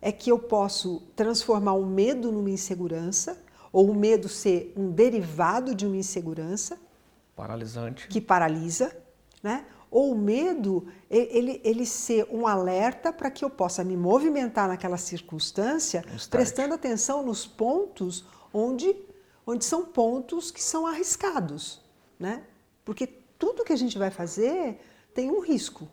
é 0.00 0.10
que 0.10 0.30
eu 0.30 0.38
posso 0.38 1.02
transformar 1.14 1.74
o 1.74 1.84
medo 1.84 2.32
numa 2.32 2.50
insegurança, 2.50 3.40
ou 3.72 3.90
o 3.90 3.94
medo 3.94 4.28
ser 4.28 4.72
um 4.76 4.90
derivado 4.90 5.74
de 5.74 5.86
uma 5.86 5.96
insegurança. 5.96 6.78
Paralisante. 7.34 8.08
Que 8.08 8.20
paralisa, 8.20 8.94
né? 9.42 9.64
Ou 9.92 10.12
o 10.12 10.18
medo, 10.18 10.86
ele, 11.10 11.60
ele 11.62 11.84
ser 11.84 12.26
um 12.30 12.46
alerta 12.46 13.12
para 13.12 13.30
que 13.30 13.44
eu 13.44 13.50
possa 13.50 13.84
me 13.84 13.94
movimentar 13.94 14.66
naquela 14.66 14.96
circunstância, 14.96 16.02
um 16.10 16.30
prestando 16.30 16.72
atenção 16.72 17.22
nos 17.22 17.46
pontos 17.46 18.24
onde, 18.54 18.96
onde 19.46 19.66
são 19.66 19.84
pontos 19.84 20.50
que 20.50 20.62
são 20.62 20.86
arriscados, 20.86 21.82
né? 22.18 22.42
Porque 22.86 23.06
tudo 23.06 23.64
que 23.64 23.72
a 23.74 23.76
gente 23.76 23.98
vai 23.98 24.10
fazer 24.10 24.80
tem 25.14 25.30
um 25.30 25.40
risco. 25.40 25.86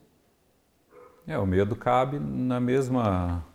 É, 1.28 1.38
o 1.38 1.45
medo 1.45 1.76
cabe 1.76 2.20
na 2.20 2.60
mesma 2.62 3.45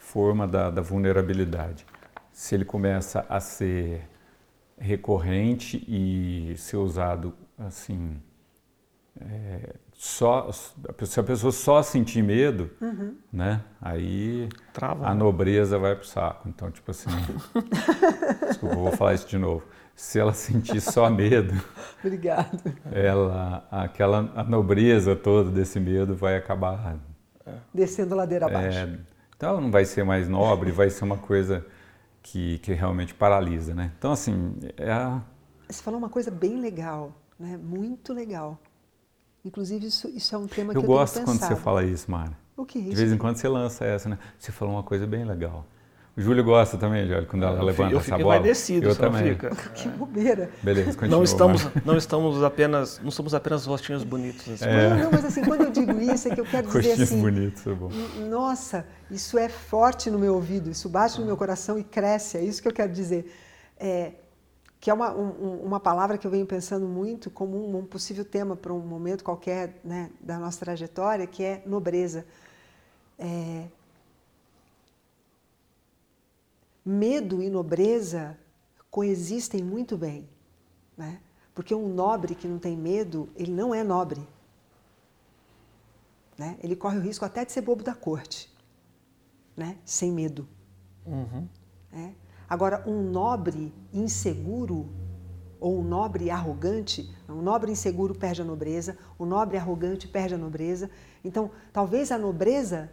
forma 0.00 0.44
da, 0.48 0.70
da 0.70 0.82
vulnerabilidade. 0.82 1.86
Se 2.32 2.56
ele 2.56 2.64
começa 2.64 3.24
a 3.28 3.38
ser 3.38 4.08
recorrente 4.76 5.84
e 5.86 6.56
ser 6.58 6.78
usado 6.78 7.32
assim, 7.56 8.20
é, 9.20 9.74
só 9.94 10.50
se 10.52 11.20
a 11.20 11.22
pessoa 11.22 11.52
só 11.52 11.82
sentir 11.82 12.22
medo, 12.22 12.70
uhum. 12.80 13.16
né? 13.32 13.62
Aí 13.80 14.48
Trava, 14.72 15.06
a 15.06 15.14
nobreza 15.14 15.78
vai 15.78 15.94
pro 15.94 16.06
saco. 16.06 16.48
Então, 16.48 16.70
tipo 16.70 16.90
assim, 16.90 17.10
desculpa, 18.48 18.74
vou 18.74 18.92
falar 18.92 19.14
isso 19.14 19.28
de 19.28 19.38
novo 19.38 19.62
se 19.96 20.18
ela 20.18 20.32
sentir 20.32 20.80
só 20.80 21.08
medo, 21.08 21.54
Obrigado. 22.02 22.74
ela, 22.90 23.66
aquela 23.70 24.32
a 24.34 24.42
nobreza 24.42 25.14
toda 25.14 25.50
desse 25.50 25.78
medo 25.78 26.14
vai 26.14 26.36
acabar 26.36 26.98
descendo 27.72 28.14
ladeira 28.14 28.46
abaixo. 28.46 28.78
É, 28.78 28.98
então 29.36 29.60
não 29.60 29.70
vai 29.70 29.84
ser 29.84 30.04
mais 30.04 30.28
nobre, 30.28 30.70
vai 30.72 30.90
ser 30.90 31.04
uma 31.04 31.18
coisa 31.18 31.64
que, 32.22 32.58
que 32.58 32.72
realmente 32.72 33.14
paralisa, 33.14 33.74
né? 33.74 33.92
Então 33.98 34.12
assim, 34.12 34.56
é 34.76 34.90
a... 34.90 35.22
Você 35.68 35.82
falou 35.82 35.98
uma 35.98 36.08
coisa 36.08 36.30
bem 36.30 36.60
legal, 36.60 37.12
né? 37.38 37.56
Muito 37.56 38.12
legal. 38.12 38.58
Inclusive, 39.44 39.86
isso, 39.86 40.08
isso 40.08 40.34
é 40.34 40.38
um 40.38 40.46
tema 40.46 40.72
eu 40.72 40.80
que 40.80 40.86
eu 40.86 40.88
gosto 40.88 41.14
tenho 41.14 41.26
quando 41.26 41.40
você 41.40 41.56
fala 41.56 41.84
isso, 41.84 42.10
Mara. 42.10 42.32
O 42.56 42.64
que 42.64 42.78
é 42.78 42.82
De 42.82 42.88
isso? 42.88 42.96
vez 42.96 43.12
em 43.12 43.18
quando 43.18 43.36
você 43.36 43.48
lança 43.48 43.84
essa, 43.84 44.08
né? 44.08 44.18
Você 44.38 44.50
falou 44.52 44.74
uma 44.74 44.82
coisa 44.82 45.06
bem 45.06 45.24
legal. 45.24 45.66
O 46.16 46.20
Júlio 46.20 46.44
gosta 46.44 46.78
também, 46.78 47.06
Júlio, 47.08 47.26
quando 47.26 47.42
ela 47.42 47.58
Eu 47.58 47.64
levanta 47.64 47.88
fico- 47.88 47.92
eu 47.92 47.98
essa 47.98 48.04
fico 48.04 48.18
bola. 48.18 48.36
envaidecido, 48.36 48.88
eu 48.88 48.94
também. 48.96 49.32
fica? 49.34 49.50
Que 49.74 49.88
bobeira. 49.88 50.48
Beleza, 50.62 50.92
continua. 50.92 51.16
Não 51.16 51.24
estamos, 51.24 51.64
Mara. 51.64 51.82
não 51.84 51.96
estamos 51.96 52.42
apenas, 52.44 53.00
não 53.02 53.10
somos 53.10 53.34
apenas 53.34 53.66
rostinhos 53.66 54.04
bonitos. 54.04 54.48
assim. 54.48 54.64
Não, 54.64 54.96
não, 55.04 55.10
mas 55.10 55.24
assim, 55.24 55.42
quando 55.44 55.62
eu 55.62 55.70
digo 55.72 56.00
isso, 56.00 56.28
é 56.28 56.34
que 56.34 56.40
eu 56.40 56.44
quero 56.46 56.68
dizer 56.68 56.78
Coxinhas 56.78 57.00
assim, 57.02 57.20
bonitas, 57.20 57.66
é 57.66 57.74
bom. 57.74 57.90
Nossa, 58.30 58.86
isso 59.10 59.36
é 59.36 59.48
forte 59.48 60.08
no 60.08 60.18
meu 60.18 60.34
ouvido, 60.36 60.70
isso 60.70 60.88
bate 60.88 61.18
no 61.18 61.26
meu 61.26 61.36
coração 61.36 61.76
e 61.78 61.82
cresce, 61.82 62.38
é 62.38 62.44
isso 62.44 62.62
que 62.62 62.68
eu 62.68 62.72
quero 62.72 62.92
dizer. 62.92 63.30
É, 63.76 64.12
que 64.84 64.90
é 64.90 64.94
uma, 64.94 65.14
um- 65.14 65.64
uma 65.64 65.80
palavra 65.80 66.18
que 66.18 66.26
eu 66.26 66.30
venho 66.30 66.44
pensando 66.44 66.86
muito 66.86 67.30
como 67.30 67.56
um, 67.56 67.78
um 67.78 67.86
possível 67.86 68.22
tema 68.22 68.54
para 68.54 68.70
um 68.70 68.80
momento 68.80 69.24
qualquer 69.24 69.80
né, 69.82 70.10
da 70.20 70.38
nossa 70.38 70.60
trajetória, 70.60 71.26
que 71.26 71.42
é 71.42 71.62
nobreza. 71.64 72.26
É, 73.18 73.66
medo 76.84 77.42
e 77.42 77.48
nobreza 77.48 78.38
coexistem 78.90 79.64
muito 79.64 79.96
bem, 79.96 80.28
né? 80.98 81.18
porque 81.54 81.74
um 81.74 81.88
nobre 81.88 82.34
que 82.34 82.46
não 82.46 82.58
tem 82.58 82.76
medo, 82.76 83.30
ele 83.36 83.52
não 83.52 83.74
é 83.74 83.82
nobre. 83.82 84.20
Né? 86.36 86.58
Ele 86.62 86.76
corre 86.76 86.98
o 86.98 87.00
risco 87.00 87.24
até 87.24 87.42
de 87.42 87.52
ser 87.52 87.62
bobo 87.62 87.82
da 87.82 87.94
corte, 87.94 88.54
né? 89.56 89.78
sem 89.82 90.12
medo. 90.12 90.46
Uhum. 91.06 91.48
né? 91.90 92.14
Agora, 92.48 92.82
um 92.86 93.02
nobre 93.02 93.72
inseguro 93.92 94.88
ou 95.60 95.78
um 95.78 95.82
nobre 95.82 96.30
arrogante, 96.30 97.10
um 97.28 97.40
nobre 97.40 97.72
inseguro 97.72 98.14
perde 98.14 98.42
a 98.42 98.44
nobreza, 98.44 98.98
o 99.18 99.24
nobre 99.24 99.56
arrogante 99.56 100.06
perde 100.06 100.34
a 100.34 100.38
nobreza. 100.38 100.90
Então, 101.24 101.50
talvez 101.72 102.12
a 102.12 102.18
nobreza 102.18 102.90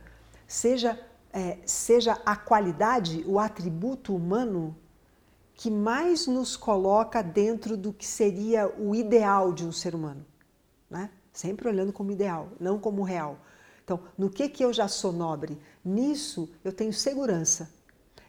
seja, 0.48 1.00
é, 1.34 1.58
seja 1.66 2.18
a 2.26 2.36
qualidade, 2.36 3.24
o 3.28 3.40
atributo 3.40 4.16
humano 4.16 4.76
que 5.54 5.70
mais 5.70 6.28
nos 6.28 6.56
coloca 6.56 7.22
dentro 7.22 7.78
do 7.78 7.94
que 7.94 8.08
seria 8.08 8.68
o 8.80 8.96
ideal 8.96 9.54
de 9.54 9.66
um 9.66 9.72
ser 9.72 9.94
humano. 9.94 10.26
Né? 10.90 11.10
Sempre 11.32 11.68
olhando 11.68 11.94
como 11.94 12.12
ideal, 12.12 12.50
não 12.60 12.80
como 12.80 13.04
real. 13.04 13.38
Então, 13.84 14.00
no 14.18 14.30
que, 14.30 14.48
que 14.50 14.64
eu 14.64 14.72
já 14.72 14.88
sou 14.88 15.12
nobre? 15.12 15.60
Nisso 15.84 16.50
eu 16.64 16.72
tenho 16.72 16.94
segurança. 16.94 17.70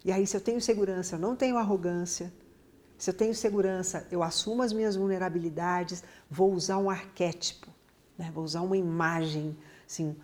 E 0.04 0.10
aí, 0.10 0.26
se 0.26 0.36
eu 0.36 0.40
tenho 0.40 0.60
segurança, 0.60 1.16
eu 1.16 1.20
não 1.20 1.36
tenho 1.36 1.56
arrogância. 1.56 2.32
Se 2.98 3.10
eu 3.10 3.14
tenho 3.14 3.34
segurança, 3.34 4.06
eu 4.10 4.22
assumo 4.22 4.62
as 4.62 4.72
minhas 4.72 4.96
vulnerabilidades, 4.96 6.04
vou 6.30 6.52
usar 6.52 6.78
um 6.78 6.88
arquétipo, 6.88 7.68
né? 8.16 8.30
vou 8.32 8.44
usar 8.44 8.60
uma 8.60 8.76
imagem, 8.76 9.56
assim, 9.86 10.16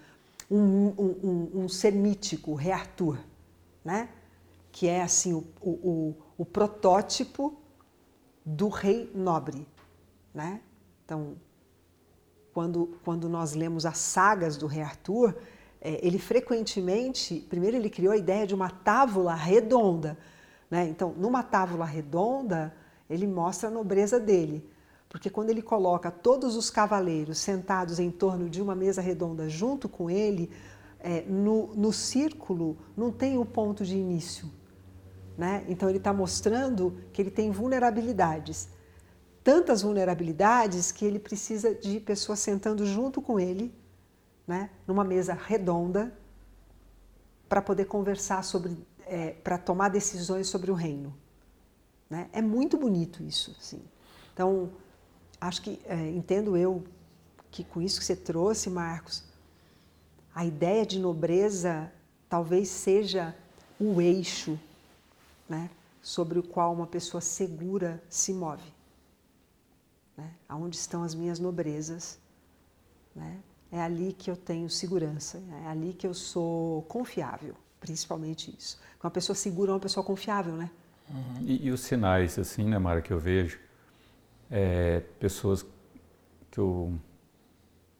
um, 0.50 0.58
um, 0.58 1.16
um, 1.22 1.50
um 1.64 1.68
ser 1.68 1.92
mítico, 1.92 2.54
Rei 2.54 2.72
Arthur, 2.72 3.18
né? 3.84 4.08
que 4.70 4.86
é 4.86 5.02
assim 5.02 5.32
o, 5.32 5.44
o, 5.60 5.70
o, 5.70 6.16
o 6.38 6.44
protótipo 6.44 7.56
do 8.44 8.68
rei 8.68 9.10
nobre. 9.14 9.66
Né? 10.32 10.60
Então, 11.04 11.36
quando, 12.52 12.98
quando 13.04 13.28
nós 13.28 13.54
lemos 13.54 13.84
as 13.84 13.98
sagas 13.98 14.56
do 14.56 14.66
rei 14.66 14.82
Arthur, 14.82 15.36
é, 15.80 16.04
ele 16.06 16.18
frequentemente, 16.18 17.46
primeiro 17.48 17.76
ele 17.76 17.90
criou 17.90 18.12
a 18.12 18.16
ideia 18.16 18.46
de 18.46 18.54
uma 18.54 18.70
tábula 18.70 19.34
redonda. 19.34 20.18
Né? 20.70 20.88
Então, 20.88 21.14
numa 21.16 21.42
tábula 21.42 21.84
redonda, 21.84 22.74
ele 23.08 23.26
mostra 23.26 23.68
a 23.68 23.72
nobreza 23.72 24.18
dele. 24.18 24.68
Porque 25.08 25.30
quando 25.30 25.50
ele 25.50 25.62
coloca 25.62 26.10
todos 26.10 26.54
os 26.56 26.68
cavaleiros 26.68 27.38
sentados 27.38 27.98
em 27.98 28.10
torno 28.10 28.48
de 28.48 28.60
uma 28.60 28.74
mesa 28.74 29.00
redonda 29.00 29.48
junto 29.48 29.88
com 29.88 30.10
ele, 30.10 30.50
é, 31.00 31.22
no, 31.22 31.74
no 31.74 31.92
círculo 31.92 32.76
não 32.96 33.10
tem 33.10 33.38
o 33.38 33.44
ponto 33.44 33.84
de 33.84 33.96
início. 33.96 34.50
Né? 35.36 35.64
Então, 35.68 35.88
ele 35.88 35.98
está 35.98 36.12
mostrando 36.12 36.98
que 37.12 37.22
ele 37.22 37.30
tem 37.30 37.50
vulnerabilidades 37.50 38.68
tantas 39.48 39.80
vulnerabilidades 39.80 40.92
que 40.92 41.06
ele 41.06 41.18
precisa 41.18 41.74
de 41.74 42.00
pessoas 42.00 42.38
sentando 42.38 42.84
junto 42.84 43.22
com 43.22 43.40
ele, 43.40 43.74
né, 44.48 44.70
numa 44.86 45.04
mesa 45.04 45.34
redonda, 45.34 46.12
para 47.48 47.62
poder 47.62 47.84
conversar 47.84 48.42
sobre, 48.42 48.76
é, 49.06 49.30
para 49.30 49.58
tomar 49.58 49.90
decisões 49.90 50.48
sobre 50.48 50.70
o 50.70 50.74
reino. 50.74 51.14
Né? 52.10 52.28
É 52.32 52.42
muito 52.42 52.76
bonito 52.76 53.22
isso, 53.22 53.54
sim. 53.60 53.82
Então, 54.34 54.70
acho 55.40 55.62
que 55.62 55.80
é, 55.84 56.08
entendo 56.10 56.56
eu 56.56 56.82
que 57.50 57.62
com 57.62 57.80
isso 57.80 58.00
que 58.00 58.04
você 58.04 58.16
trouxe, 58.16 58.68
Marcos, 58.68 59.22
a 60.34 60.44
ideia 60.44 60.84
de 60.84 60.98
nobreza 60.98 61.92
talvez 62.28 62.68
seja 62.68 63.36
o 63.78 64.00
eixo, 64.00 64.58
né, 65.48 65.70
sobre 66.02 66.38
o 66.38 66.42
qual 66.42 66.72
uma 66.72 66.86
pessoa 66.86 67.20
segura 67.20 68.02
se 68.08 68.32
move 68.32 68.78
né? 70.18 70.34
aonde 70.48 70.76
estão 70.76 71.04
as 71.04 71.14
minhas 71.14 71.38
nobrezas, 71.38 72.18
né? 73.14 73.40
É 73.70 73.80
ali 73.80 74.12
que 74.12 74.30
eu 74.30 74.36
tenho 74.36 74.68
segurança, 74.70 75.42
é 75.64 75.68
ali 75.68 75.92
que 75.92 76.06
eu 76.06 76.14
sou 76.14 76.82
confiável, 76.82 77.54
principalmente 77.80 78.54
isso. 78.56 78.78
Uma 79.02 79.10
pessoa 79.10 79.36
segura 79.36 79.70
é 79.70 79.74
uma 79.74 79.80
pessoa 79.80 80.04
confiável, 80.04 80.54
né? 80.54 80.70
Uhum. 81.10 81.42
E, 81.42 81.66
e, 81.66 81.70
os 81.70 81.80
sinais, 81.80 82.38
assim, 82.38 82.64
né, 82.64 82.78
Mara, 82.78 83.00
que 83.00 83.12
eu 83.12 83.18
vejo, 83.18 83.58
é, 84.50 85.00
pessoas 85.18 85.64
que 86.50 86.58
eu, 86.58 86.98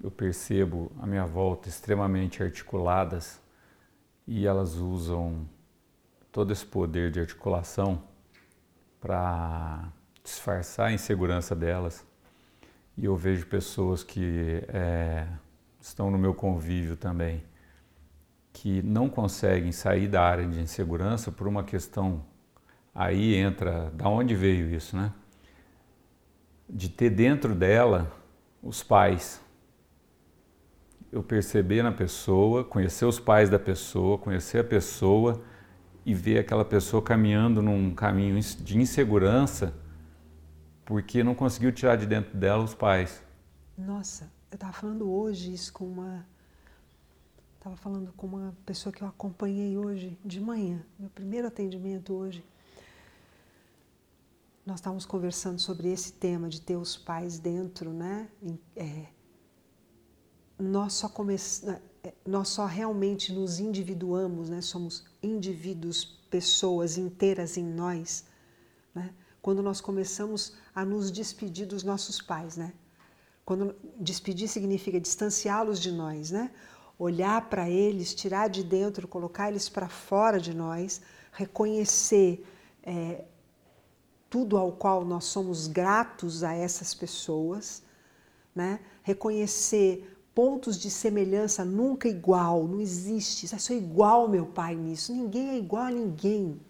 eu 0.03 0.11
percebo 0.11 0.91
à 1.01 1.07
minha 1.07 1.27
volta 1.27 1.69
extremamente 1.69 2.43
articuladas 2.43 3.41
e 4.27 4.47
elas 4.47 4.75
usam 4.75 5.49
todo 6.31 6.53
esse 6.53 6.65
poder 6.65 7.11
de 7.11 7.21
articulação 7.21 8.03
para 9.01 9.91
disfarçar 10.23 10.89
a 10.89 10.93
insegurança 10.93 11.55
delas. 11.55 12.07
E 12.97 13.05
eu 13.05 13.17
vejo 13.17 13.47
pessoas 13.47 14.03
que 14.03 14.63
é, 14.69 15.27
estão 15.89 16.11
no 16.11 16.19
meu 16.19 16.35
convívio 16.35 16.97
também, 16.97 17.43
que 18.53 18.83
não 18.83 19.09
conseguem 19.09 19.73
sair 19.73 20.09
da 20.09 20.23
área 20.23 20.47
de 20.47 20.61
insegurança 20.61 21.33
por 21.33 21.47
uma 21.47 21.65
questão. 21.65 22.25
Aí 22.95 23.35
entra, 23.35 23.91
da 23.91 24.09
onde 24.09 24.35
veio 24.35 24.73
isso, 24.75 24.97
né? 24.97 25.13
De 26.69 26.89
ter 26.89 27.11
dentro 27.11 27.55
dela 27.55 28.11
os 28.63 28.83
pais. 28.83 29.41
Eu 31.11 31.23
perceber 31.23 31.83
na 31.83 31.93
pessoa, 31.93 32.65
conhecer 32.65 33.07
os 33.07 33.19
pais 33.19 33.49
da 33.49 33.59
pessoa, 33.59 34.19
conhecer 34.19 34.59
a 34.59 34.65
pessoa 34.65 35.43
e 36.05 36.15
ver 36.15 36.39
aquela 36.39 36.65
pessoa 36.65 37.03
caminhando 37.03 37.63
num 37.63 37.95
caminho 37.95 38.39
de 38.41 38.79
insegurança 38.79 39.73
porque 40.89 41.23
não 41.23 41.35
conseguiu 41.35 41.71
tirar 41.71 41.97
de 41.97 42.07
dentro 42.07 42.35
dela 42.35 42.65
os 42.65 42.75
pais. 42.75 43.23
Nossa, 43.77 44.33
eu 44.51 44.55
estava 44.55 44.73
falando 44.73 45.11
hoje 45.11 45.53
isso 45.53 45.73
com 45.73 45.85
uma. 45.85 46.27
Estava 47.57 47.77
falando 47.77 48.13
com 48.13 48.27
uma 48.27 48.57
pessoa 48.65 48.93
que 48.93 49.03
eu 49.03 49.09
acompanhei 49.09 49.77
hoje 49.77 50.19
de 50.25 50.41
manhã, 50.41 50.85
meu 50.99 51.11
primeiro 51.11 51.49
atendimento 51.49 52.15
hoje. 52.15 52.45
Nós 54.65 54.79
estávamos 54.79 55.05
conversando 55.05 55.59
sobre 55.59 55.89
esse 55.91 56.13
tema 56.13 56.49
de 56.49 56.61
ter 56.61 56.77
os 56.77 56.97
pais 56.97 57.39
dentro, 57.39 57.93
né? 57.93 58.29
É, 58.77 59.07
nós 60.59 60.93
só 60.95 61.09
começamos, 61.09 61.81
nós 62.25 62.49
só 62.49 62.65
realmente 62.65 63.33
nos 63.33 63.59
individuamos, 63.59 64.49
né? 64.49 64.61
Somos 64.61 65.05
indivíduos, 65.23 66.05
pessoas 66.31 66.97
inteiras 66.97 67.57
em 67.57 67.65
nós, 67.65 68.25
né? 68.95 69.13
quando 69.41 69.63
nós 69.63 69.81
começamos 69.81 70.55
a 70.75 70.85
nos 70.85 71.11
despedir 71.11 71.67
dos 71.67 71.83
nossos 71.83 72.21
pais, 72.21 72.57
né? 72.57 72.75
Quando 73.49 73.75
despedir 73.99 74.47
significa 74.47 75.01
distanciá-los 75.01 75.81
de 75.81 75.91
nós, 75.91 76.31
né? 76.31 76.51
Olhar 76.99 77.49
para 77.49 77.67
eles, 77.71 78.15
tirar 78.15 78.47
de 78.51 78.63
dentro, 78.63 79.09
colocar 79.09 79.49
eles 79.49 79.71
para 79.71 79.89
fora 79.89 80.39
de 80.39 80.53
nós, 80.53 81.01
reconhecer 81.33 82.47
é, 82.83 83.25
tudo 84.29 84.59
ao 84.59 84.73
qual 84.73 85.03
nós 85.03 85.25
somos 85.25 85.67
gratos 85.67 86.45
a 86.45 86.53
essas 86.53 86.93
pessoas, 86.93 87.83
né? 88.55 88.81
Reconhecer 89.03 90.15
pontos 90.35 90.79
de 90.79 90.91
semelhança 90.91 91.65
nunca 91.65 92.07
igual, 92.07 92.69
não 92.69 92.83
existe. 92.83 93.51
Eu 93.51 93.59
sou 93.59 93.75
igual 93.75 94.29
meu 94.29 94.45
pai 94.45 94.75
nisso. 94.75 95.11
Ninguém 95.11 95.49
é 95.49 95.57
igual 95.57 95.85
a 95.85 95.91
ninguém. 95.91 96.61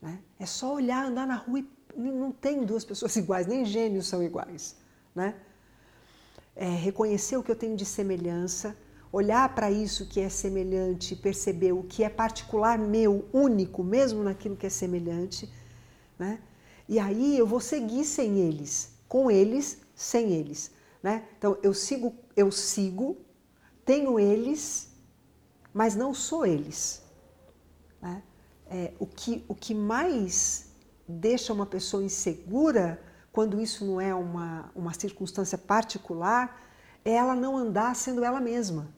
Né? 0.00 0.20
É 0.38 0.46
só 0.46 0.72
olhar, 0.72 1.06
andar 1.06 1.26
na 1.26 1.34
rua 1.34 1.58
e 1.58 1.66
não 1.96 2.30
tem 2.30 2.64
duas 2.64 2.84
pessoas 2.84 3.16
iguais, 3.18 3.48
nem 3.48 3.64
gêmeos 3.64 4.06
são 4.06 4.22
iguais. 4.22 4.76
Né? 5.20 5.34
É 6.56 6.64
reconhecer 6.64 7.36
o 7.36 7.42
que 7.42 7.50
eu 7.50 7.56
tenho 7.56 7.76
de 7.76 7.84
semelhança, 7.84 8.74
olhar 9.12 9.54
para 9.54 9.70
isso 9.70 10.08
que 10.08 10.18
é 10.18 10.30
semelhante, 10.30 11.14
perceber 11.14 11.72
o 11.72 11.82
que 11.82 12.02
é 12.02 12.08
particular 12.08 12.78
meu, 12.78 13.28
único, 13.30 13.84
mesmo 13.84 14.22
naquilo 14.22 14.56
que 14.56 14.66
é 14.66 14.70
semelhante. 14.70 15.52
Né? 16.18 16.40
E 16.88 16.98
aí 16.98 17.36
eu 17.36 17.46
vou 17.46 17.60
seguir 17.60 18.06
sem 18.06 18.38
eles, 18.38 18.92
com 19.06 19.30
eles, 19.30 19.78
sem 19.94 20.32
eles. 20.32 20.70
Né? 21.02 21.26
Então, 21.36 21.58
eu 21.62 21.74
sigo, 21.74 22.14
eu 22.34 22.50
sigo, 22.50 23.18
tenho 23.84 24.18
eles, 24.18 24.90
mas 25.74 25.94
não 25.94 26.14
sou 26.14 26.46
eles. 26.46 27.02
Né? 28.00 28.22
É, 28.70 28.92
o, 28.98 29.06
que, 29.06 29.44
o 29.48 29.54
que 29.54 29.74
mais 29.74 30.70
deixa 31.06 31.52
uma 31.52 31.66
pessoa 31.66 32.02
insegura, 32.02 33.02
quando 33.32 33.60
isso 33.60 33.84
não 33.84 34.00
é 34.00 34.14
uma, 34.14 34.70
uma 34.74 34.92
circunstância 34.92 35.56
particular, 35.56 36.60
é 37.04 37.12
ela 37.12 37.34
não 37.34 37.56
andar 37.56 37.94
sendo 37.94 38.24
ela 38.24 38.40
mesma. 38.40 38.88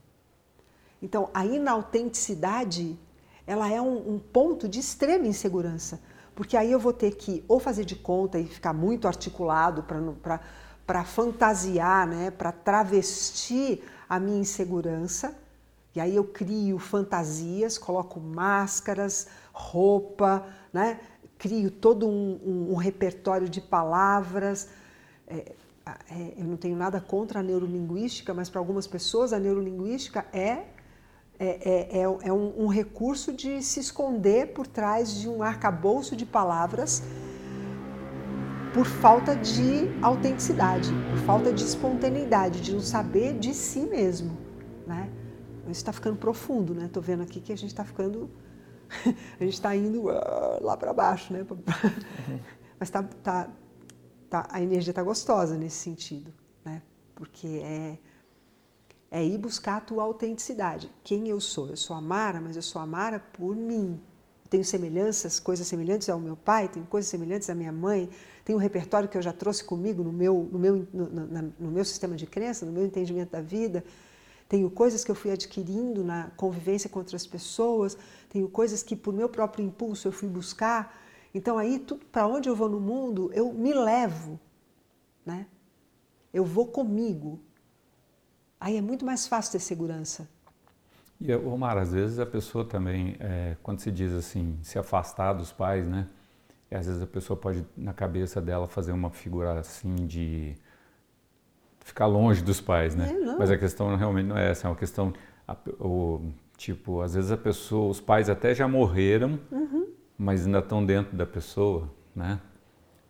Então, 1.01 1.29
a 1.35 1.45
inautenticidade, 1.45 2.99
ela 3.47 3.71
é 3.71 3.81
um, 3.81 4.15
um 4.15 4.19
ponto 4.19 4.69
de 4.69 4.79
extrema 4.79 5.27
insegurança, 5.27 6.01
porque 6.35 6.57
aí 6.57 6.73
eu 6.73 6.79
vou 6.79 6.93
ter 6.93 7.17
que 7.17 7.45
ou 7.47 7.61
fazer 7.61 7.85
de 7.85 7.97
conta 7.97 8.39
e 8.39 8.47
ficar 8.47 8.73
muito 8.73 9.07
articulado 9.07 9.85
para 10.87 11.05
fantasiar, 11.05 12.07
né, 12.07 12.31
para 12.31 12.53
travestir 12.53 13.85
a 14.09 14.19
minha 14.19 14.41
insegurança, 14.41 15.37
e 15.95 16.01
aí 16.01 16.17
eu 16.17 16.25
crio 16.25 16.79
fantasias, 16.79 17.77
coloco 17.77 18.19
máscaras, 18.19 19.27
roupa, 19.53 20.47
né, 20.73 21.01
crio 21.43 21.73
todo 21.73 22.07
um, 22.07 22.39
um, 22.45 22.73
um 22.73 22.77
repertório 22.77 23.49
de 23.49 23.61
palavras. 23.61 24.69
É, 25.27 25.53
é, 25.85 26.35
eu 26.39 26.45
não 26.45 26.57
tenho 26.57 26.77
nada 26.77 27.01
contra 27.01 27.41
a 27.41 27.43
neurolinguística, 27.43 28.33
mas 28.33 28.49
para 28.49 28.61
algumas 28.61 28.87
pessoas 28.87 29.33
a 29.33 29.41
neurolinguística 29.41 30.25
é 30.33 30.67
é, 31.41 31.47
é, 31.47 31.99
é, 31.99 32.03
é 32.03 32.33
um, 32.33 32.65
um, 32.65 32.67
recurso 32.69 33.33
de 33.33 33.61
se 33.63 33.81
esconder 33.81 34.53
por 34.53 34.65
trás 34.65 35.13
de 35.21 35.29
um 35.29 35.43
arcabouço 35.43 36.15
de 36.15 36.25
palavras 36.25 37.03
por 38.73 38.87
falta 38.87 39.35
de 39.35 39.89
autenticidade, 40.01 40.91
por 41.11 41.19
falta 41.27 41.53
de 41.53 41.65
espontaneidade, 41.65 42.61
de 42.61 42.73
não 42.73 42.81
saber 42.81 43.37
de 43.37 43.53
si 43.55 43.81
mesmo. 43.81 44.39
Né? 44.87 45.11
Isso 45.65 45.81
está 45.81 45.93
ficando 45.93 46.17
profundo, 46.17 46.75
né? 46.75 46.85
Estou 46.85 47.03
vendo 47.03 47.25
aqui 47.25 47.41
que 47.41 47.53
a 47.53 47.57
gente 47.57 47.71
está 47.71 47.85
ficando. 47.85 48.31
a 49.41 49.45
gente 49.45 49.55
está 49.55 49.75
indo 49.75 50.03
uh, 50.03 50.63
lá 50.63 50.77
para 50.77 50.93
baixo, 50.93 51.33
né? 51.33 51.47
Mas 52.79 52.91
tá, 52.91 53.03
tá, 53.23 53.51
tá, 54.29 54.49
a 54.51 54.61
energia 54.61 54.91
está 54.91 55.03
gostosa 55.03 55.57
nesse 55.57 55.77
sentido, 55.77 56.33
né? 56.65 56.83
Porque 57.15 57.47
é 57.47 57.99
é 59.13 59.23
ir 59.23 59.37
buscar 59.37 59.77
a 59.77 59.81
tua 59.81 60.03
autenticidade. 60.03 60.91
Quem 61.05 61.29
eu 61.29 61.39
sou? 61.39 61.69
Eu 61.69 61.77
sou 61.77 61.95
a 61.95 62.01
Mara, 62.01 62.41
mas 62.41 62.57
eu 62.57 62.63
sou 62.63 62.81
a 62.81 62.87
Mara 62.87 63.21
por 63.21 63.55
mim. 63.55 64.01
Tenho 64.49 64.65
semelhanças, 64.65 65.39
coisas 65.39 65.67
semelhantes 65.67 66.09
ao 66.09 66.19
meu 66.19 66.35
pai, 66.35 66.67
tenho 66.67 66.87
coisas 66.87 67.11
semelhantes 67.11 67.51
à 67.51 67.55
minha 67.55 67.71
mãe, 67.71 68.09
tenho 68.43 68.59
um 68.59 68.61
repertório 68.61 69.11
que 69.11 69.17
eu 69.17 69.23
já 69.23 69.33
trouxe 69.33 69.63
comigo 69.63 70.03
no 70.03 70.13
meu, 70.13 70.49
no 70.51 70.59
meu, 70.59 70.89
no, 70.93 71.07
no, 71.11 71.55
no 71.61 71.71
meu 71.71 71.85
sistema 71.85 72.17
de 72.17 72.27
crença, 72.27 72.65
no 72.65 72.73
meu 72.73 72.87
entendimento 72.87 73.33
da 73.33 73.43
vida. 73.43 73.85
Tenho 74.53 74.71
coisas 74.71 75.03
que 75.03 75.11
eu 75.11 75.15
fui 75.15 75.31
adquirindo 75.31 76.05
na 76.05 76.31
convivência 76.37 76.91
com 76.91 76.99
outras 76.99 77.27
pessoas, 77.27 77.97
tenho 78.29 78.49
coisas 78.49 78.83
que 78.83 78.95
por 78.95 79.13
meu 79.15 79.29
próprio 79.37 79.65
impulso 79.65 80.07
eu 80.09 80.13
fui 80.13 80.29
buscar. 80.29 80.81
Então 81.35 81.57
aí, 81.57 81.79
tudo 81.79 82.05
para 82.13 82.27
onde 82.27 82.49
eu 82.51 82.55
vou 82.55 82.69
no 82.69 82.79
mundo, 82.79 83.31
eu 83.33 83.53
me 83.53 83.73
levo, 83.73 84.39
né? 85.25 85.47
Eu 86.33 86.45
vou 86.45 86.67
comigo, 86.67 87.41
Aí 88.63 88.77
é 88.77 88.81
muito 88.81 89.05
mais 89.05 89.27
fácil 89.27 89.51
ter 89.51 89.59
segurança. 89.59 90.29
E, 91.21 91.35
Omar, 91.35 91.77
às 91.79 91.93
vezes 91.93 92.21
a 92.21 92.27
pessoa 92.27 92.65
também, 92.65 93.17
é, 93.19 93.57
quando 93.61 93.81
se 93.81 93.91
diz 93.91 94.13
assim, 94.13 94.57
se 94.63 94.79
afastar 94.79 95.33
dos 95.33 95.51
pais, 95.51 95.89
né? 95.89 96.07
Às 96.71 96.87
vezes 96.87 97.03
a 97.03 97.07
pessoa 97.09 97.37
pode, 97.37 97.67
na 97.77 97.93
cabeça 97.93 98.41
dela, 98.41 98.69
fazer 98.69 98.93
uma 98.93 99.11
figura 99.11 99.59
assim 99.59 100.07
de 100.07 100.55
ficar 101.85 102.07
longe 102.07 102.43
dos 102.43 102.61
pais, 102.61 102.95
né? 102.95 103.11
É, 103.11 103.37
Mas 103.37 103.51
a 103.51 103.59
questão 103.59 103.95
realmente 103.97 104.27
não 104.27 104.37
é 104.37 104.51
essa, 104.51 104.67
é 104.67 104.71
uma 104.71 104.77
questão, 104.77 105.13
o, 105.81 106.21
tipo, 106.57 107.01
às 107.01 107.15
vezes 107.15 107.31
a 107.31 107.37
pessoa, 107.37 107.91
os 107.91 108.01
pais 108.01 108.29
até 108.29 108.55
já 108.55 108.67
morreram, 108.69 109.39
uhum. 109.51 109.89
mas 110.17 110.47
ainda 110.47 110.61
estão 110.61 110.85
dentro 110.85 111.17
da 111.17 111.27
pessoa, 111.27 111.91
né? 112.15 112.41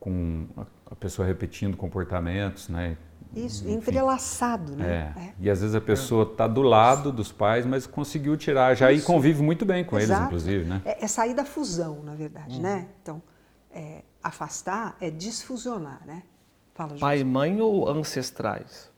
Com 0.01 0.47
a 0.91 0.95
pessoa 0.95 1.27
repetindo 1.27 1.77
comportamentos, 1.77 2.69
né? 2.69 2.97
Isso, 3.35 3.65
Enfim. 3.65 3.77
entrelaçado, 3.77 4.77
né? 4.77 5.15
É. 5.17 5.21
É. 5.21 5.35
E 5.41 5.51
às 5.51 5.61
vezes 5.61 5.75
a 5.75 5.81
pessoa 5.81 6.25
está 6.25 6.47
do 6.47 6.61
lado 6.61 7.11
dos 7.11 7.33
pais, 7.33 7.65
mas 7.65 7.87
conseguiu 7.87 8.37
tirar 8.37 8.75
já 8.75 8.93
Isso. 8.93 9.05
e 9.05 9.07
convive 9.07 9.43
muito 9.43 9.65
bem 9.65 9.85
com 9.85 9.99
Exato. 9.99 10.21
eles, 10.21 10.27
inclusive, 10.27 10.65
né? 10.67 10.83
É, 10.85 11.05
é, 11.05 11.07
sair 11.07 11.35
da 11.35 11.45
fusão, 11.45 12.03
na 12.03 12.15
verdade, 12.15 12.59
hum. 12.59 12.63
né? 12.63 12.89
Então, 13.01 13.23
é, 13.71 14.03
afastar 14.23 14.97
é 15.01 15.11
desfusionar, 15.11 16.03
né? 16.07 16.23
Fala, 16.75 16.97
Pai 16.99 17.21
e 17.21 17.25
mãe 17.25 17.61
ou 17.61 17.89
ancestrais? 17.89 18.91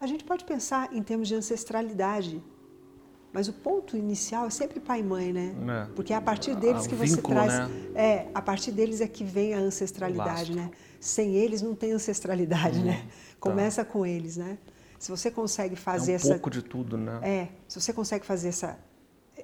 A 0.00 0.06
gente 0.06 0.24
pode 0.24 0.44
pensar 0.44 0.92
em 0.92 1.02
termos 1.02 1.26
de 1.26 1.34
ancestralidade, 1.34 2.42
mas 3.32 3.48
o 3.48 3.52
ponto 3.52 3.96
inicial 3.96 4.46
é 4.46 4.50
sempre 4.50 4.78
pai 4.78 5.00
e 5.00 5.02
mãe, 5.02 5.32
né? 5.32 5.54
É. 5.88 5.94
Porque 5.94 6.12
é 6.12 6.16
a 6.16 6.20
partir 6.20 6.54
deles 6.54 6.86
ah, 6.86 6.88
que 6.88 6.94
você 6.94 7.16
vínculo, 7.16 7.34
traz. 7.34 7.68
Né? 7.68 7.90
É, 7.94 8.28
a 8.34 8.40
partir 8.40 8.70
deles 8.70 9.00
é 9.00 9.08
que 9.08 9.24
vem 9.24 9.54
a 9.54 9.58
ancestralidade, 9.58 10.54
né? 10.54 10.70
sem 11.00 11.34
eles 11.34 11.62
não 11.62 11.74
tem 11.74 11.92
ancestralidade, 11.92 12.78
hum, 12.78 12.84
né? 12.84 13.02
Tá. 13.02 13.36
Começa 13.40 13.84
tá. 13.84 13.90
com 13.90 14.04
eles, 14.04 14.36
né? 14.36 14.58
Se 14.98 15.10
você 15.10 15.30
consegue 15.30 15.76
fazer 15.76 16.12
é 16.12 16.14
um 16.14 16.16
essa 16.16 16.28
pouco 16.30 16.50
de 16.50 16.62
tudo, 16.62 16.96
né? 16.96 17.20
É, 17.22 17.48
se 17.68 17.80
você 17.80 17.92
consegue 17.92 18.26
fazer 18.26 18.48
essa 18.48 18.78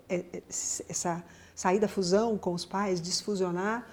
é, 0.09 0.17
é, 0.17 0.43
essa 0.49 1.25
sair 1.55 1.79
da 1.79 1.87
fusão 1.87 2.37
com 2.37 2.53
os 2.53 2.65
pais, 2.65 3.01
desfusionar, 3.01 3.87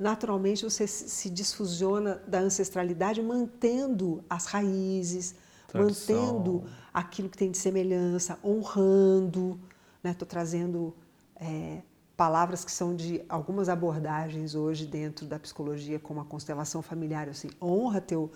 naturalmente 0.00 0.64
você 0.64 0.86
se 0.86 1.28
desfusiona 1.28 2.22
da 2.26 2.40
ancestralidade, 2.40 3.22
mantendo 3.22 4.24
as 4.30 4.46
raízes, 4.46 5.34
Tradição. 5.68 6.16
mantendo 6.16 6.64
aquilo 6.92 7.28
que 7.28 7.36
tem 7.36 7.50
de 7.50 7.58
semelhança, 7.58 8.38
honrando, 8.42 9.60
né? 10.02 10.12
Estou 10.12 10.26
trazendo 10.26 10.94
é, 11.36 11.82
palavras 12.16 12.64
que 12.64 12.72
são 12.72 12.96
de 12.96 13.22
algumas 13.28 13.68
abordagens 13.68 14.54
hoje 14.54 14.86
dentro 14.86 15.26
da 15.26 15.38
psicologia, 15.38 15.98
como 15.98 16.20
a 16.20 16.24
constelação 16.24 16.80
familiar, 16.80 17.28
assim, 17.28 17.50
honra 17.60 18.00
teu, 18.00 18.30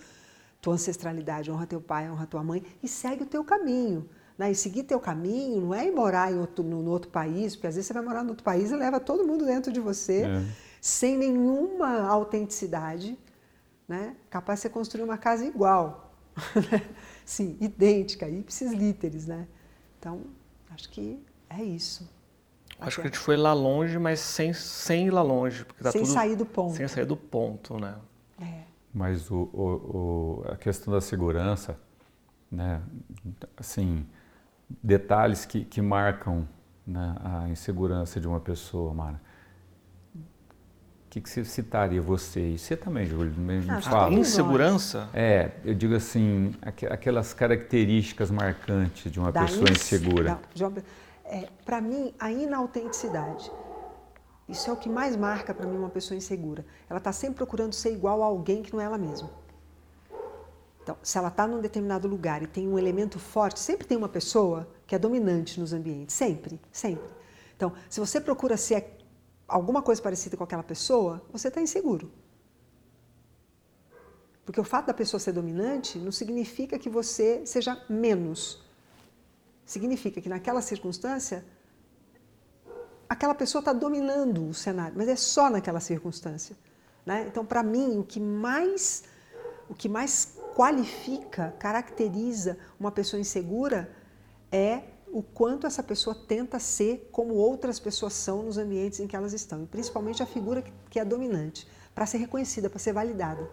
tua 0.61 0.75
ancestralidade, 0.75 1.51
honra 1.51 1.65
teu 1.65 1.81
pai, 1.81 2.09
honra 2.09 2.27
tua 2.27 2.43
mãe 2.43 2.63
e 2.83 2.87
segue 2.87 3.23
o 3.23 3.25
teu 3.25 3.43
caminho. 3.43 4.07
Né? 4.37 4.51
E 4.51 4.55
seguir 4.55 4.83
teu 4.83 4.99
caminho 4.99 5.61
não 5.61 5.73
é 5.73 5.87
ir 5.87 5.91
morar 5.91 6.31
em 6.31 6.37
outro, 6.37 6.63
no, 6.63 6.83
no 6.83 6.91
outro 6.91 7.09
país, 7.09 7.55
porque 7.55 7.67
às 7.67 7.75
vezes 7.75 7.87
você 7.87 7.93
vai 7.93 8.03
morar 8.03 8.23
no 8.23 8.29
outro 8.29 8.43
país 8.43 8.69
e 8.69 8.75
leva 8.75 8.99
todo 8.99 9.25
mundo 9.25 9.45
dentro 9.45 9.71
de 9.71 9.79
você, 9.79 10.23
é. 10.23 10.43
Sem 10.85 11.17
nenhuma 11.17 12.01
autenticidade, 12.03 13.17
né? 13.87 14.15
capaz 14.29 14.59
de 14.59 14.61
você 14.61 14.69
construir 14.69 15.01
uma 15.01 15.17
casa 15.17 15.43
igual, 15.43 16.13
né? 16.71 16.87
sim, 17.25 17.57
idêntica, 17.59 18.29
ipsis 18.29 18.71
literis, 18.71 19.25
né? 19.25 19.47
Então, 19.97 20.21
acho 20.69 20.87
que 20.91 21.19
é 21.49 21.63
isso. 21.63 22.07
Acho 22.79 22.97
que 22.97 23.01
a 23.01 23.05
gente 23.05 23.17
foi 23.17 23.35
lá 23.35 23.51
longe, 23.51 23.97
mas 23.97 24.19
sem, 24.19 24.53
sem 24.53 25.07
ir 25.07 25.09
lá 25.09 25.23
longe. 25.23 25.65
Porque 25.65 25.81
tá 25.81 25.91
sem 25.91 26.03
tudo, 26.03 26.13
sair 26.13 26.35
do 26.35 26.45
ponto. 26.45 26.75
Sem 26.75 26.87
sair 26.87 27.05
do 27.05 27.17
ponto, 27.17 27.79
né? 27.79 27.95
É. 28.39 28.61
Mas 28.93 29.31
o, 29.31 29.49
o, 29.53 30.43
o, 30.43 30.51
a 30.51 30.55
questão 30.55 30.93
da 30.93 31.01
segurança, 31.01 31.79
né? 32.51 32.79
Assim, 33.57 34.05
detalhes 34.83 35.45
que, 35.45 35.65
que 35.65 35.81
marcam 35.81 36.47
né, 36.85 37.15
a 37.23 37.49
insegurança 37.49 38.21
de 38.21 38.27
uma 38.27 38.39
pessoa, 38.39 38.93
Mara. 38.93 39.24
O 41.15 41.17
que, 41.17 41.21
que 41.21 41.29
você 41.29 41.45
citaria 41.45 42.01
você? 42.01 42.41
E 42.41 42.59
você 42.59 42.75
também, 42.75 43.05
Júlio, 43.05 43.31
me 43.37 43.63
ah, 43.69 43.79
fala. 43.79 44.13
Insegurança? 44.13 45.07
É, 45.13 45.51
eu 45.63 45.73
digo 45.73 45.95
assim, 45.95 46.53
aquelas 46.61 47.33
características 47.33 48.29
marcantes 48.29 49.09
de 49.09 49.17
uma 49.17 49.31
da 49.31 49.45
pessoa 49.45 49.71
insegura. 49.71 50.37
É, 51.23 51.47
para 51.63 51.79
mim, 51.79 52.13
a 52.19 52.29
inautenticidade. 52.29 53.49
Isso 54.49 54.69
é 54.69 54.73
o 54.73 54.75
que 54.75 54.89
mais 54.89 55.15
marca 55.15 55.53
para 55.53 55.65
mim 55.65 55.77
uma 55.77 55.89
pessoa 55.89 56.17
insegura. 56.17 56.65
Ela 56.89 56.97
está 56.97 57.13
sempre 57.13 57.37
procurando 57.37 57.71
ser 57.71 57.93
igual 57.93 58.21
a 58.21 58.25
alguém 58.25 58.61
que 58.61 58.73
não 58.73 58.81
é 58.81 58.83
ela 58.83 58.97
mesma. 58.97 59.29
Então, 60.83 60.97
se 61.01 61.17
ela 61.17 61.29
está 61.29 61.47
num 61.47 61.61
determinado 61.61 62.09
lugar 62.09 62.43
e 62.43 62.47
tem 62.47 62.67
um 62.67 62.77
elemento 62.77 63.19
forte, 63.19 63.57
sempre 63.61 63.87
tem 63.87 63.97
uma 63.97 64.09
pessoa 64.09 64.67
que 64.85 64.93
é 64.93 64.99
dominante 64.99 65.61
nos 65.61 65.71
ambientes, 65.71 66.13
sempre, 66.13 66.59
sempre. 66.73 67.07
Então, 67.55 67.71
se 67.89 68.01
você 68.01 68.19
procura 68.19 68.57
ser 68.57 68.75
alguma 69.47 69.81
coisa 69.81 70.01
parecida 70.01 70.35
com 70.37 70.43
aquela 70.43 70.63
pessoa, 70.63 71.21
você 71.31 71.47
está 71.47 71.61
inseguro. 71.61 72.11
Porque 74.45 74.59
o 74.59 74.63
fato 74.63 74.87
da 74.87 74.93
pessoa 74.93 75.19
ser 75.19 75.31
dominante 75.31 75.97
não 75.97 76.11
significa 76.11 76.77
que 76.77 76.89
você 76.89 77.45
seja 77.45 77.83
menos 77.89 78.65
Significa 79.65 80.21
que 80.21 80.29
naquela 80.29 80.61
circunstância, 80.61 81.43
aquela 83.09 83.33
pessoa 83.33 83.59
está 83.59 83.73
dominando 83.73 84.47
o 84.47 84.53
cenário, 84.53 84.93
mas 84.95 85.07
é 85.07 85.15
só 85.15 85.49
naquela 85.49 85.79
circunstância. 85.79 86.55
Né? 87.03 87.25
Então, 87.27 87.43
para 87.43 87.63
mim, 87.63 87.97
o 87.97 88.03
que 88.03 88.19
mais 88.19 89.03
o 89.67 89.73
que 89.73 89.89
mais 89.89 90.37
qualifica, 90.55 91.55
caracteriza 91.57 92.55
uma 92.79 92.91
pessoa 92.91 93.19
insegura 93.19 93.91
é 94.51 94.83
o 95.11 95.21
quanto 95.21 95.65
essa 95.65 95.81
pessoa 95.81 96.15
tenta 96.15 96.59
ser 96.59 97.09
como 97.11 97.33
outras 97.33 97.79
pessoas 97.79 98.13
são 98.13 98.43
nos 98.43 98.57
ambientes 98.57 98.99
em 98.99 99.07
que 99.07 99.15
elas 99.15 99.33
estão, 99.33 99.63
e 99.63 99.65
principalmente 99.65 100.21
a 100.21 100.25
figura 100.25 100.63
que 100.89 100.99
é 100.99 101.05
dominante, 101.05 101.67
para 101.93 102.05
ser 102.05 102.17
reconhecida, 102.17 102.69
para 102.69 102.79
ser 102.79 102.93
validada. 102.93 103.47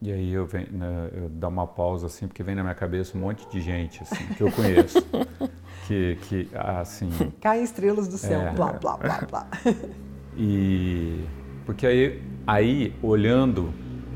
E 0.00 0.12
aí 0.12 0.32
eu, 0.32 0.44
venho, 0.44 0.70
né, 0.72 1.10
eu 1.14 1.28
dou 1.30 1.48
uma 1.48 1.66
pausa 1.66 2.06
assim, 2.06 2.26
porque 2.26 2.42
vem 2.42 2.54
na 2.54 2.62
minha 2.62 2.74
cabeça 2.74 3.16
um 3.16 3.20
monte 3.20 3.48
de 3.48 3.60
gente 3.60 4.02
assim, 4.02 4.26
que 4.34 4.42
eu 4.42 4.52
conheço. 4.52 4.98
que, 5.86 6.18
que, 6.28 6.48
assim... 6.54 7.08
Caem 7.40 7.62
estrelas 7.62 8.08
do 8.08 8.18
céu, 8.18 8.40
é, 8.40 8.52
blá, 8.52 8.72
blá, 8.72 8.96
blá, 8.96 9.20
blá. 9.22 9.48
E... 10.36 11.24
Porque 11.64 11.86
aí, 11.86 12.22
aí, 12.46 12.94
olhando 13.02 13.72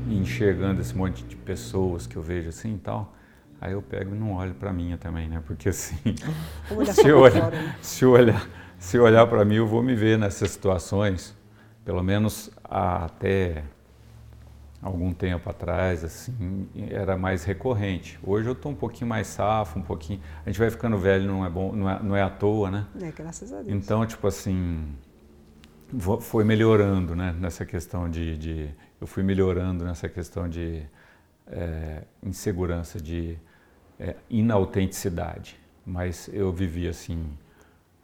e 0.07 0.17
enxergando 0.17 0.81
esse 0.81 0.95
monte 0.95 1.23
de 1.23 1.35
pessoas 1.35 2.05
que 2.05 2.15
eu 2.15 2.21
vejo 2.21 2.49
assim 2.49 2.75
e 2.75 2.77
tal, 2.77 3.15
aí 3.61 3.73
eu 3.73 3.81
pego 3.81 4.15
e 4.15 4.17
não 4.17 4.33
olho 4.33 4.53
para 4.53 4.71
mim 4.71 4.95
também, 4.97 5.27
né? 5.27 5.41
Porque 5.45 5.69
assim, 5.69 5.97
se 6.93 7.07
eu, 7.07 7.19
olhar, 7.19 7.51
né? 7.51 7.75
se 7.81 8.03
eu 8.03 8.11
olhar, 8.11 8.47
se 8.77 8.97
eu 8.97 9.03
olhar 9.03 9.27
para 9.27 9.43
mim, 9.43 9.55
eu 9.55 9.67
vou 9.67 9.83
me 9.83 9.95
ver 9.95 10.17
nessas 10.17 10.51
situações, 10.51 11.35
pelo 11.83 12.03
menos 12.03 12.51
até 12.63 13.63
algum 14.81 15.13
tempo 15.13 15.49
atrás, 15.49 16.03
assim, 16.03 16.69
era 16.89 17.17
mais 17.17 17.43
recorrente. 17.43 18.17
Hoje 18.23 18.47
eu 18.47 18.53
estou 18.53 18.71
um 18.71 18.75
pouquinho 18.75 19.09
mais 19.09 19.27
safo, 19.27 19.77
um 19.77 19.81
pouquinho. 19.81 20.21
A 20.45 20.49
gente 20.49 20.59
vai 20.59 20.69
ficando 20.69 20.97
velho, 20.97 21.27
não 21.27 21.45
é 21.45 21.49
bom, 21.49 21.73
não 21.73 21.89
é, 21.89 21.99
não 22.01 22.15
é 22.15 22.21
à 22.21 22.29
toa, 22.29 22.71
né? 22.71 22.85
É, 23.01 23.11
graças 23.11 23.51
a 23.51 23.61
Deus. 23.61 23.67
Então, 23.67 24.05
tipo 24.05 24.25
assim, 24.25 24.87
foi 26.21 26.43
melhorando, 26.43 27.15
né? 27.15 27.35
Nessa 27.37 27.65
questão 27.65 28.09
de, 28.09 28.37
de 28.37 28.69
eu 29.01 29.07
fui 29.07 29.23
melhorando 29.23 29.83
nessa 29.83 30.07
questão 30.07 30.47
de 30.47 30.83
é, 31.47 32.03
insegurança, 32.23 33.01
de 33.01 33.37
é, 33.99 34.15
inautenticidade. 34.29 35.59
Mas 35.85 36.29
eu 36.31 36.51
vivi 36.51 36.87
assim 36.87 37.25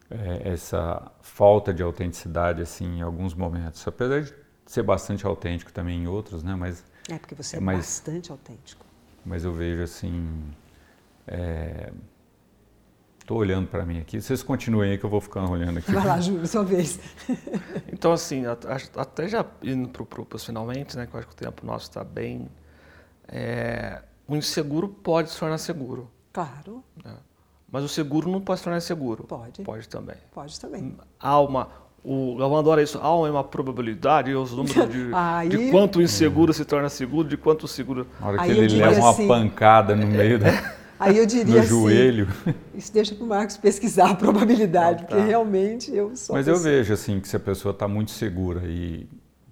é, 0.10 0.50
essa 0.50 1.12
falta 1.22 1.74
de 1.74 1.82
autenticidade 1.82 2.62
assim 2.62 2.98
em 2.98 3.02
alguns 3.02 3.34
momentos, 3.34 3.88
apesar 3.88 4.22
de 4.22 4.34
ser 4.66 4.84
bastante 4.84 5.26
autêntico 5.26 5.72
também 5.72 6.04
em 6.04 6.08
outros, 6.08 6.43
né? 6.43 6.56
Mas 6.56 6.84
é 7.10 7.18
porque 7.18 7.36
você 7.36 7.56
é, 7.56 7.60
é 7.60 7.62
mais, 7.62 7.78
bastante 7.78 8.32
autêntico. 8.32 8.86
Mas 9.26 9.43
eu 9.43 9.54
vejo 9.54 9.84
assim, 9.84 10.43
estou 13.20 13.38
é, 13.38 13.39
olhando 13.39 13.68
para 13.68 13.86
mim 13.86 14.00
aqui. 14.00 14.22
Vocês 14.22 14.43
continuem 14.43 14.91
aí 14.91 14.98
que 14.98 15.06
eu 15.06 15.10
vou 15.10 15.22
ficando 15.22 15.52
olhando 15.52 15.80
aqui. 15.80 15.91
Vai 15.91 16.06
lá, 16.06 16.20
Júlio, 16.20 16.46
sua 16.48 16.64
vez. 16.64 17.00
então 17.91 18.12
assim, 18.12 18.43
até 18.96 19.28
já 19.28 19.46
indo 19.62 19.89
para 19.89 20.36
os 20.36 20.46
finalmente, 20.46 20.98
né? 20.98 21.06
Que 21.06 21.16
eu 21.16 21.20
acho 21.20 21.28
que 21.28 21.34
o 21.34 21.38
tempo 21.38 21.66
nosso 21.66 21.89
está 21.89 22.04
bem. 22.04 22.48
É, 23.28 24.02
o 24.28 24.36
inseguro 24.36 24.88
pode 24.88 25.30
se 25.30 25.40
tornar 25.40 25.58
seguro. 25.58 26.10
Claro. 26.34 26.84
Né? 27.04 27.16
Mas 27.72 27.84
o 27.84 27.88
seguro 27.88 28.30
não 28.30 28.42
pode 28.42 28.60
se 28.60 28.64
tornar 28.64 28.80
seguro. 28.82 29.24
Pode. 29.24 29.62
Pode 29.62 29.88
também. 29.88 30.16
Pode 30.34 30.60
também. 30.60 30.96
Há 31.20 31.40
uma, 31.40 31.68
o 32.04 32.36
Galvão 32.38 32.60
adora 32.60 32.82
isso. 32.82 33.00
Há 33.02 33.16
uma 33.16 33.44
probabilidade, 33.44 34.34
os 34.34 34.52
números 34.52 34.90
de, 34.90 35.10
Aí... 35.14 35.50
de 35.50 35.72
quanto 35.72 36.00
o 36.00 36.02
inseguro 36.02 36.54
se 36.54 36.64
torna 36.64 36.88
seguro, 36.88 37.28
de 37.28 37.38
quanto 37.38 37.64
o 37.64 37.68
seguro. 37.68 38.08
Na 38.20 38.28
hora 38.28 38.38
que 38.38 38.44
Aí 38.44 38.58
ele 38.58 38.78
leva 38.78 39.00
uma 39.00 39.10
assim... 39.10 39.28
pancada 39.28 39.96
no 39.96 40.08
meio 40.08 40.40
da. 40.40 40.76
Aí 40.98 41.18
eu 41.18 41.26
diria 41.26 41.56
no 41.56 41.60
assim, 41.60 41.68
joelho. 41.68 42.28
Isso 42.74 42.94
deixa 42.94 43.14
para 43.16 43.24
o 43.24 43.28
Marcos 43.28 43.58
pesquisar 43.58 44.12
a 44.12 44.16
probabilidade, 44.16 45.04
tá. 45.04 45.08
porque 45.08 45.22
realmente 45.26 45.94
eu 45.94 46.16
sou. 46.16 46.36
Mas 46.36 46.48
eu 46.48 46.58
vejo 46.58 46.94
assim 46.94 47.20
que 47.20 47.28
se 47.28 47.36
a 47.36 47.40
pessoa 47.40 47.72
está 47.74 47.88
muito 47.88 48.12
segura 48.12 48.62
e, 48.66 49.10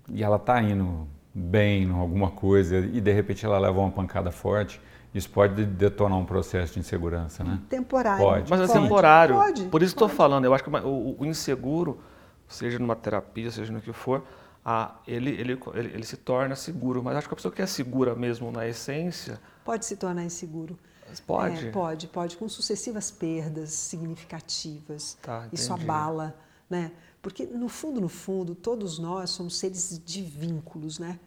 e 0.09 0.23
ela 0.23 0.37
está 0.37 0.61
indo 0.61 1.07
bem 1.33 1.83
em 1.83 1.91
alguma 1.91 2.29
coisa 2.31 2.77
e 2.77 3.01
de 3.01 3.11
repente 3.11 3.45
ela 3.45 3.57
leva 3.57 3.79
uma 3.79 3.91
pancada 3.91 4.31
forte, 4.31 4.79
isso 5.13 5.29
pode 5.29 5.65
detonar 5.65 6.17
um 6.17 6.25
processo 6.25 6.73
de 6.73 6.79
insegurança, 6.79 7.43
né? 7.43 7.59
Temporário. 7.69 8.23
Pode. 8.23 8.49
Mas 8.49 8.61
é 8.61 8.67
pode. 8.67 8.79
temporário. 8.79 9.35
Pode. 9.35 9.63
Por 9.65 9.83
isso 9.83 9.93
estou 9.93 10.09
falando. 10.09 10.45
Eu 10.45 10.53
acho 10.53 10.63
que 10.63 10.69
o, 10.69 11.15
o 11.19 11.25
inseguro 11.25 11.99
seja 12.47 12.79
numa 12.79 12.95
terapia, 12.95 13.51
seja 13.51 13.71
no 13.71 13.79
que 13.79 13.93
for, 13.93 14.23
a, 14.65 14.95
ele, 15.07 15.29
ele, 15.31 15.59
ele, 15.73 15.87
ele, 15.93 16.03
se 16.03 16.17
torna 16.17 16.55
seguro. 16.55 17.03
Mas 17.03 17.17
acho 17.17 17.27
que 17.27 17.33
a 17.33 17.35
pessoa 17.35 17.53
que 17.53 17.61
é 17.61 17.67
segura 17.67 18.15
mesmo 18.15 18.51
na 18.51 18.67
essência. 18.67 19.39
Pode 19.63 19.85
se 19.85 19.97
tornar 19.97 20.23
inseguro. 20.23 20.77
Pode? 21.27 21.67
É, 21.67 21.71
pode, 21.71 22.07
pode, 22.07 22.37
com 22.37 22.49
sucessivas 22.49 23.11
perdas 23.11 23.69
significativas. 23.71 25.15
Tá, 25.21 25.47
Isso 25.51 25.71
abala, 25.71 26.35
né? 26.67 26.91
Porque 27.23 27.45
no 27.45 27.69
fundo, 27.69 28.01
no 28.01 28.09
fundo, 28.09 28.53
todos 28.53 28.99
nós 28.99 29.29
somos 29.29 29.55
seres 29.55 29.99
de 30.05 30.21
vínculos, 30.21 30.99
né? 30.99 31.17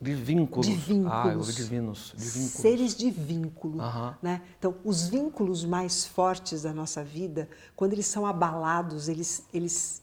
De 0.00 0.14
vínculos. 0.14 0.66
De 0.66 0.72
vínculos. 0.72 1.12
Ah, 1.12 1.32
eu 1.34 1.40
divinos. 1.40 2.14
De 2.16 2.24
vínculos. 2.24 2.52
Seres 2.52 2.94
de 2.96 3.10
vínculo. 3.10 3.78
Né? 4.22 4.40
Então, 4.56 4.76
os 4.84 5.08
vínculos 5.08 5.64
mais 5.64 6.06
fortes 6.06 6.62
da 6.62 6.72
nossa 6.72 7.02
vida, 7.02 7.50
quando 7.74 7.92
eles 7.92 8.06
são 8.06 8.24
abalados, 8.24 9.08
eles, 9.08 9.44
eles 9.52 10.00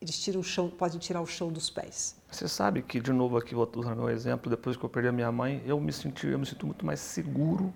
eles 0.00 0.20
tiram 0.20 0.40
o 0.40 0.44
chão, 0.44 0.68
podem 0.68 0.98
tirar 0.98 1.20
o 1.20 1.26
chão 1.26 1.52
dos 1.52 1.70
pés. 1.70 2.16
Você 2.28 2.48
sabe 2.48 2.82
que, 2.82 3.00
de 3.00 3.12
novo 3.12 3.36
aqui, 3.36 3.54
vou 3.54 3.70
usar 3.76 3.94
meu 3.94 4.10
exemplo, 4.10 4.50
depois 4.50 4.76
que 4.76 4.84
eu 4.84 4.88
perdi 4.88 5.08
a 5.08 5.12
minha 5.12 5.30
mãe, 5.30 5.62
eu 5.64 5.80
me 5.80 5.92
senti, 5.92 6.26
eu 6.26 6.40
me 6.40 6.44
sinto 6.44 6.66
muito 6.66 6.84
mais 6.84 6.98
seguro. 6.98 7.72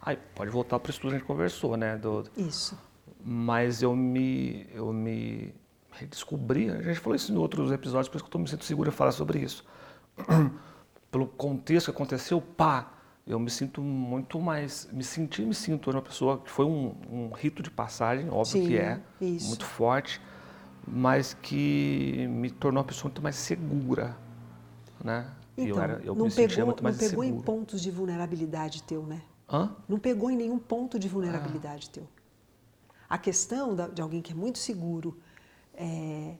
Aí, 0.00 0.16
pode 0.34 0.50
voltar 0.50 0.80
para 0.80 0.88
o 0.88 0.90
estudo 0.90 1.10
que 1.10 1.16
a 1.16 1.18
gente 1.18 1.26
conversou, 1.26 1.76
né? 1.76 1.98
Do, 1.98 2.24
isso. 2.38 2.76
Mas 3.24 3.82
eu 3.82 3.94
me, 3.94 4.66
eu 4.74 4.92
me 4.92 5.54
redescobri, 5.92 6.70
a 6.70 6.82
gente 6.82 6.98
falou 6.98 7.14
isso 7.14 7.32
em 7.32 7.36
outros 7.36 7.70
episódios, 7.70 8.08
por 8.08 8.16
isso 8.16 8.28
que 8.28 8.36
eu 8.36 8.40
me 8.40 8.48
sentindo 8.48 8.64
seguro 8.64 8.88
em 8.88 8.92
falar 8.92 9.12
sobre 9.12 9.38
isso. 9.38 9.64
Pelo 11.10 11.26
contexto 11.26 11.86
que 11.86 11.90
aconteceu, 11.92 12.40
pá, 12.40 12.92
eu 13.26 13.38
me 13.38 13.50
sinto 13.50 13.80
muito 13.80 14.40
mais, 14.40 14.88
me 14.92 15.04
senti, 15.04 15.42
me 15.42 15.54
sinto 15.54 15.90
uma 15.90 16.02
pessoa 16.02 16.38
que 16.38 16.50
foi 16.50 16.64
um, 16.64 16.94
um 17.10 17.30
rito 17.30 17.62
de 17.62 17.70
passagem, 17.70 18.28
óbvio 18.30 18.62
Sim, 18.62 18.66
que 18.66 18.76
é, 18.76 19.00
isso. 19.20 19.48
muito 19.48 19.64
forte 19.64 20.20
mas 20.86 21.34
que 21.34 22.26
me 22.28 22.50
tornou 22.50 22.80
uma 22.80 22.86
pessoa 22.86 23.08
muito 23.10 23.22
mais 23.22 23.36
segura, 23.36 24.16
né? 25.02 25.30
Então, 25.56 25.76
eu 25.76 25.82
era, 25.82 26.00
eu 26.04 26.14
não 26.14 26.26
me 26.26 26.32
pegou, 26.32 26.66
muito 26.66 26.82
mais 26.82 27.00
não 27.00 27.08
pegou 27.08 27.24
em 27.24 27.40
pontos 27.40 27.80
de 27.80 27.90
vulnerabilidade 27.90 28.82
teu, 28.82 29.02
né? 29.02 29.22
Hã? 29.50 29.74
Não 29.88 29.98
pegou 29.98 30.30
em 30.30 30.36
nenhum 30.36 30.58
ponto 30.58 30.98
de 30.98 31.08
vulnerabilidade 31.08 31.88
ah. 31.90 31.94
teu. 31.94 32.08
A 33.12 33.18
questão 33.18 33.76
de 33.92 34.00
alguém 34.00 34.22
que 34.22 34.32
é 34.32 34.34
muito 34.34 34.58
seguro 34.58 35.18
é, 35.74 36.32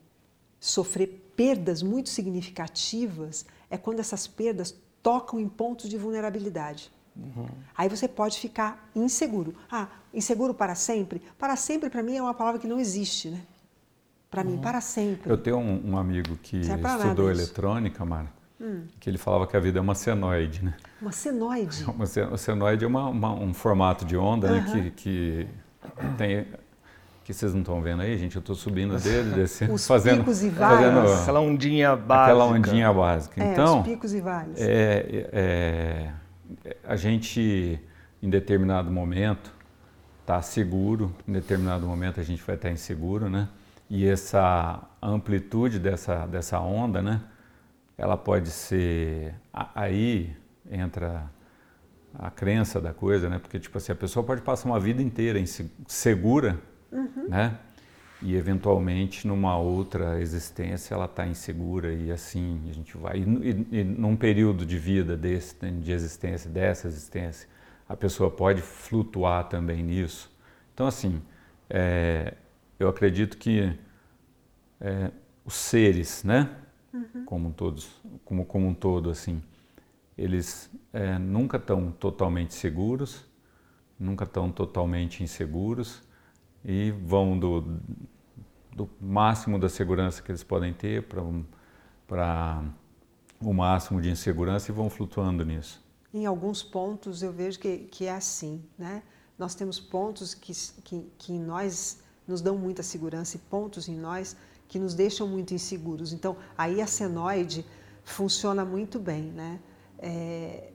sofrer 0.59 1.31
perdas 1.37 1.83
muito 1.83 2.09
significativas 2.09 3.45
é 3.68 3.77
quando 3.77 4.01
essas 4.01 4.27
perdas 4.27 4.75
tocam 5.03 5.39
em 5.39 5.51
pontos 5.51 5.91
de 5.91 5.99
vulnerabilidade. 5.99 6.91
Uhum. 7.14 7.47
Aí 7.77 7.91
você 7.91 8.09
pode 8.09 8.39
ficar 8.39 8.89
inseguro. 8.97 9.55
Ah, 9.70 9.87
inseguro 10.14 10.55
para 10.55 10.75
sempre? 10.75 11.20
Para 11.39 11.57
sempre, 11.57 11.91
para 11.91 12.03
mim, 12.03 12.16
é 12.16 12.23
uma 12.23 12.33
palavra 12.33 12.59
que 12.59 12.66
não 12.66 12.81
existe, 12.81 13.29
né? 13.29 13.43
para 14.31 14.43
mim, 14.43 14.57
para 14.57 14.81
sempre. 14.81 15.31
Eu 15.31 15.37
tenho 15.37 15.59
um, 15.59 15.91
um 15.91 15.99
amigo 15.99 16.39
que 16.43 16.57
é 16.57 16.97
estudou 16.97 17.31
eletrônica, 17.31 18.03
Marco, 18.03 18.33
hum. 18.59 18.85
que 18.99 19.11
ele 19.11 19.18
falava 19.18 19.47
que 19.47 19.55
a 19.55 19.61
vida 19.61 19.79
é 19.79 19.83
uma 19.83 19.95
senoide, 19.95 20.64
né? 20.64 20.75
Uma 21.03 21.12
senoide? 21.12 21.85
Uma 21.93 22.39
senoide 22.39 22.83
é 22.83 22.89
uma, 22.89 23.11
uma, 23.11 23.35
um 23.35 23.53
formato 23.53 24.07
de 24.07 24.16
onda, 24.16 24.51
né, 24.51 24.64
que, 24.73 24.91
que 24.93 25.49
tem 26.16 26.47
que 27.25 27.33
vocês 27.33 27.53
não 27.53 27.61
estão 27.61 27.81
vendo 27.81 28.03
aí, 28.03 28.16
gente. 28.18 28.37
Eu 28.37 28.41
estou 28.41 28.55
subindo 28.55 28.97
dele, 28.99 29.31
descendo, 29.31 29.75
os 29.75 29.87
fazendo, 29.87 30.18
picos 30.18 30.43
e 30.43 30.49
vales. 30.49 30.79
Fazendo 30.79 31.20
aquela 31.23 31.41
ondinha 31.41 31.97
básica. 31.97 32.23
Aquela 32.23 32.45
ondinha 32.47 32.93
básica. 32.93 33.43
É, 33.43 33.53
então, 33.53 33.81
os 33.81 33.87
picos 33.87 34.12
e 34.12 34.20
vales. 34.20 34.61
É, 34.61 35.29
é, 35.33 36.11
a 36.85 36.97
gente, 36.97 37.81
em 38.23 38.29
determinado 38.29 38.91
momento, 38.91 39.53
está 40.20 40.41
seguro, 40.43 41.14
em 41.27 41.33
determinado 41.33 41.87
momento 41.87 42.20
a 42.20 42.23
gente 42.23 42.43
vai 42.43 42.57
estar 42.57 42.70
inseguro, 42.70 43.29
né? 43.29 43.49
E 43.89 44.07
essa 44.07 44.81
amplitude 45.01 45.79
dessa, 45.79 46.27
dessa 46.27 46.59
onda, 46.59 47.03
né? 47.03 47.20
Ela 47.97 48.16
pode 48.16 48.51
ser. 48.51 49.35
Aí 49.53 50.35
entra 50.70 51.31
a 52.18 52.31
crença 52.31 52.81
da 52.81 52.93
coisa, 52.93 53.29
né? 53.29 53.39
Porque, 53.39 53.59
tipo 53.59 53.77
assim, 53.79 53.93
a 53.93 53.95
pessoa 53.95 54.25
pode 54.25 54.43
passar 54.43 54.68
uma 54.68 54.81
vida 54.81 55.03
inteira 55.03 55.43
segura, 55.87 56.59
uhum. 56.93 57.28
né? 57.28 57.59
E, 58.22 58.36
eventualmente, 58.36 59.26
numa 59.26 59.59
outra 59.59 60.20
existência, 60.20 60.95
ela 60.95 61.07
está 61.07 61.26
insegura 61.26 61.93
e 61.93 62.12
assim 62.12 62.62
a 62.70 62.72
gente 62.72 62.97
vai. 62.97 63.18
E, 63.18 63.22
e, 63.22 63.80
e, 63.80 63.84
num 63.84 64.16
período 64.16 64.64
de 64.64 64.78
vida 64.78 65.16
desse, 65.16 65.57
né, 65.61 65.72
de 65.72 65.90
existência, 65.90 66.49
dessa 66.49 66.86
existência, 66.86 67.49
a 67.88 67.97
pessoa 67.97 68.30
pode 68.30 68.62
flutuar 68.62 69.49
também 69.49 69.82
nisso. 69.82 70.30
Então, 70.72 70.86
assim, 70.86 71.20
é, 71.68 72.34
eu 72.78 72.88
acredito 72.88 73.36
que 73.36 73.76
é, 74.80 75.11
os 75.45 75.55
seres, 75.55 76.22
né, 76.22 76.49
uhum. 76.95 77.24
como 77.24 77.53
todos, 77.53 77.90
como 78.24 78.45
como 78.45 78.68
um 78.68 78.74
todo 78.74 79.11
assim, 79.11 79.43
eles 80.16 80.70
é, 80.93 81.18
nunca 81.18 81.57
estão 81.57 81.90
totalmente 81.90 82.55
seguros, 82.55 83.24
nunca 83.99 84.22
estão 84.22 84.53
totalmente 84.53 85.24
inseguros 85.24 86.03
e 86.65 86.91
vão 86.91 87.39
do, 87.39 87.79
do 88.75 88.89
máximo 89.01 89.59
da 89.59 89.69
segurança 89.69 90.23
que 90.23 90.31
eles 90.31 90.43
podem 90.43 90.73
ter 90.73 91.03
para 91.05 92.63
o 93.41 93.53
máximo 93.53 94.01
de 94.01 94.11
insegurança 94.11 94.71
e 94.71 94.75
vão 94.75 94.89
flutuando 94.89 95.45
nisso. 95.45 95.83
Em 96.13 96.27
alguns 96.27 96.63
pontos 96.63 97.23
eu 97.23 97.33
vejo 97.33 97.59
que, 97.59 97.79
que 97.79 98.07
é 98.07 98.13
assim, 98.13 98.63
né? 98.79 99.03
Nós 99.39 99.55
temos 99.55 99.81
pontos 99.81 100.35
que, 100.35 100.53
que, 100.85 101.11
que 101.19 101.33
nós 101.39 102.03
nos 102.29 102.41
dão 102.41 102.57
muita 102.57 102.83
segurança 102.83 103.37
e 103.37 103.41
pontos 103.41 103.89
em 103.89 103.97
nós 103.97 104.37
que 104.69 104.79
nos 104.79 104.95
deixam 104.95 105.27
muito 105.27 105.53
inseguros. 105.53 106.13
Então, 106.13 106.37
aí 106.57 106.81
a 106.81 106.87
senoide 106.87 107.65
funciona 108.05 108.65
muito 108.65 108.99
bem, 108.99 109.25
né? 109.25 109.61
É, 109.99 110.71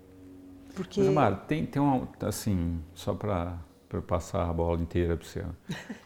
porque... 0.76 1.02
Mas, 1.02 1.10
Amaro, 1.10 1.38
tem, 1.48 1.66
tem 1.66 1.82
um, 1.82 2.08
assim, 2.22 2.80
só 2.94 3.14
para 3.14 3.58
para 3.90 4.02
passar 4.02 4.50
a 4.50 4.54
bola 4.54 4.82
inteira 4.82 5.16
para 5.16 5.26
você. 5.26 5.44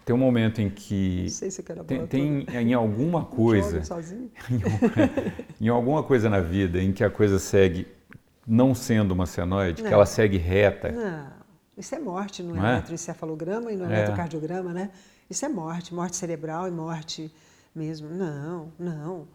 Tem 0.06 0.16
um 0.16 0.20
momento 0.20 0.62
em 0.62 0.70
que 0.70 1.24
Não 1.24 1.30
sei 1.30 1.52
se 1.52 1.62
eu 1.62 1.66
quero 1.66 1.82
a 1.82 1.84
tem, 1.84 1.98
bola 1.98 2.08
tem 2.10 2.46
em 2.54 2.74
alguma 2.74 3.26
coisa, 3.26 3.84
sozinho. 3.84 4.30
em 5.60 5.68
alguma 5.70 6.04
coisa 6.04 6.30
na 6.30 6.40
vida 6.40 6.82
em 6.82 6.92
que 6.92 7.04
a 7.04 7.10
coisa 7.10 7.40
segue 7.40 7.88
não 8.46 8.74
sendo 8.76 9.12
uma 9.14 9.26
senoide, 9.26 9.82
que 9.84 9.88
ela 9.94 10.06
segue 10.06 10.38
reta. 10.38 10.92
Não, 10.92 11.28
isso 11.78 11.94
é 11.96 12.00
morte 12.00 12.44
no 12.44 12.56
Não 12.56 12.66
é? 12.66 12.74
eletroencefalograma 12.74 13.72
e 13.72 13.76
no 13.76 13.86
É. 13.86 13.98
eletrocardiograma, 13.98 14.74
né? 14.74 14.90
Isso 15.30 15.46
é 15.46 15.50
morte, 15.50 15.94
morte 15.94 16.16
cerebral 16.18 16.68
e 16.68 16.72
morte 16.72 17.34
mesmo. 17.74 18.10
Não, 18.10 18.72
não. 18.78 19.28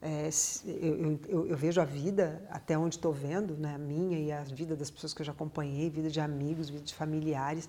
É, 0.00 0.28
eu- 0.64 1.18
eu- 1.28 1.46
eu 1.48 1.56
vejo 1.56 1.80
a 1.80 1.84
vida, 1.84 2.40
até 2.50 2.78
onde 2.78 2.96
estou 2.96 3.12
vendo, 3.12 3.56
né, 3.56 3.74
a 3.74 3.78
minha 3.78 4.18
e 4.18 4.30
a 4.30 4.42
vida 4.44 4.76
das 4.76 4.90
pessoas 4.90 5.12
que 5.12 5.22
eu 5.22 5.26
já 5.26 5.32
acompanhei, 5.32 5.90
vida 5.90 6.08
de 6.08 6.20
amigos, 6.20 6.70
vida 6.70 6.84
de 6.84 6.94
familiares. 6.94 7.68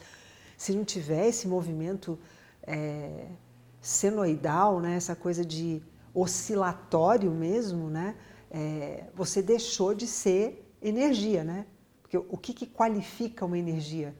Se 0.55 0.73
não 0.73 0.85
tiver 0.85 1.27
esse 1.27 1.47
movimento 1.47 2.19
é, 2.63 3.27
senoidal, 3.81 4.79
né, 4.79 4.95
essa 4.95 5.15
coisa 5.15 5.43
de 5.43 5.81
oscilatório 6.13 7.31
mesmo, 7.31 7.89
né, 7.89 8.15
é, 8.51 9.05
você 9.15 9.41
deixou 9.41 9.93
de 9.95 10.05
ser 10.05 10.71
energia, 10.81 11.43
né? 11.43 11.65
Porque 12.01 12.17
o 12.17 12.37
que, 12.37 12.53
que 12.53 12.65
qualifica 12.65 13.45
uma 13.45 13.57
energia? 13.57 14.15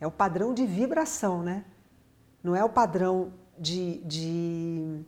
É 0.00 0.06
o 0.06 0.10
padrão 0.10 0.52
de 0.52 0.66
vibração, 0.66 1.42
né? 1.42 1.64
Não 2.42 2.54
é 2.54 2.64
o 2.64 2.68
padrão 2.68 3.32
de, 3.58 3.98
de 4.04 5.00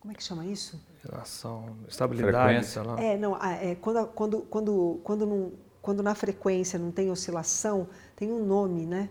como 0.00 0.12
é 0.12 0.14
que 0.14 0.22
chama 0.22 0.46
isso? 0.46 0.80
Relação, 1.04 1.76
estabilidade, 1.88 2.66
sei 2.66 2.82
lá. 2.82 3.00
É, 3.00 3.16
não, 3.16 3.34
a- 3.40 3.52
é, 3.52 3.74
quando, 3.76 4.06
quando, 4.08 4.40
quando, 4.42 5.00
quando, 5.04 5.26
não, 5.26 5.52
quando 5.80 6.02
na 6.02 6.14
frequência 6.14 6.78
não 6.78 6.90
tem 6.90 7.10
oscilação, 7.10 7.88
tem 8.16 8.32
um 8.32 8.44
nome, 8.44 8.84
né? 8.84 9.08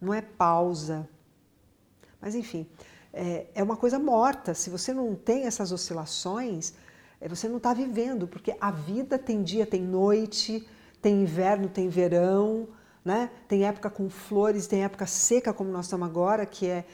Não 0.00 0.12
é 0.12 0.22
pausa. 0.22 1.08
Mas, 2.20 2.34
enfim, 2.34 2.66
é, 3.12 3.46
é 3.54 3.62
uma 3.62 3.76
coisa 3.76 3.98
morta. 3.98 4.54
Se 4.54 4.70
você 4.70 4.92
não 4.92 5.14
tem 5.14 5.44
essas 5.44 5.70
oscilações, 5.70 6.72
é, 7.20 7.28
você 7.28 7.48
não 7.48 7.58
está 7.58 7.74
vivendo, 7.74 8.26
porque 8.26 8.56
a 8.60 8.70
vida 8.70 9.18
tem 9.18 9.42
dia, 9.42 9.66
tem 9.66 9.82
noite, 9.82 10.66
tem 11.00 11.22
inverno, 11.22 11.68
tem 11.68 11.88
verão, 11.88 12.68
né? 13.04 13.30
tem 13.48 13.64
época 13.64 13.90
com 13.90 14.08
flores, 14.08 14.66
tem 14.66 14.84
época 14.84 15.06
seca, 15.06 15.52
como 15.52 15.70
nós 15.70 15.86
estamos 15.86 16.08
agora, 16.08 16.46
que 16.46 16.66
é. 16.66 16.84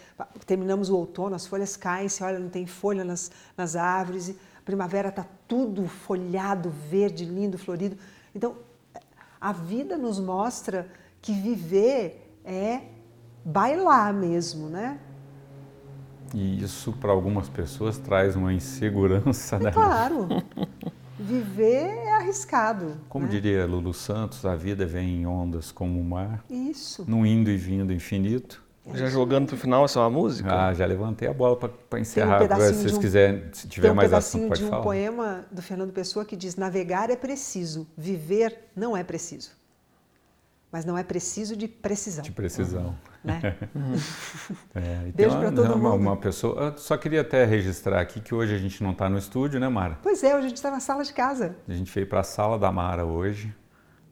Terminamos 0.46 0.88
o 0.88 0.96
outono, 0.96 1.34
as 1.36 1.46
folhas 1.46 1.76
caem, 1.76 2.08
você 2.08 2.24
olha, 2.24 2.38
não 2.38 2.48
tem 2.48 2.66
folha 2.66 3.04
nas, 3.04 3.30
nas 3.56 3.76
árvores, 3.76 4.34
primavera 4.64 5.08
está 5.08 5.26
tudo 5.46 5.86
folhado, 5.86 6.70
verde, 6.70 7.24
lindo, 7.24 7.58
florido. 7.58 7.96
Então, 8.34 8.56
a 9.40 9.52
vida 9.52 9.96
nos 9.96 10.18
mostra 10.18 10.88
que 11.20 11.32
viver 11.32 12.38
é 12.44 12.82
bailar 13.44 14.12
mesmo, 14.12 14.68
né? 14.68 14.98
E 16.34 16.62
isso 16.62 16.92
para 16.92 17.10
algumas 17.10 17.48
pessoas 17.48 17.96
traz 17.98 18.36
uma 18.36 18.52
insegurança, 18.52 19.56
É 19.56 19.60
né? 19.60 19.70
claro. 19.70 20.28
Viver 21.18 21.88
é 22.06 22.14
arriscado. 22.14 22.96
Como 23.08 23.24
né? 23.24 23.30
diria 23.30 23.66
Lulu 23.66 23.92
Santos, 23.92 24.44
a 24.44 24.54
vida 24.54 24.86
vem 24.86 25.22
em 25.22 25.26
ondas 25.26 25.72
como 25.72 26.00
o 26.00 26.04
mar, 26.04 26.44
Isso. 26.48 27.04
num 27.08 27.26
indo 27.26 27.50
e 27.50 27.56
vindo 27.56 27.92
infinito. 27.92 28.62
Já 28.94 29.06
jogando 29.06 29.48
pro 29.48 29.56
final, 29.56 29.84
essa 29.84 29.98
é 29.98 30.02
uma 30.02 30.08
música? 30.08 30.50
Ah, 30.50 30.72
já 30.72 30.86
levantei 30.86 31.28
a 31.28 31.32
bola 31.34 31.56
para 31.56 32.00
encerrar. 32.00 32.40
Agora, 32.42 32.68
se 32.72 32.74
vocês 32.78 32.92
de 32.92 32.96
um- 32.98 33.00
quiserem, 33.00 33.42
se 33.52 33.68
tiver 33.68 33.88
Tem 33.88 33.92
um 33.92 33.94
mais 33.94 34.12
assunto, 34.14 34.48
pode 34.48 34.60
de 34.60 34.66
um 34.66 34.70
falar. 34.70 34.82
poema 34.82 35.44
do 35.52 35.60
Fernando 35.60 35.92
Pessoa 35.92 36.24
que 36.24 36.34
diz: 36.34 36.56
navegar 36.56 37.10
é 37.10 37.16
preciso, 37.16 37.86
viver 37.98 38.56
não 38.74 38.96
é 38.96 39.04
preciso. 39.04 39.50
Mas 40.70 40.84
não 40.84 40.98
é 40.98 41.02
preciso 41.02 41.56
de 41.56 41.66
precisão. 41.66 42.22
De 42.22 42.30
precisão. 42.30 42.94
Né? 43.24 43.56
É, 44.74 44.80
e 44.80 45.02
tem 45.04 45.12
Beijo 45.12 45.34
uma, 45.34 45.40
pra 45.40 45.50
todo 45.52 45.74
uma- 45.74 45.90
mundo. 45.90 46.00
uma 46.02 46.16
pessoa. 46.16 46.74
só 46.76 46.96
queria 46.96 47.22
até 47.22 47.44
registrar 47.44 48.00
aqui 48.00 48.20
que 48.20 48.34
hoje 48.34 48.54
a 48.54 48.58
gente 48.58 48.82
não 48.82 48.92
está 48.92 49.08
no 49.08 49.18
estúdio, 49.18 49.58
né, 49.58 49.68
Mara? 49.68 49.98
Pois 50.02 50.22
é, 50.22 50.28
hoje 50.36 50.46
a 50.46 50.48
gente 50.48 50.56
está 50.56 50.70
na 50.70 50.80
sala 50.80 51.02
de 51.04 51.12
casa. 51.12 51.56
A 51.68 51.72
gente 51.72 51.92
veio 51.92 52.06
para 52.06 52.20
a 52.20 52.24
sala 52.24 52.58
da 52.58 52.70
Mara 52.70 53.04
hoje 53.04 53.52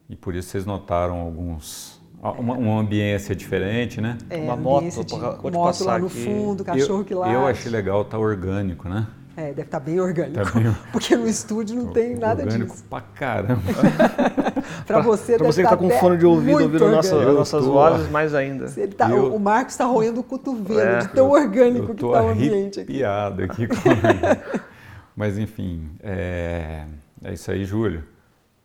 e 0.09 0.15
por 0.15 0.35
isso 0.35 0.49
vocês 0.49 0.65
notaram 0.65 1.19
alguns. 1.19 2.01
Uma, 2.21 2.55
uma 2.55 2.79
ambiência 2.81 3.35
diferente, 3.35 4.01
né? 4.01 4.17
É, 4.29 4.37
Uma 4.39 4.55
moto, 4.57 5.05
de 5.05 5.15
moto 5.15 5.51
passar 5.53 5.85
lá 5.85 5.99
no 5.99 6.07
aqui. 6.07 6.25
fundo, 6.25 6.63
cachorro 6.65 7.01
eu, 7.01 7.05
que 7.05 7.13
late. 7.13 7.33
eu 7.33 7.45
achei 7.47 7.71
legal, 7.71 8.03
tá 8.03 8.17
orgânico, 8.17 8.89
né? 8.89 9.07
É, 9.37 9.49
deve 9.49 9.61
estar 9.61 9.79
bem 9.79 9.99
orgânico. 9.99 10.43
Tá 10.43 10.51
bem- 10.59 10.75
Porque 10.91 11.15
no 11.15 11.27
estúdio 11.27 11.75
não 11.75 11.93
tem 11.93 12.15
nada 12.15 12.41
orgânico 12.43 12.71
disso. 12.73 12.83
pra 12.89 13.01
caramba. 13.01 13.61
Para 14.87 15.01
você, 15.01 15.37
Pra 15.37 15.45
você 15.45 15.61
que 15.61 15.69
tá 15.69 15.75
tá 15.75 15.77
com 15.77 15.89
fone 15.91 16.17
de 16.17 16.25
ouvido 16.25 16.63
ouvindo 16.63 16.89
nossa. 16.89 17.13
Eu 17.15 17.33
nossas 17.33 17.63
tô- 17.63 17.73
vozes, 17.73 18.09
mais 18.09 18.33
ainda. 18.33 18.71
Ele 18.77 18.93
tá, 18.93 19.09
Eu- 19.11 19.35
O 19.35 19.39
Marcos 19.39 19.73
está 19.73 19.85
roendo 19.85 20.21
o 20.21 20.23
cotovelo 20.23 20.79
É. 20.79 20.99
de 20.99 21.09
tão 21.09 21.29
orgânico 21.29 21.91
Eu 21.91 21.95
que 21.95 21.99
tô 22.01 22.07
está 22.13 22.23
o 22.23 22.29
ambiente 22.29 22.79
aqui. 22.79 23.03
arrepiado 23.03 23.43
aqui. 23.43 23.67
com- 23.67 23.75
Mas 25.15 25.37
enfim, 25.37 25.89
é, 26.01 26.85
é 27.23 27.33
isso 27.33 27.51
aí, 27.51 27.65
Júlio. 27.65 28.03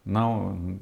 Não, 0.07 0.79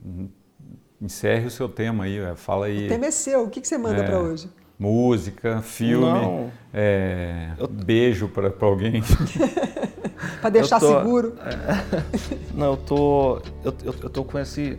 encerre 1.00 1.46
o 1.46 1.50
seu 1.50 1.68
tema 1.68 2.04
aí, 2.04 2.18
é, 2.18 2.34
fala 2.34 2.66
aí. 2.66 2.86
O 2.86 2.88
tema 2.88 3.06
é 3.06 3.10
seu. 3.10 3.44
O 3.44 3.48
que, 3.48 3.60
que 3.60 3.68
você 3.68 3.78
manda 3.78 4.02
É. 4.02 4.06
para 4.06 4.18
hoje? 4.18 4.48
Música, 4.78 5.60
filme, 5.62 6.50
é, 6.72 7.50
Eu- 7.58 7.68
beijo 7.68 8.28
para 8.28 8.52
alguém. 8.60 9.02
Para 10.40 10.50
deixar 10.50 10.80
tô- 10.80 10.98
seguro. 10.98 11.34
Não, 12.54 12.66
eu 12.72 12.76
tô. 12.76 13.36
Eu, 13.64 13.74
eu, 13.84 13.94
eu 14.02 14.10
tô 14.10 14.22
com 14.24 14.38
esse. 14.38 14.78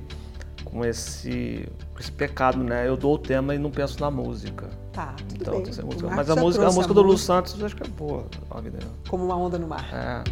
Com 0.71 0.85
esse. 0.85 1.67
Com 1.93 1.99
esse 1.99 2.11
pecado, 2.11 2.63
né? 2.63 2.87
Eu 2.87 2.95
dou 2.95 3.15
o 3.15 3.17
tema 3.17 3.53
e 3.53 3.59
não 3.59 3.69
penso 3.69 3.99
na 3.99 4.09
música. 4.09 4.69
Tá, 4.93 5.13
tudo 5.17 5.35
Então, 5.41 5.53
bem. 5.61 5.63
tem 5.63 5.85
música. 5.85 6.07
Mas 6.09 6.29
a 6.29 6.35
música, 6.35 6.67
a 6.67 6.71
música 6.71 6.93
do 6.93 7.01
Lu 7.01 7.17
Santos 7.17 7.59
eu 7.59 7.65
acho 7.65 7.75
que 7.75 7.83
é 7.83 7.87
boa. 7.87 8.25
Como 9.09 9.25
uma 9.25 9.35
onda 9.35 9.59
no 9.59 9.67
mar. 9.67 9.87
É. 9.93 10.23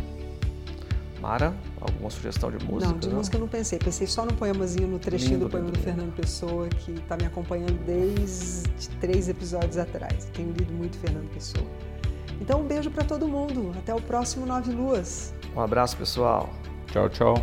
Mara, 1.21 1.53
alguma 1.81 2.09
sugestão 2.09 2.49
de 2.49 2.63
música? 2.65 2.93
Não, 2.93 2.97
de 2.97 3.09
música 3.09 3.35
eu 3.35 3.41
não 3.41 3.47
pensei. 3.49 3.77
Pensei 3.77 4.07
só 4.07 4.25
no 4.25 4.33
poemazinho, 4.33 4.87
no 4.87 4.99
trechinho 4.99 5.33
Lindo, 5.33 5.45
do 5.45 5.51
poema 5.51 5.65
lindo, 5.67 5.77
do. 5.77 5.83
Fernando 5.83 6.15
Pessoa, 6.15 6.69
que 6.69 6.93
está 6.93 7.17
me 7.17 7.25
acompanhando 7.25 7.77
desde 7.85 8.89
três 9.01 9.27
episódios 9.27 9.77
atrás. 9.77 10.29
Tenho 10.33 10.53
lido 10.53 10.73
muito 10.73 10.97
Fernando 10.97 11.29
Pessoa. 11.33 11.65
Então, 12.39 12.61
um 12.61 12.65
beijo 12.65 12.89
para 12.89 13.03
todo 13.03 13.27
mundo. 13.27 13.73
Até 13.77 13.93
o 13.93 14.01
próximo 14.01 14.45
Nove 14.45 14.71
Luas. 14.71 15.33
Um 15.53 15.59
abraço, 15.59 15.97
pessoal. 15.97 16.49
tchau, 16.87 17.09
tchau. 17.09 17.33